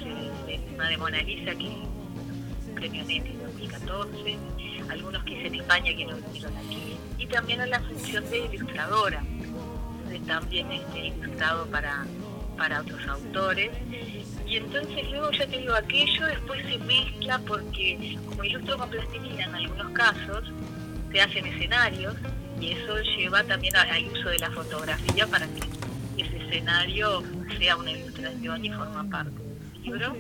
[0.47, 1.77] eh, tema de Mona Lisa que
[2.75, 4.37] premio NET en 2014,
[4.89, 8.39] algunos que hice en España que no vinieron aquí, y también a la función de
[8.39, 9.23] ilustradora,
[10.27, 12.05] también este, ilustrado para,
[12.57, 13.71] para otros autores.
[14.51, 19.45] Y entonces luego ya te digo, aquello después se mezcla porque como ilustro con plastilina
[19.45, 20.51] en algunos casos,
[21.09, 22.15] se hacen escenarios
[22.59, 25.61] y eso lleva también al uso de la fotografía para que
[26.21, 27.23] ese escenario
[27.57, 30.17] sea una ilustración y forma parte del libro.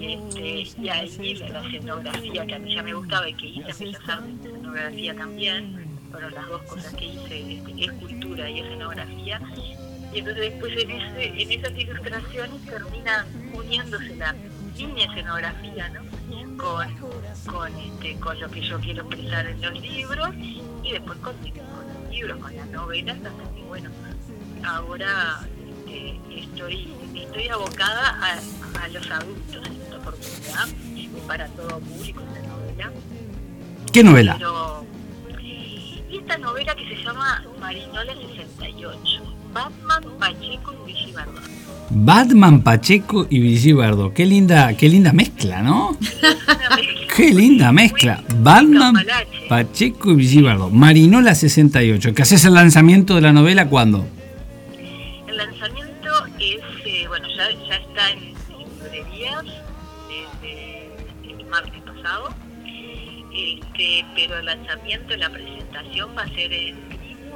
[0.00, 3.70] Y, este, y ahí la escenografía que a mí ya me gustaba y que hice
[3.70, 9.42] en Bellas Artes, escenografía también, fueron las dos cosas que hice, este, escultura y escenografía.
[10.16, 14.34] Y entonces después en, ese, en esas ilustraciones termina uniéndose la
[14.74, 16.00] niña escenografía, ¿no?
[16.56, 16.90] Con,
[17.44, 20.30] con, este, con lo que yo quiero expresar en los libros
[20.82, 23.90] y después con, con los libros, con las novelas, hasta que bueno,
[24.64, 25.46] ahora
[25.84, 30.66] este, estoy, estoy abocada a, a los adultos en esta oportunidad,
[31.26, 32.90] para todo público esta novela.
[33.92, 34.36] ¿Qué novela?
[34.38, 34.86] Pero,
[35.42, 39.25] y esta novela que se llama Marinola 68,
[39.56, 41.42] Batman, Pacheco y Brigitte Bardot.
[41.88, 44.12] Batman Pacheco y Brigitte Bardot.
[44.12, 45.96] Qué linda, qué linda mezcla, ¿no?
[47.16, 48.22] Qué linda mezcla.
[48.40, 48.94] Batman
[49.48, 50.70] Pacheco y Brigitte Bardot.
[50.72, 52.12] Marinola 68.
[52.12, 54.06] ¿Que haces el lanzamiento de la novela cuándo?
[55.26, 59.42] El lanzamiento es, eh, bueno, ya, ya está en, librerías
[60.42, 60.90] desde
[61.30, 62.28] el martes pasado,
[63.32, 66.76] este, pero el lanzamiento, la presentación va a ser en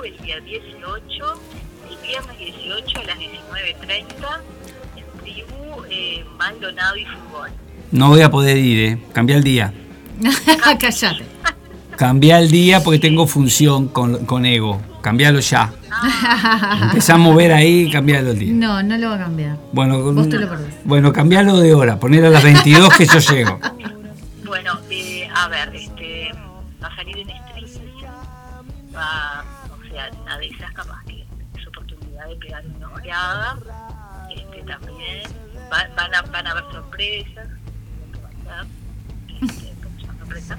[0.04, 1.40] el día 18,
[1.90, 4.04] el viernes 18 a las 19.30,
[4.96, 7.50] en Tribu, eh, Maldonado y Fútbol.
[7.92, 8.98] No voy a poder ir, ¿eh?
[9.12, 9.72] Cambia el día.
[10.78, 11.24] Cállate.
[11.96, 14.80] Cambia el día porque tengo función con, con Ego.
[15.02, 15.72] Cambialo ya.
[16.82, 18.52] Empezá a mover ahí, cambialo el día.
[18.54, 19.56] No, no lo va a cambiar.
[19.72, 20.74] Bueno, Vos te lo perdés.
[20.84, 21.98] bueno, cambialo de hora.
[21.98, 23.58] Poner a las 22 que yo llego.
[24.44, 26.30] Bueno, eh, a ver, este,
[26.82, 27.30] va a salir en
[33.10, 33.58] una
[34.30, 35.22] este, también,
[35.72, 37.48] va- van, a, van a haber sorpresas,
[38.44, 38.66] ¿verdad?
[39.42, 40.58] este, muchas sorpresas,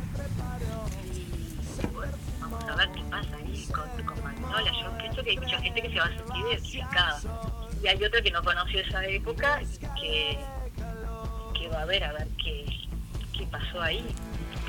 [1.82, 2.12] y bueno,
[2.42, 5.82] vamos a ver qué pasa ahí con, con Magnolia, yo pienso que hay mucha gente
[5.82, 7.20] que se va a sentir identificada,
[7.82, 10.40] y hay otra que no conoció esa época y que,
[11.58, 12.66] que va a ver, a ver qué,
[13.38, 14.06] qué pasó ahí.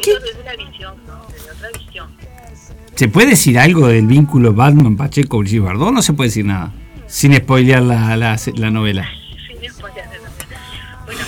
[0.02, 1.26] Pero desde la visión, ¿no?
[1.30, 2.16] Desde otra visión.
[2.94, 5.92] ¿Se puede decir algo del vínculo Batman Pacheco Brigitte Bardot?
[5.92, 6.72] No se puede decir nada.
[7.12, 9.06] Sin spoilear la, la, la novela.
[9.46, 11.04] Sin spoiler de novela.
[11.04, 11.20] Bueno,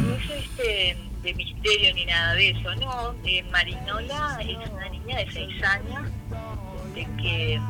[0.00, 3.14] no es, es este, de misterio ni nada de eso, no.
[3.24, 6.02] Eh, Marinola es una niña de 6 años
[6.96, 7.60] este, que,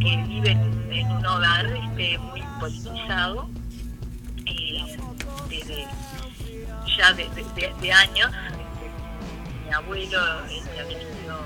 [0.00, 3.50] que vive en, un hogar este, muy politizado.
[4.46, 4.96] eh,
[5.50, 5.86] desde
[6.96, 8.30] ya de, de- de- de años.
[9.66, 11.40] Mi abuelo este, había sido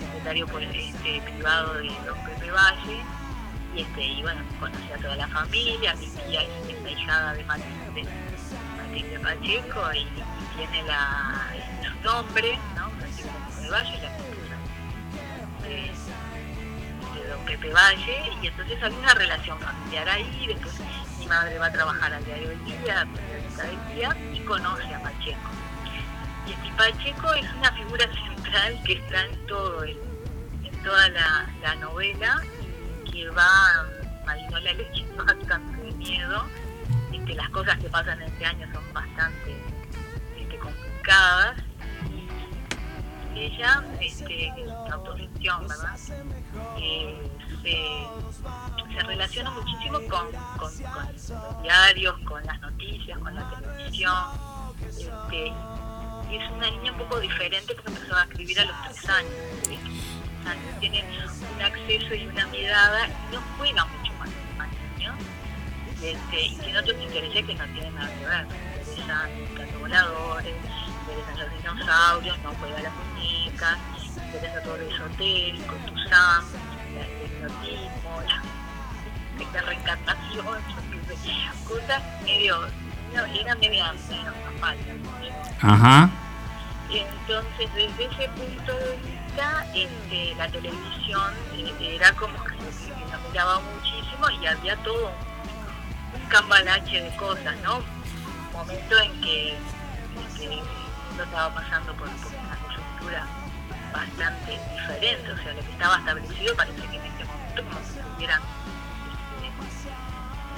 [0.00, 3.00] secretario este, privado de don Pepe Valle
[3.74, 7.44] y este y bueno conocí a toda la familia mi tía es, la hijada de
[7.44, 8.04] Martín de,
[8.76, 11.48] Martín de Pacheco y, y tiene la
[11.82, 13.30] su nombre no Francisco
[13.60, 14.56] de Valle la esposa
[15.62, 20.74] de, de don Pepe Valle y entonces había una relación familiar ahí después
[21.22, 25.00] mi madre va a trabajar al diario del día periodista del día y conoce a
[25.00, 25.50] Pacheco.
[26.46, 31.76] Y este Pacheco es una figura central que está en todo en toda la, la
[31.76, 32.51] novela y
[33.30, 33.86] va
[34.26, 36.44] Marinola le echa bastante de miedo
[37.12, 39.56] este, las cosas que pasan en este año son bastante
[40.38, 41.56] este, complicadas
[43.34, 45.96] y ella este, una autoficción verdad
[46.78, 47.30] Eh,
[47.62, 50.26] se, se relaciona muchísimo con,
[50.60, 51.32] los
[51.62, 54.52] diarios con las noticias con la televisión
[54.88, 55.52] este,
[56.30, 59.32] y es una niña un poco diferente porque empezó a escribir a los tres años.
[60.42, 61.04] O sea, que tiene
[61.54, 64.28] un acceso y una mirada y no juega mucho más
[64.58, 65.14] más niños.
[66.02, 68.46] Este, y tiene otros intereses que no tienen nada que ver.
[68.80, 70.54] Interesan los gatos voladores,
[71.00, 73.78] interesan los dinosaurios, no juega a las muñecas,
[74.16, 76.44] le interesa todo lo esotérico, Tuzán,
[76.98, 80.46] el hipnotismo, la, la reencarnación,
[81.68, 82.66] cosas medio
[83.12, 84.92] era, era media, media falta.
[85.60, 86.10] Ajá.
[86.90, 89.21] Entonces, desde ese punto de vista,
[89.74, 92.56] este, la televisión eh, era como que
[93.10, 97.78] la miraba muchísimo y había todo un, cambalache de cosas, ¿no?
[97.78, 99.54] Un momento en que,
[100.40, 100.62] en
[101.22, 103.26] estaba pasando por, una coyuntura
[103.92, 107.98] bastante diferente, o sea, lo que estaba establecido parece que en este momento como si
[107.98, 108.42] estuvieran
[109.42, 109.90] este,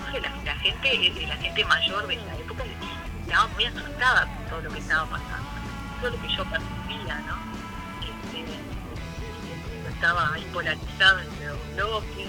[0.00, 2.64] no sé, la, gente, eh, la gente mayor de esa época
[3.20, 5.50] estaba muy asustada con todo lo que estaba pasando.
[6.02, 7.33] Es lo que yo percibía, ¿no?
[9.94, 12.28] Estaba ahí polarizado entre los bloques.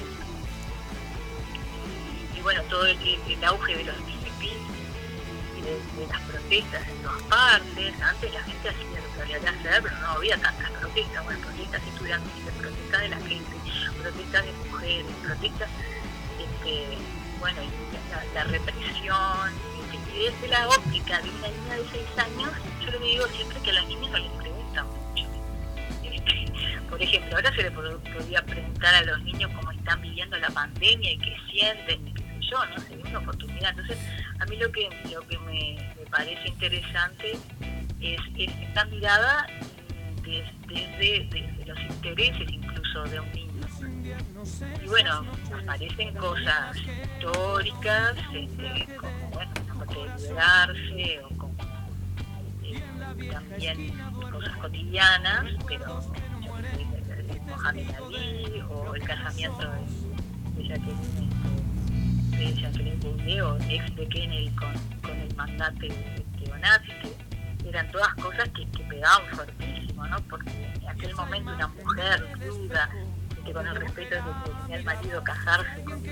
[2.36, 2.98] Y bueno, todo el,
[3.44, 4.58] auge de los hippies
[5.58, 8.02] y de, las protestas en todas partes.
[8.02, 11.24] Antes la gente hacía lo que había que hacer, pero no había tantas protestas.
[11.26, 13.52] Bueno, protestas estudiantiles, protestas de la gente,
[14.02, 15.70] protestas de mujeres, protestas,
[16.40, 16.98] este,
[17.40, 19.52] bueno, y la, represión.
[20.14, 22.52] Y desde la óptica de una niña de 6 años,
[22.82, 24.32] yo le digo siempre que a los niños no les
[26.96, 30.50] por ejemplo, ahora se le pod- podría preguntar a los niños cómo están viviendo la
[30.50, 32.78] pandemia y qué sienten, qué yo, ¿no?
[32.80, 33.72] Sería una oportunidad.
[33.72, 33.98] Entonces,
[34.40, 37.34] a mí lo que, lo que me, parece interesante
[38.00, 39.46] es, es esta mirada
[40.24, 43.68] des- desde, desde los intereses incluso de un niño.
[44.82, 45.26] Y bueno,
[45.64, 51.56] aparecen cosas históricas, este, como bueno, la parte de liberarse, o como
[52.64, 52.82] eh,
[53.34, 53.92] también
[54.32, 56.02] cosas cotidianas, pero
[57.66, 57.88] Ali
[58.70, 61.30] o el casamiento de, de Jacqueline,
[62.32, 66.92] de Jacqueline Bouvier o ex de Kennedy con, con el mandante de, Bonazzi,
[67.60, 70.22] que eran todas cosas que, que pegaban fuertísimo, ¿no?
[70.30, 72.90] Porque en aquel momento una mujer viuda,
[73.44, 76.04] que con el respeto de que tenía el marido casarse con,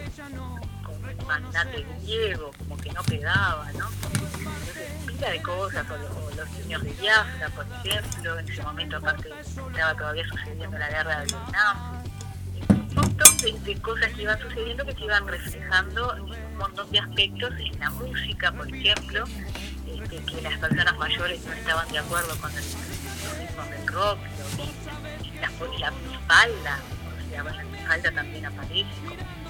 [0.84, 3.89] con un magnate griego, como que no pegaba, ¿no?
[4.11, 8.97] Entonces, de cosas, o, lo- o los niños de Biafra, por ejemplo, en ese momento
[8.97, 12.03] aparte estaba todavía sucediendo la guerra de Vietnam,
[12.69, 16.99] un montón de, cosas que iban sucediendo que se iban reflejando en un montón de
[16.99, 19.23] aspectos en la música, por ejemplo,
[19.87, 22.57] este, que las personas mayores no estaban de acuerdo con el,
[23.55, 24.67] los del rock, los-
[25.41, 26.79] la, la minifalda,
[27.25, 29.43] o sea, la minifalda también aparece como,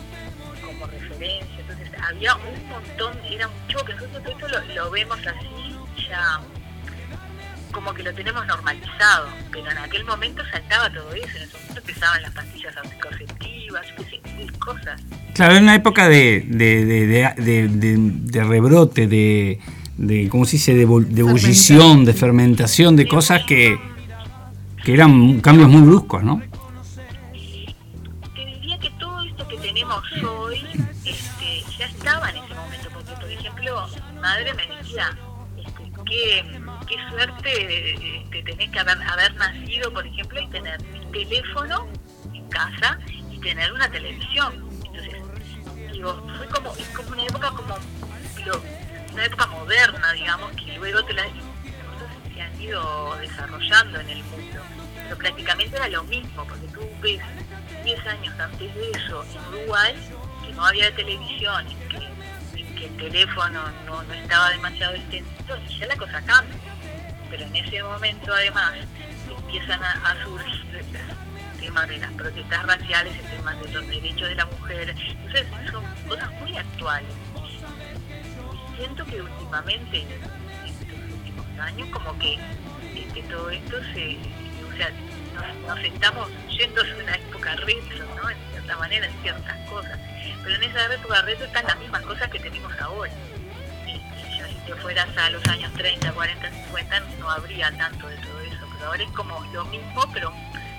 [0.73, 5.75] como referencia, entonces había un montón, era un choque, nosotros esto lo, vemos así
[6.09, 6.39] ya
[7.71, 11.79] como que lo tenemos normalizado, pero en aquel momento saltaba todo eso, en ese momento
[11.79, 13.85] empezaban las pastillas anticonceptivas,
[14.37, 15.01] mil cosas.
[15.33, 19.59] Claro, en una época de, de, de, de, rebrote, de,
[19.97, 23.79] de, ¿cómo se dice?, de ebullición, de fermentación, de cosas que,
[24.83, 26.41] que eran cambios muy bruscos, ¿no?
[36.87, 41.87] Qué, suerte este, tenés que haber, haber nacido, por ejemplo, y tener un teléfono
[42.33, 42.99] en casa
[43.31, 44.69] y tener una televisión.
[44.85, 47.77] Entonces, digo, fue como, es como una época como,
[49.13, 51.23] una época moderna, digamos, que luego te la,
[52.33, 54.61] se han ido desarrollando en el mundo.
[54.95, 57.21] Pero prácticamente era lo mismo, porque tú ves
[57.83, 59.95] 10 años antes de eso en Uruguay,
[60.45, 61.65] que no había televisión,
[62.85, 66.55] el teléfono no, no estaba demasiado extendido, ya la cosa cambia.
[67.29, 68.73] Pero en ese momento además
[69.37, 74.35] empiezan a, surgir el tema de las protestas raciales, el tema de los derechos de
[74.35, 74.89] la mujer.
[74.89, 77.09] Entonces son cosas muy actuales.
[78.53, 82.37] Y siento que últimamente, en estos últimos años, como que,
[82.93, 84.17] que- que todo esto se,
[84.67, 84.89] o sea,
[85.33, 88.29] nos, nos estamos yendo a una época retro, ¿no?
[88.63, 89.99] Cierta manera, en ciertas cosas.
[90.43, 93.11] Pero en esa época retro están las mismas cosas que tenemos ahora.
[93.85, 98.65] Si te fueras a los años 30, 40, 50, no habría tanto de todo eso.
[98.77, 100.31] Pero ahora es como lo mismo, pero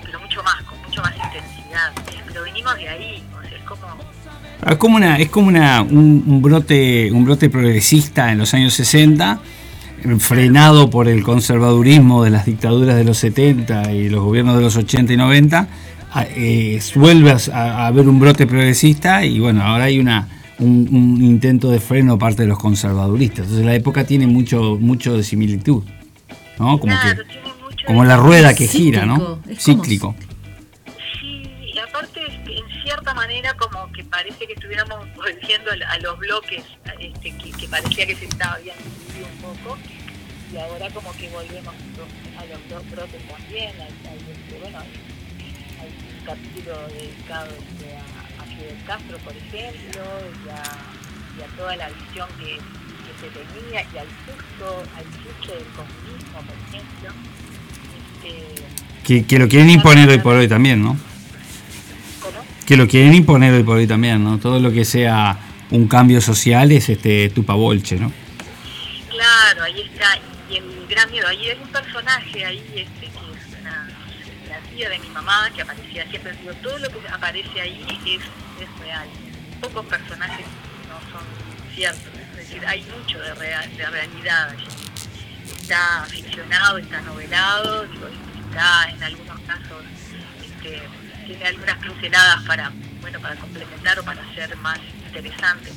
[0.03, 1.91] pero mucho más, con mucho más intensidad.
[2.27, 3.81] Pero venimos de ahí, o sea, es como
[4.61, 8.53] Ah, Es como, una, es como una, un, un brote, un brote progresista en los
[8.53, 9.39] años 60,
[10.19, 14.75] frenado por el conservadurismo de las dictaduras de los 70 y los gobiernos de los
[14.75, 15.67] 80 y 90, a-
[16.23, 20.27] eh, vuelve a, a haber un brote progresista y bueno, ahora hay una,
[20.59, 23.45] un, un intento de freno parte de los conservaduristas.
[23.45, 25.83] Entonces la época tiene mucho, mucho de similitud,
[26.59, 26.79] ¿no?
[26.79, 29.41] Como, Claro, que, como la rueda que gira, ¿no?
[29.57, 30.15] Cíclico.
[31.19, 31.43] Sí,
[31.73, 36.63] y aparte, en cierta manera, como que parece que estuviéramos volviendo a, los bloques,
[36.99, 39.77] este, que, que parecía que se estaba habían un poco,
[40.53, 41.73] y ahora como que volvemos
[42.37, 43.73] a los dos brotes también.
[44.61, 45.14] Bueno, un
[46.25, 50.01] capítulo dedicado este, a, a Fidel Castro, por ejemplo,
[50.45, 50.63] y a,
[51.37, 55.67] y a toda la visión que, que que tenía y al susto, al susto del
[55.77, 57.09] comunismo, por ejemplo,
[58.23, 58.63] este,
[59.05, 60.97] Que, que lo quieren imponer hoy por hoy también, ¿no?
[62.21, 62.43] ¿cómo?
[62.65, 64.37] Que lo quieren imponer hoy por hoy también, ¿no?
[64.39, 65.37] Todo lo que sea
[65.71, 68.11] un cambio social es este tupabolche, ¿no?
[69.09, 70.19] Claro, ahí está,
[70.49, 73.09] y el gran miedo, ahí hay un personaje ahí este,
[74.83, 78.21] de mi mamá que aparecía siempre, digo, todo lo que aparece ahí es,
[78.61, 79.07] es real.
[79.61, 80.45] Pocos personajes
[80.87, 81.23] no son
[81.73, 84.67] ciertos, es decir, hay mucho de, real, de realidad allí.
[85.61, 88.07] Está ficcionado, está novelado, digo,
[88.49, 89.83] está en algunos casos,
[90.43, 90.81] este,
[91.25, 92.71] tiene algunas pinceladas para,
[93.01, 95.71] bueno, para complementar o para hacer más interesante.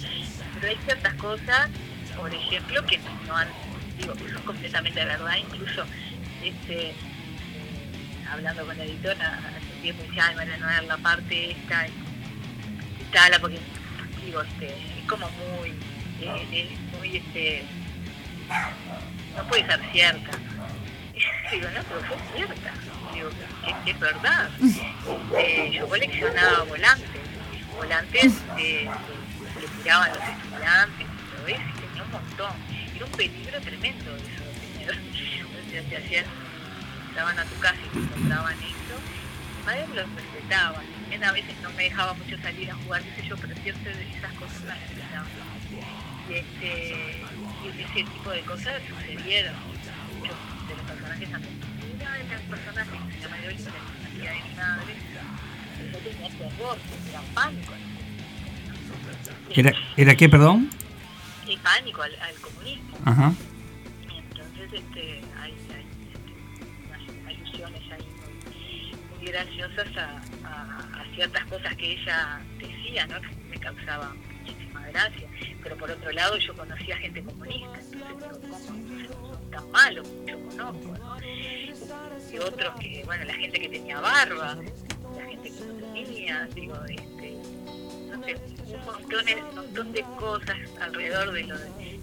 [0.55, 1.71] Pero hay ciertas cosas
[2.19, 3.49] por ejemplo, que no han,
[3.97, 5.85] digo, que son completamente verdad, incluso
[6.43, 6.95] este,
[8.31, 11.91] hablando con la editora hace tiempo decía, ay, van a ver la parte esta y,
[11.91, 13.59] y tal, porque
[14.25, 15.71] digo, este, es como muy,
[16.21, 17.65] eh, es muy este
[19.37, 20.31] no puede ser cierta.
[21.53, 22.73] Digo, no, pero fue cierta.
[23.15, 23.31] Digo,
[23.85, 24.51] que es verdad.
[24.61, 27.21] Este, yo coleccionaba volantes,
[27.77, 28.89] volantes eh,
[29.61, 32.53] que tiraban los estudiantes, y todo y tenía un montón.
[32.95, 34.45] Era un peligro tremendo eso
[34.75, 34.99] tener.
[35.69, 36.25] O hacían,
[37.19, 38.97] estaban a tu casa y te encontraban eso.
[39.59, 40.83] Mi madre los respetaba.
[41.01, 43.91] También a veces no me dejaba mucho salir a jugar, qué sé yo, pero siempre
[44.17, 45.27] esas cosas las respetaba.
[46.31, 47.23] Y, este,
[47.65, 49.55] y ese tipo de cosas sucedieron.
[50.15, 50.37] Muchos
[50.69, 51.55] de los personajes también.
[51.97, 54.95] Una de las personajes que se llama Yoli, la tía de mi madre,
[55.93, 56.79] yo tenía terror,
[57.09, 57.73] era pánico.
[59.57, 60.71] ¿Era, ¿Era qué, perdón?
[61.49, 62.97] Y pánico al, al comunismo.
[63.05, 63.33] Ajá.
[69.29, 73.21] Graciosas a, ciertas cosas que ella decía, ¿no?
[73.21, 75.29] que me causaba muchísima gracia.
[75.63, 80.09] Pero por otro lado yo conocía gente comunista, entonces ¿cómo son tan malos?
[80.27, 81.19] Yo conozco, ¿no?
[81.21, 84.59] Y otros que, bueno, la gente que tenía barba,
[85.17, 87.33] la gente que no tenía, digo, este,
[88.11, 88.37] no sé,
[88.67, 92.01] un montón, de cosas alrededor de, lo de,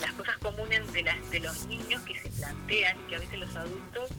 [0.00, 3.38] las cosas comunes de, las, de los niños que se plantean y que a veces
[3.38, 4.10] los adultos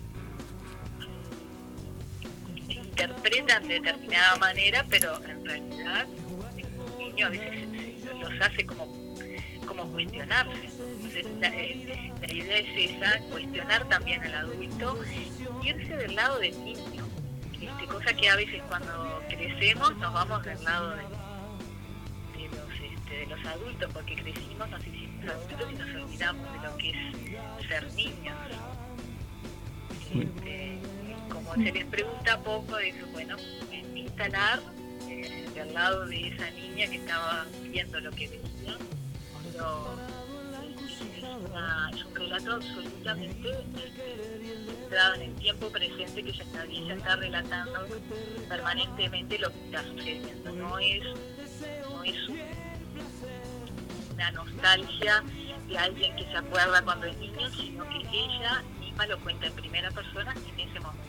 [2.95, 6.07] interpretan de determinada manera, pero en realidad
[6.57, 7.67] el niño a veces
[8.22, 8.88] los hace como,
[9.67, 10.65] como cuestionarse.
[10.65, 14.97] Entonces la, eh, la idea es esa, cuestionar también al adulto,
[15.61, 17.05] irse del lado del niño.
[17.53, 21.03] Este, cosa que a veces cuando crecemos nos vamos del lado de,
[22.39, 26.67] de los, este, de los adultos, porque crecimos, nos hicimos adultos y nos olvidamos de
[26.67, 28.38] lo que es ser niños.
[30.13, 30.74] Este,
[31.45, 33.35] como se les pregunta poco, eso, bueno,
[33.72, 34.59] en instalar
[35.07, 38.77] eh, del lado de esa niña que estaba viendo lo que veía,
[39.51, 39.95] pero
[41.95, 43.49] es, un relato absolutamente
[44.65, 47.88] centrado en el tiempo presente que ella está, ella está relatando
[48.49, 50.51] permanentemente lo que está sucediendo.
[50.53, 51.03] No es,
[51.89, 52.39] no es un-
[54.13, 55.23] una nostalgia
[55.67, 59.53] de alguien que se acuerda cuando es niño, sino que ella misma lo cuenta en
[59.53, 61.05] primera persona en ese momento.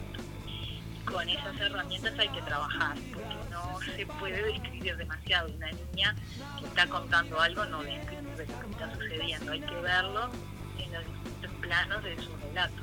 [1.06, 5.48] Con esas herramientas hay que trabajar, porque no se puede describir demasiado.
[5.54, 6.14] Una niña
[6.58, 10.30] que está contando algo no describe lo que está sucediendo, hay que verlo
[10.78, 12.82] en los distintos planos de su relato.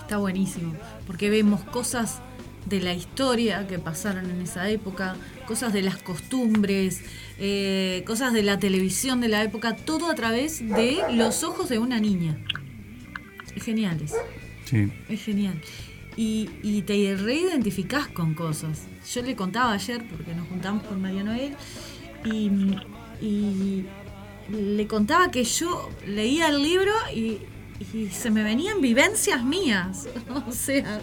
[0.00, 0.76] Está buenísimo,
[1.06, 2.20] porque vemos cosas
[2.66, 5.16] de la historia que pasaron en esa época,
[5.46, 7.02] cosas de las costumbres,
[7.38, 11.78] eh, cosas de la televisión de la época, todo a través de los ojos de
[11.78, 12.38] una niña.
[13.54, 14.16] Es genial eso,
[15.08, 15.60] Es genial.
[16.16, 18.82] Y, te reidentificás con cosas.
[19.12, 21.54] Yo le contaba ayer, porque nos juntamos con María Noel,
[22.24, 23.84] y,
[24.50, 27.38] le contaba que yo leía el libro y,
[28.10, 30.06] se me venían vivencias mías.
[30.46, 31.00] O sea,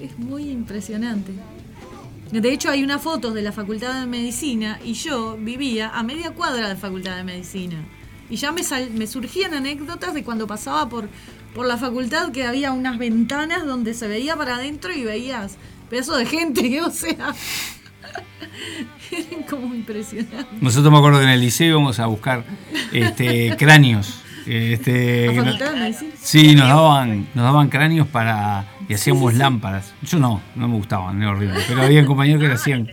[0.00, 1.32] es muy impresionante.
[2.32, 6.30] De hecho, hay unas fotos de la Facultad de Medicina y yo vivía a media
[6.30, 7.76] cuadra de Facultad de Medicina.
[8.30, 11.08] Y ya me, sal- me surgían anécdotas de cuando pasaba por,
[11.54, 15.56] por la facultad que había unas ventanas donde se veía para adentro y veías
[15.90, 17.34] pedazos de gente, o sea,
[19.10, 20.46] era como impresionante.
[20.60, 22.44] Nosotros me acuerdo que en el liceo íbamos a buscar
[22.92, 24.18] este, cráneos.
[24.46, 26.10] Este, ¿La que no- Facultad de Medicina?
[26.20, 28.66] sí, nos daban, nos daban cráneos para.
[28.88, 29.92] y hacíamos lámparas.
[30.02, 31.60] Yo no, no me gustaban, era horrible.
[31.68, 32.90] Pero había compañeros que le hacían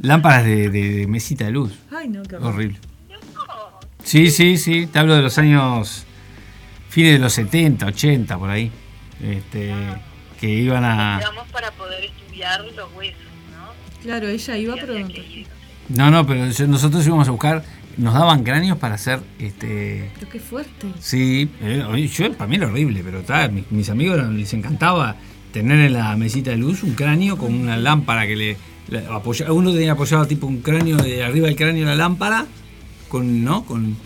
[0.00, 1.72] lámparas de, de- de mesita de luz.
[1.94, 2.36] Ay, no, qué.
[2.36, 2.78] Horrible.
[4.02, 4.86] Sí, sí, sí.
[4.86, 6.05] Te hablo de los años.
[6.96, 8.70] Fines de los 70, 80, por ahí.
[9.22, 9.70] Este,
[10.40, 11.18] que iban a.
[11.18, 13.20] Digamos para poder estudiar los huesos,
[13.54, 13.68] ¿no?
[14.02, 15.06] Claro, ella iba, pero había
[15.90, 17.62] no No, pero nosotros íbamos a buscar,
[17.98, 20.86] nos daban cráneos para hacer, este, Pero qué fuerte.
[20.98, 25.16] sí, eh, yo para mí era horrible, pero ta, mis, mis amigos les encantaba
[25.52, 28.56] tener en la mesita de luz un cráneo con una lámpara que le,
[28.88, 32.46] le apoya- uno tenía apoyado tipo un cráneo de arriba del cráneo la lámpara,
[33.08, 33.64] con, ¿no?
[33.66, 33.96] Con,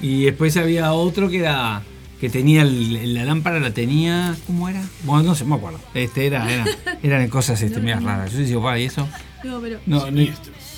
[0.00, 1.82] y después había otro que era
[2.20, 4.82] que tenía el- la lámpara la tenía ¿cómo era?
[5.04, 6.64] bueno no sé me acuerdo este era, era
[7.02, 9.08] eran cosas este, medias raras yo decía "Pa, ¿y eso?
[9.44, 9.78] No, pero.
[9.86, 10.26] No, no,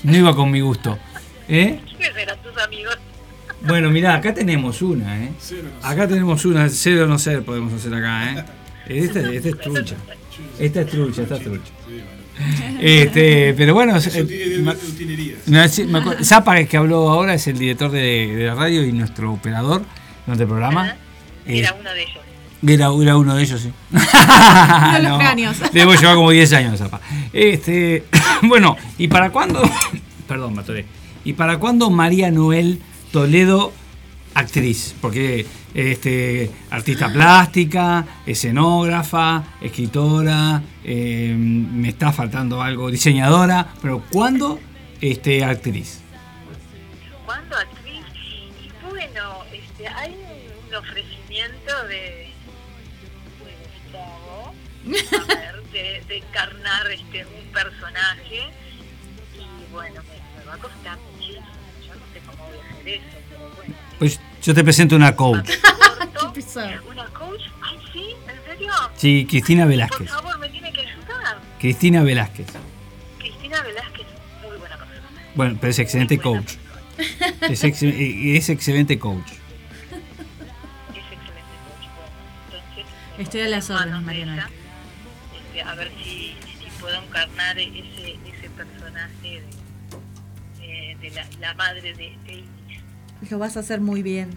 [0.02, 0.98] no iba con mi gusto.
[1.48, 1.80] ¿Eh?
[1.96, 2.98] ¿Quiénes eran tus amigos?
[3.66, 5.30] Bueno, mirá, acá tenemos una, ¿eh?
[5.82, 8.44] Acá tenemos una, cero no ser podemos hacer acá, ¿eh?
[8.88, 9.96] Esta, esta es trucha.
[10.58, 11.72] Esta es trucha, esta es trucha.
[12.80, 14.64] Este, pero bueno, eh,
[15.46, 19.80] no, Zapa, que habló ahora, es el director de, de la radio y nuestro operador
[19.80, 19.86] de
[20.26, 20.94] nuestro programa.
[21.48, 22.18] Eh, Era uno de ellos.
[22.66, 23.72] Era, era uno de ellos, sí.
[25.72, 27.00] de los llevar como 10 años, Zapa.
[27.32, 28.04] Este,
[28.42, 29.62] bueno, ¿y para cuándo?
[30.28, 30.84] Perdón, Matoré.
[31.24, 32.80] ¿Y para cuándo María Noel
[33.12, 33.72] Toledo,
[34.34, 34.94] actriz?
[35.00, 44.58] Porque este, artista plástica, escenógrafa, escritora, eh, me está faltando algo, diseñadora, pero ¿cuándo
[45.00, 46.00] este, actriz?
[54.94, 58.42] A ver, de, de encarnar este, un personaje
[59.36, 61.46] y bueno, me, me va a costar muchísimo.
[61.86, 63.74] Yo no sé cómo voy a hacer eso, pero bueno.
[63.98, 65.50] Pues yo te presento una coach.
[66.90, 67.42] ¿Una coach?
[67.62, 68.72] Ay, sí, ¿en serio?
[68.96, 70.10] Sí, Cristina Por Velázquez.
[70.10, 71.38] favor, me tiene que ayudar.
[71.58, 72.46] Cristina Velázquez.
[73.18, 74.06] Cristina Velázquez,
[74.42, 75.08] muy buena persona.
[75.34, 76.54] Bueno, pero es excelente Muy coach.
[77.42, 79.26] Es, ex- es excelente coach.
[79.30, 79.36] Es
[80.98, 81.88] excelente coach.
[81.98, 82.14] Bueno,
[82.46, 82.84] entonces,
[83.16, 84.50] me Estoy a las en órdenes, Mariana.
[85.62, 86.10] A ver si,
[86.42, 89.40] si puedo encarnar ese, ese personaje de,
[90.60, 92.44] de- de la, la madre de, de.
[93.30, 94.30] Lo vas a hacer muy bien.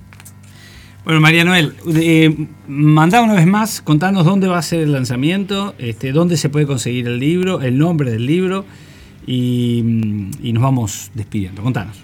[1.04, 5.74] Bueno, María Noel, eh, mandá una vez más, contanos dónde va a ser el lanzamiento,
[5.80, 8.66] este, dónde se puede conseguir el libro, el nombre del libro
[9.26, 9.80] y,
[10.44, 11.64] y nos vamos despidiendo.
[11.64, 11.98] Contanos.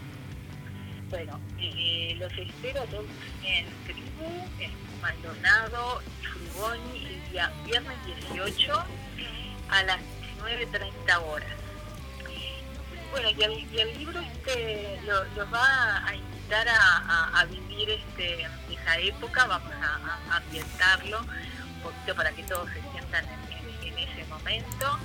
[13.30, 19.72] Y el, libro este lo- los va a invitar a, vivir este, esa época, vamos
[19.74, 24.98] a, ambientarlo un poquito para que todos se sientan en, ese momento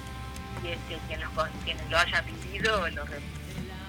[0.62, 0.99] y este,
[1.65, 3.20] quien lo hayan vivido lo, re-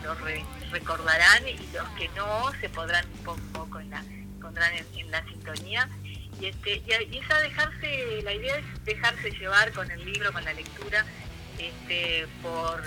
[0.04, 4.04] lo re- recordarán y los que no se podrán un poco, poco en la,
[4.42, 5.88] pondrán en, la sintonía.
[6.42, 6.82] Y, este,
[7.12, 11.06] y esa dejarse, la idea es dejarse llevar con el libro, con la lectura,
[11.60, 12.82] este, por,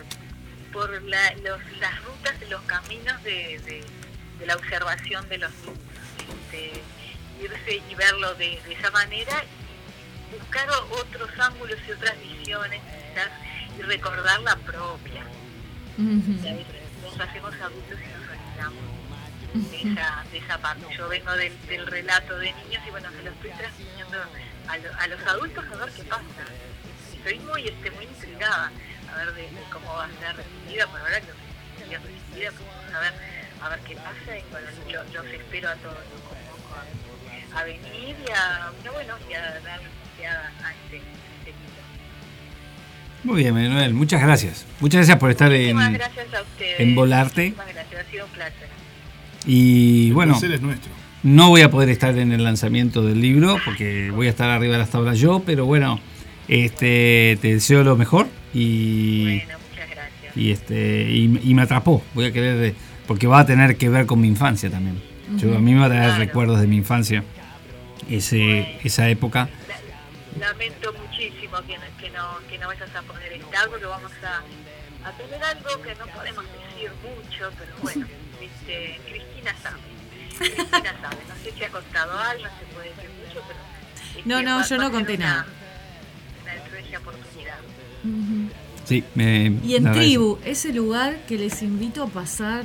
[0.72, 3.84] por la- los- las rutas, los caminos de, de-
[4.38, 5.78] de la observación de los niños.
[6.28, 6.72] Este,
[7.42, 9.44] irse y verlo de, de esa manera
[10.32, 13.30] y buscar otros ángulos y otras visiones quizás,
[13.78, 15.22] y recordar la propia.
[17.02, 20.84] Nos hacemos adultos y nos olvidamos de esa, de esa parte.
[20.96, 24.18] Yo vengo del, del relato de niños y bueno, se lo estoy transmitiendo
[24.68, 26.24] a, lo- a los adultos a ver qué pasa.
[27.14, 28.70] Estoy muy, este, muy intrigada
[29.16, 31.32] a ver de, de cómo va a ser recibida, por ahora que
[31.80, 33.12] sería recibida, pues vamos a ver,
[33.62, 34.68] a ver qué pasa y bueno,
[35.12, 35.96] yo, los espero a todos
[37.54, 41.82] a, a venir y a, no, bueno, y a dar a, a este, este libro.
[43.24, 44.66] Muy bien, María Noel, muchas gracias.
[44.80, 46.80] Muchas gracias por estar en, gracias a ustedes.
[46.80, 47.42] en Volarte.
[47.50, 48.68] Muchísimas gracias, ha sido un placer.
[49.46, 50.92] Y El bueno, placer es nuestro.
[51.22, 54.74] no voy a poder estar en el lanzamiento del libro porque voy a estar arriba
[54.74, 56.00] de las tablas yo, pero bueno,
[56.48, 58.26] este, te deseo lo mejor
[58.58, 60.36] y, Bueno, muchas gracias.
[60.36, 62.02] y este y, y me atrapó.
[62.14, 62.74] Voy a querer de-
[63.06, 65.00] porque va a tener que ver con mi infancia también.
[65.36, 66.18] Yo a mí me va a traer Claro.
[66.24, 67.22] recuerdos de mi infancia,
[68.08, 68.66] ese Bueno.
[68.84, 69.48] esa época.
[70.38, 74.12] La- Lamento muchísimo que no, que no, que no vayas a poder estar porque vamos
[74.22, 78.06] a, a tener algo que no podemos decir mucho, pero bueno,
[78.40, 79.80] viste, Cristina sabe.
[80.38, 81.16] Cristina sabe.
[81.28, 83.58] No sé si ha contado algo, no se puede decir mucho, pero...
[84.18, 85.46] este, No, no, yo no conté nada.
[88.84, 92.64] Sí, me, Y en Tribu, ese lugar que les invito a pasar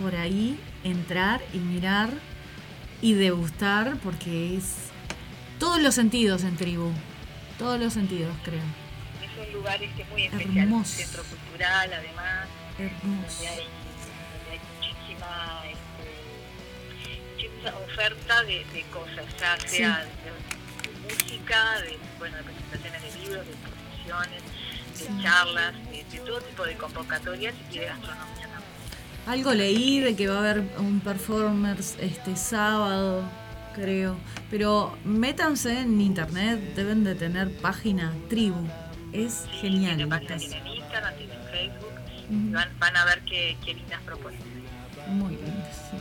[0.00, 2.10] por ahí, entrar y mirar
[3.00, 4.74] y degustar, porque es
[5.58, 6.90] todos los sentidos en Tribu.
[7.58, 8.58] Todos los sentidos, creo.
[9.22, 10.92] Es un lugar este muy especial, un Hermoso.
[10.96, 12.48] centro cultural además.
[12.76, 13.36] Hermoso.
[13.36, 13.56] donde hay,
[14.34, 19.76] donde hay muchísima, este, muchísima oferta de, de cosas, ya Sí.
[19.76, 24.42] sea de, de música, de, bueno, de presentaciones de libros, de exposiciones,
[24.98, 25.22] de Sí.
[25.22, 28.60] charlas, de, de todo tipo de convocatorias y de gastronomía también.
[29.26, 33.22] Algo leí de que va a haber un performance este sábado,
[33.74, 34.16] creo.
[34.50, 38.66] Pero métanse en internet, deben de tener página tribu.
[39.12, 39.96] Es genial.
[39.96, 41.92] Tienen la página, tienen Instagram, tienen Facebook.
[42.30, 42.52] Ujú.
[42.52, 44.44] Van, van a ver qué, qué lindas propuestas.
[45.08, 45.96] Muy bien, sí.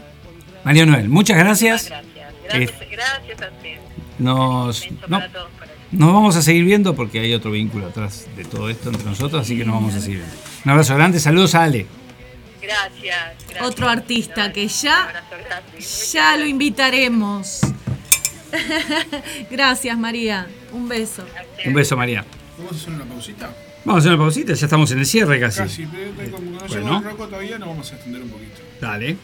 [0.63, 1.89] María Noel, muchas gracias.
[1.89, 2.33] Gracias.
[2.43, 3.79] Gracias, gracias a ustedes.
[4.19, 5.49] Nos, no, para todos.
[5.93, 9.41] Nos vamos a seguir viendo porque hay otro vínculo atrás de todo esto entre nosotros,
[9.41, 10.35] así que nos vamos a seguir viendo.
[10.65, 11.85] Un abrazo grande, saludos a Ale.
[12.61, 13.65] Gracias, gracias.
[13.65, 17.61] Otro artista que ya, abrazo ya lo invitaremos.
[19.51, 20.47] Gracias, María.
[20.71, 21.25] Un beso.
[21.65, 22.23] Un beso, María.
[22.57, 23.49] ¿Vamos a hacer una pausita?
[23.83, 25.59] Vamos a hacer una pausita, ya estamos en el cierre casi.
[25.59, 26.75] Casi, pero como no Bueno.
[26.75, 28.61] llegó el roco todavía, nos vamos a extender un poquito.
[28.79, 29.17] Dale.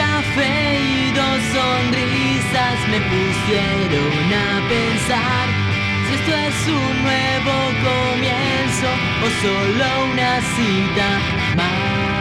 [0.00, 5.46] Café y dos sonrisas me pusieron a pensar
[6.06, 7.54] si esto es un nuevo
[7.88, 8.88] comienzo
[9.24, 11.08] o solo una cita
[11.56, 12.19] más.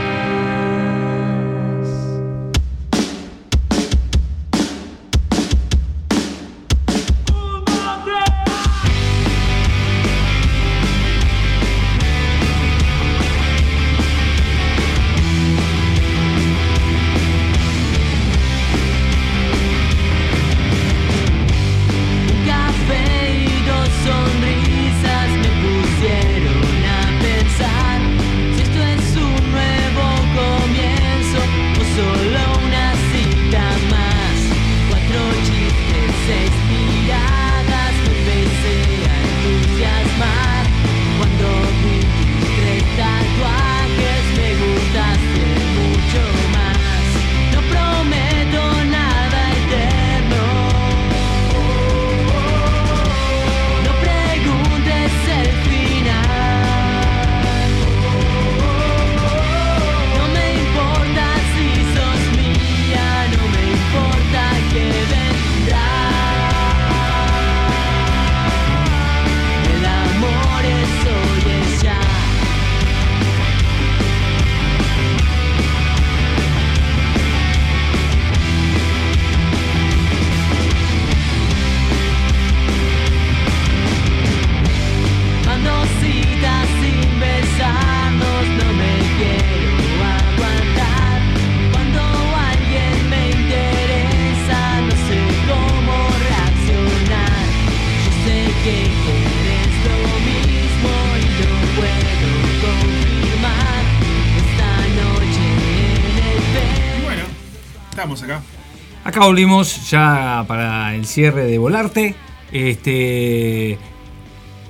[109.20, 112.16] Acá volvimos ya para el cierre de Volarte.
[112.54, 113.78] Este.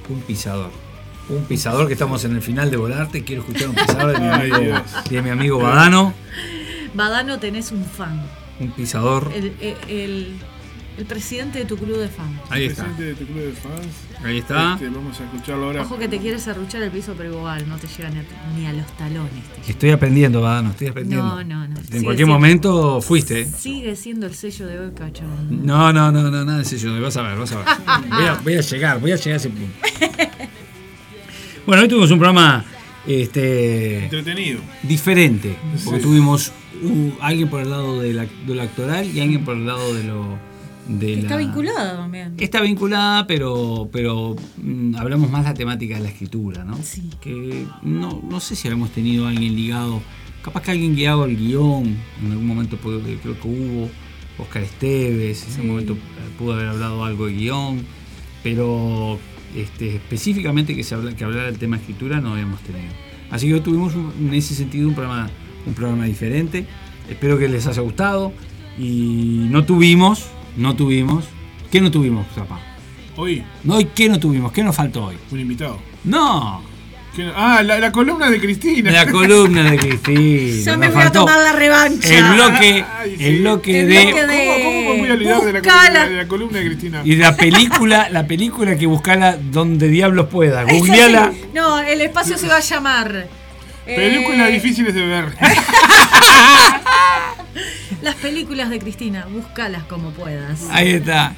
[0.09, 0.71] Un pisador.
[1.29, 3.23] Un pisador que estamos en el final de Volarte.
[3.23, 4.81] Quiero escuchar un pisador de mi amigo, Dios.
[5.07, 6.15] de mi amigo Badano.
[6.95, 8.23] Badano, tenés un fan.
[8.59, 9.31] Un pisador.
[9.35, 10.37] El, el, el-
[10.99, 12.39] el presidente de tu club de fans.
[12.49, 12.83] Ahí está.
[12.83, 13.87] Presidente de tu club de fans.
[14.23, 14.73] Ahí está.
[14.73, 15.81] Este, vamos a escucharlo ahora.
[15.83, 18.23] Ojo que te quieres arruchar el piso, pero igual no te llega ni a,
[18.57, 19.31] ni a los talones.
[19.67, 20.71] Estoy aprendiendo, Badano.
[20.71, 21.25] Estoy aprendiendo.
[21.25, 21.79] No, no, no.
[21.79, 23.45] En Sigue cualquier siendo- momento fuiste.
[23.45, 25.65] Sigue siendo el sello de hoy, cachón.
[25.65, 27.01] No, no, no, no, nada de sello.
[27.01, 27.65] Vas a ver, vas a ver.
[28.09, 29.73] Voy a, voy a llegar, voy a llegar a ese punto.
[31.65, 32.65] Bueno, hoy tuvimos un programa
[33.07, 34.59] este, Entretenido.
[34.83, 35.55] diferente.
[35.85, 36.05] Porque Sí.
[36.05, 36.51] tuvimos
[36.83, 39.93] uh, alguien por el lado de, la, de lo actoral y alguien por el lado
[39.93, 40.48] de lo.
[40.89, 42.33] De Está la- vinculado también.
[42.39, 46.77] Está vinculada, pero, pero mm, hablamos más de la temática de la escritura, ¿no?
[46.81, 47.09] Sí.
[47.21, 50.01] Que no, no sé si habíamos tenido a alguien ligado,
[50.43, 53.89] capaz que alguien guiado el guion, en algún momento pudo- creo que hubo,
[54.39, 55.97] Oscar Esteves, en ese momento eh,
[56.39, 57.81] pudo haber hablado algo de guion,
[58.41, 59.19] pero
[59.55, 62.91] este, específicamente que, se habla, que hablara del tema escritura no habíamos tenido.
[63.29, 65.29] Así que hoy tuvimos un- en ese sentido un programa,
[65.67, 66.65] un programa diferente,
[67.09, 68.33] espero que les haya gustado
[68.79, 70.25] y no tuvimos,
[70.57, 71.25] no tuvimos,
[71.71, 72.59] ¿qué no tuvimos, Zapa?
[73.15, 74.51] Hoy, No, ¿y qué no tuvimos?
[74.51, 75.17] ¿Qué nos faltó hoy?
[75.31, 75.79] un invitado.
[76.05, 76.63] No,
[77.15, 78.91] ¿Quién- Ah, la, la columna de Cristina.
[78.91, 80.63] la columna de Cristina.
[80.63, 82.07] Ya me nos voy a tomar la revancha.
[82.17, 83.25] El bloque, Ay, sí.
[83.25, 86.05] el bloque El de bloque de- ¿Cómo, cómo me voy a olvidar de la, columna,
[86.07, 87.01] de la columna de Cristina?
[87.03, 90.63] y la película, la película que buscala donde diablos pueda.
[90.63, 91.31] Googleala.
[91.33, 91.41] sí.
[91.53, 93.27] No, el espacio se va a llamar.
[93.87, 95.25] eh, Películas difíciles de ver.
[98.01, 100.61] Las películas de Cristina, búscalas como puedas.
[100.71, 101.35] Ahí está.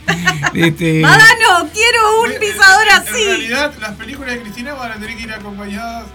[0.54, 3.22] Este, Badano, quiero un En- pisador en- así.
[3.24, 6.06] En realidad, las películas de Cristina van a tener que ir acompañadas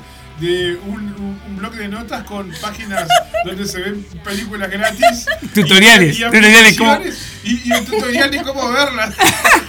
[0.41, 3.09] de un, un, un bloque de notas con páginas
[3.45, 5.27] donde se ven películas gratis.
[5.55, 6.99] Tutoriales, y, y tutoriales, ¿cómo?
[7.43, 9.15] y, y un tutorial de cómo verlas.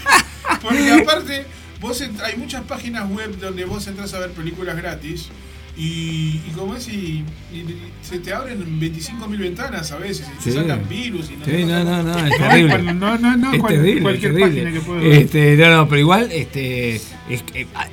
[0.62, 1.46] Porque aparte,
[1.80, 5.30] vos ent- hay muchas páginas web donde vos entras a ver películas gratis.
[5.78, 7.24] Y, y como es, y,
[7.54, 7.66] y
[8.02, 10.58] se te abren 25.000 ventanas a veces, y te Sí.
[10.58, 12.94] sacan virus y no Sí, te no, no, no, es terrible.
[12.94, 14.62] no, no, no, es cual- terrible, cualquier terrible.
[14.64, 15.14] página que puedo ver.
[15.14, 17.04] Este, no, no, pero igual, este, es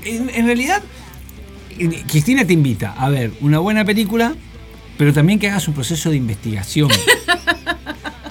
[0.05, 0.82] en, en realidad,
[2.09, 4.35] Cristina te invita a ver una buena película,
[4.97, 6.89] pero también que hagas un proceso de investigación.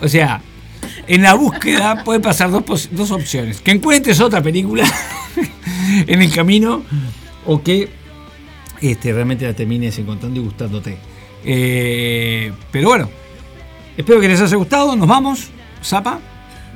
[0.01, 0.41] o sea,
[1.07, 3.61] en la búsqueda puede pasar dos, dos opciones.
[3.61, 4.83] Que encuentres otra película
[6.07, 6.83] en el camino
[7.45, 7.89] o que
[8.91, 10.97] este, realmente la termines encontrando y gustándote.
[11.45, 13.09] Eh, pero bueno,
[13.97, 14.95] espero que les haya gustado.
[14.95, 15.49] Nos vamos.
[15.83, 16.19] Zapa.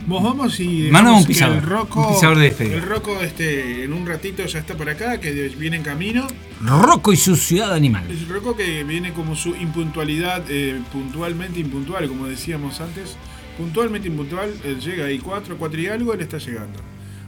[0.06, 2.48] Vos vamos y un pisador, El Rocco, un pisador de.
[2.60, 6.28] El Rocco este, en un ratito ya está por acá, que viene en camino.
[6.62, 8.06] Rocco y su ciudad animal.
[8.10, 13.18] El Rocco que viene como su impuntualidad, eh, puntualmente impuntual, como decíamos antes.
[13.58, 16.80] Puntualmente impuntual, él llega ahí 4, 4 y algo, él está llegando.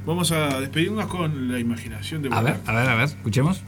[0.05, 3.63] Vamos a despedirnos con la imaginación de A ver, a ver, a ver, escuchemos.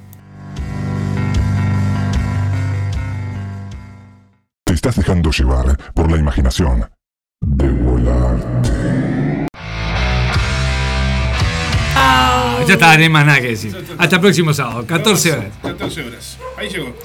[4.82, 6.90] Estás dejando llevar por la imaginación
[7.40, 8.72] de volarte.
[12.68, 13.76] Ya está, no hay más nada que decir.
[14.00, 15.46] Hasta el próximo sábado, 14 horas.
[15.62, 16.40] 14 horas.
[16.58, 16.96] Ahí llegó.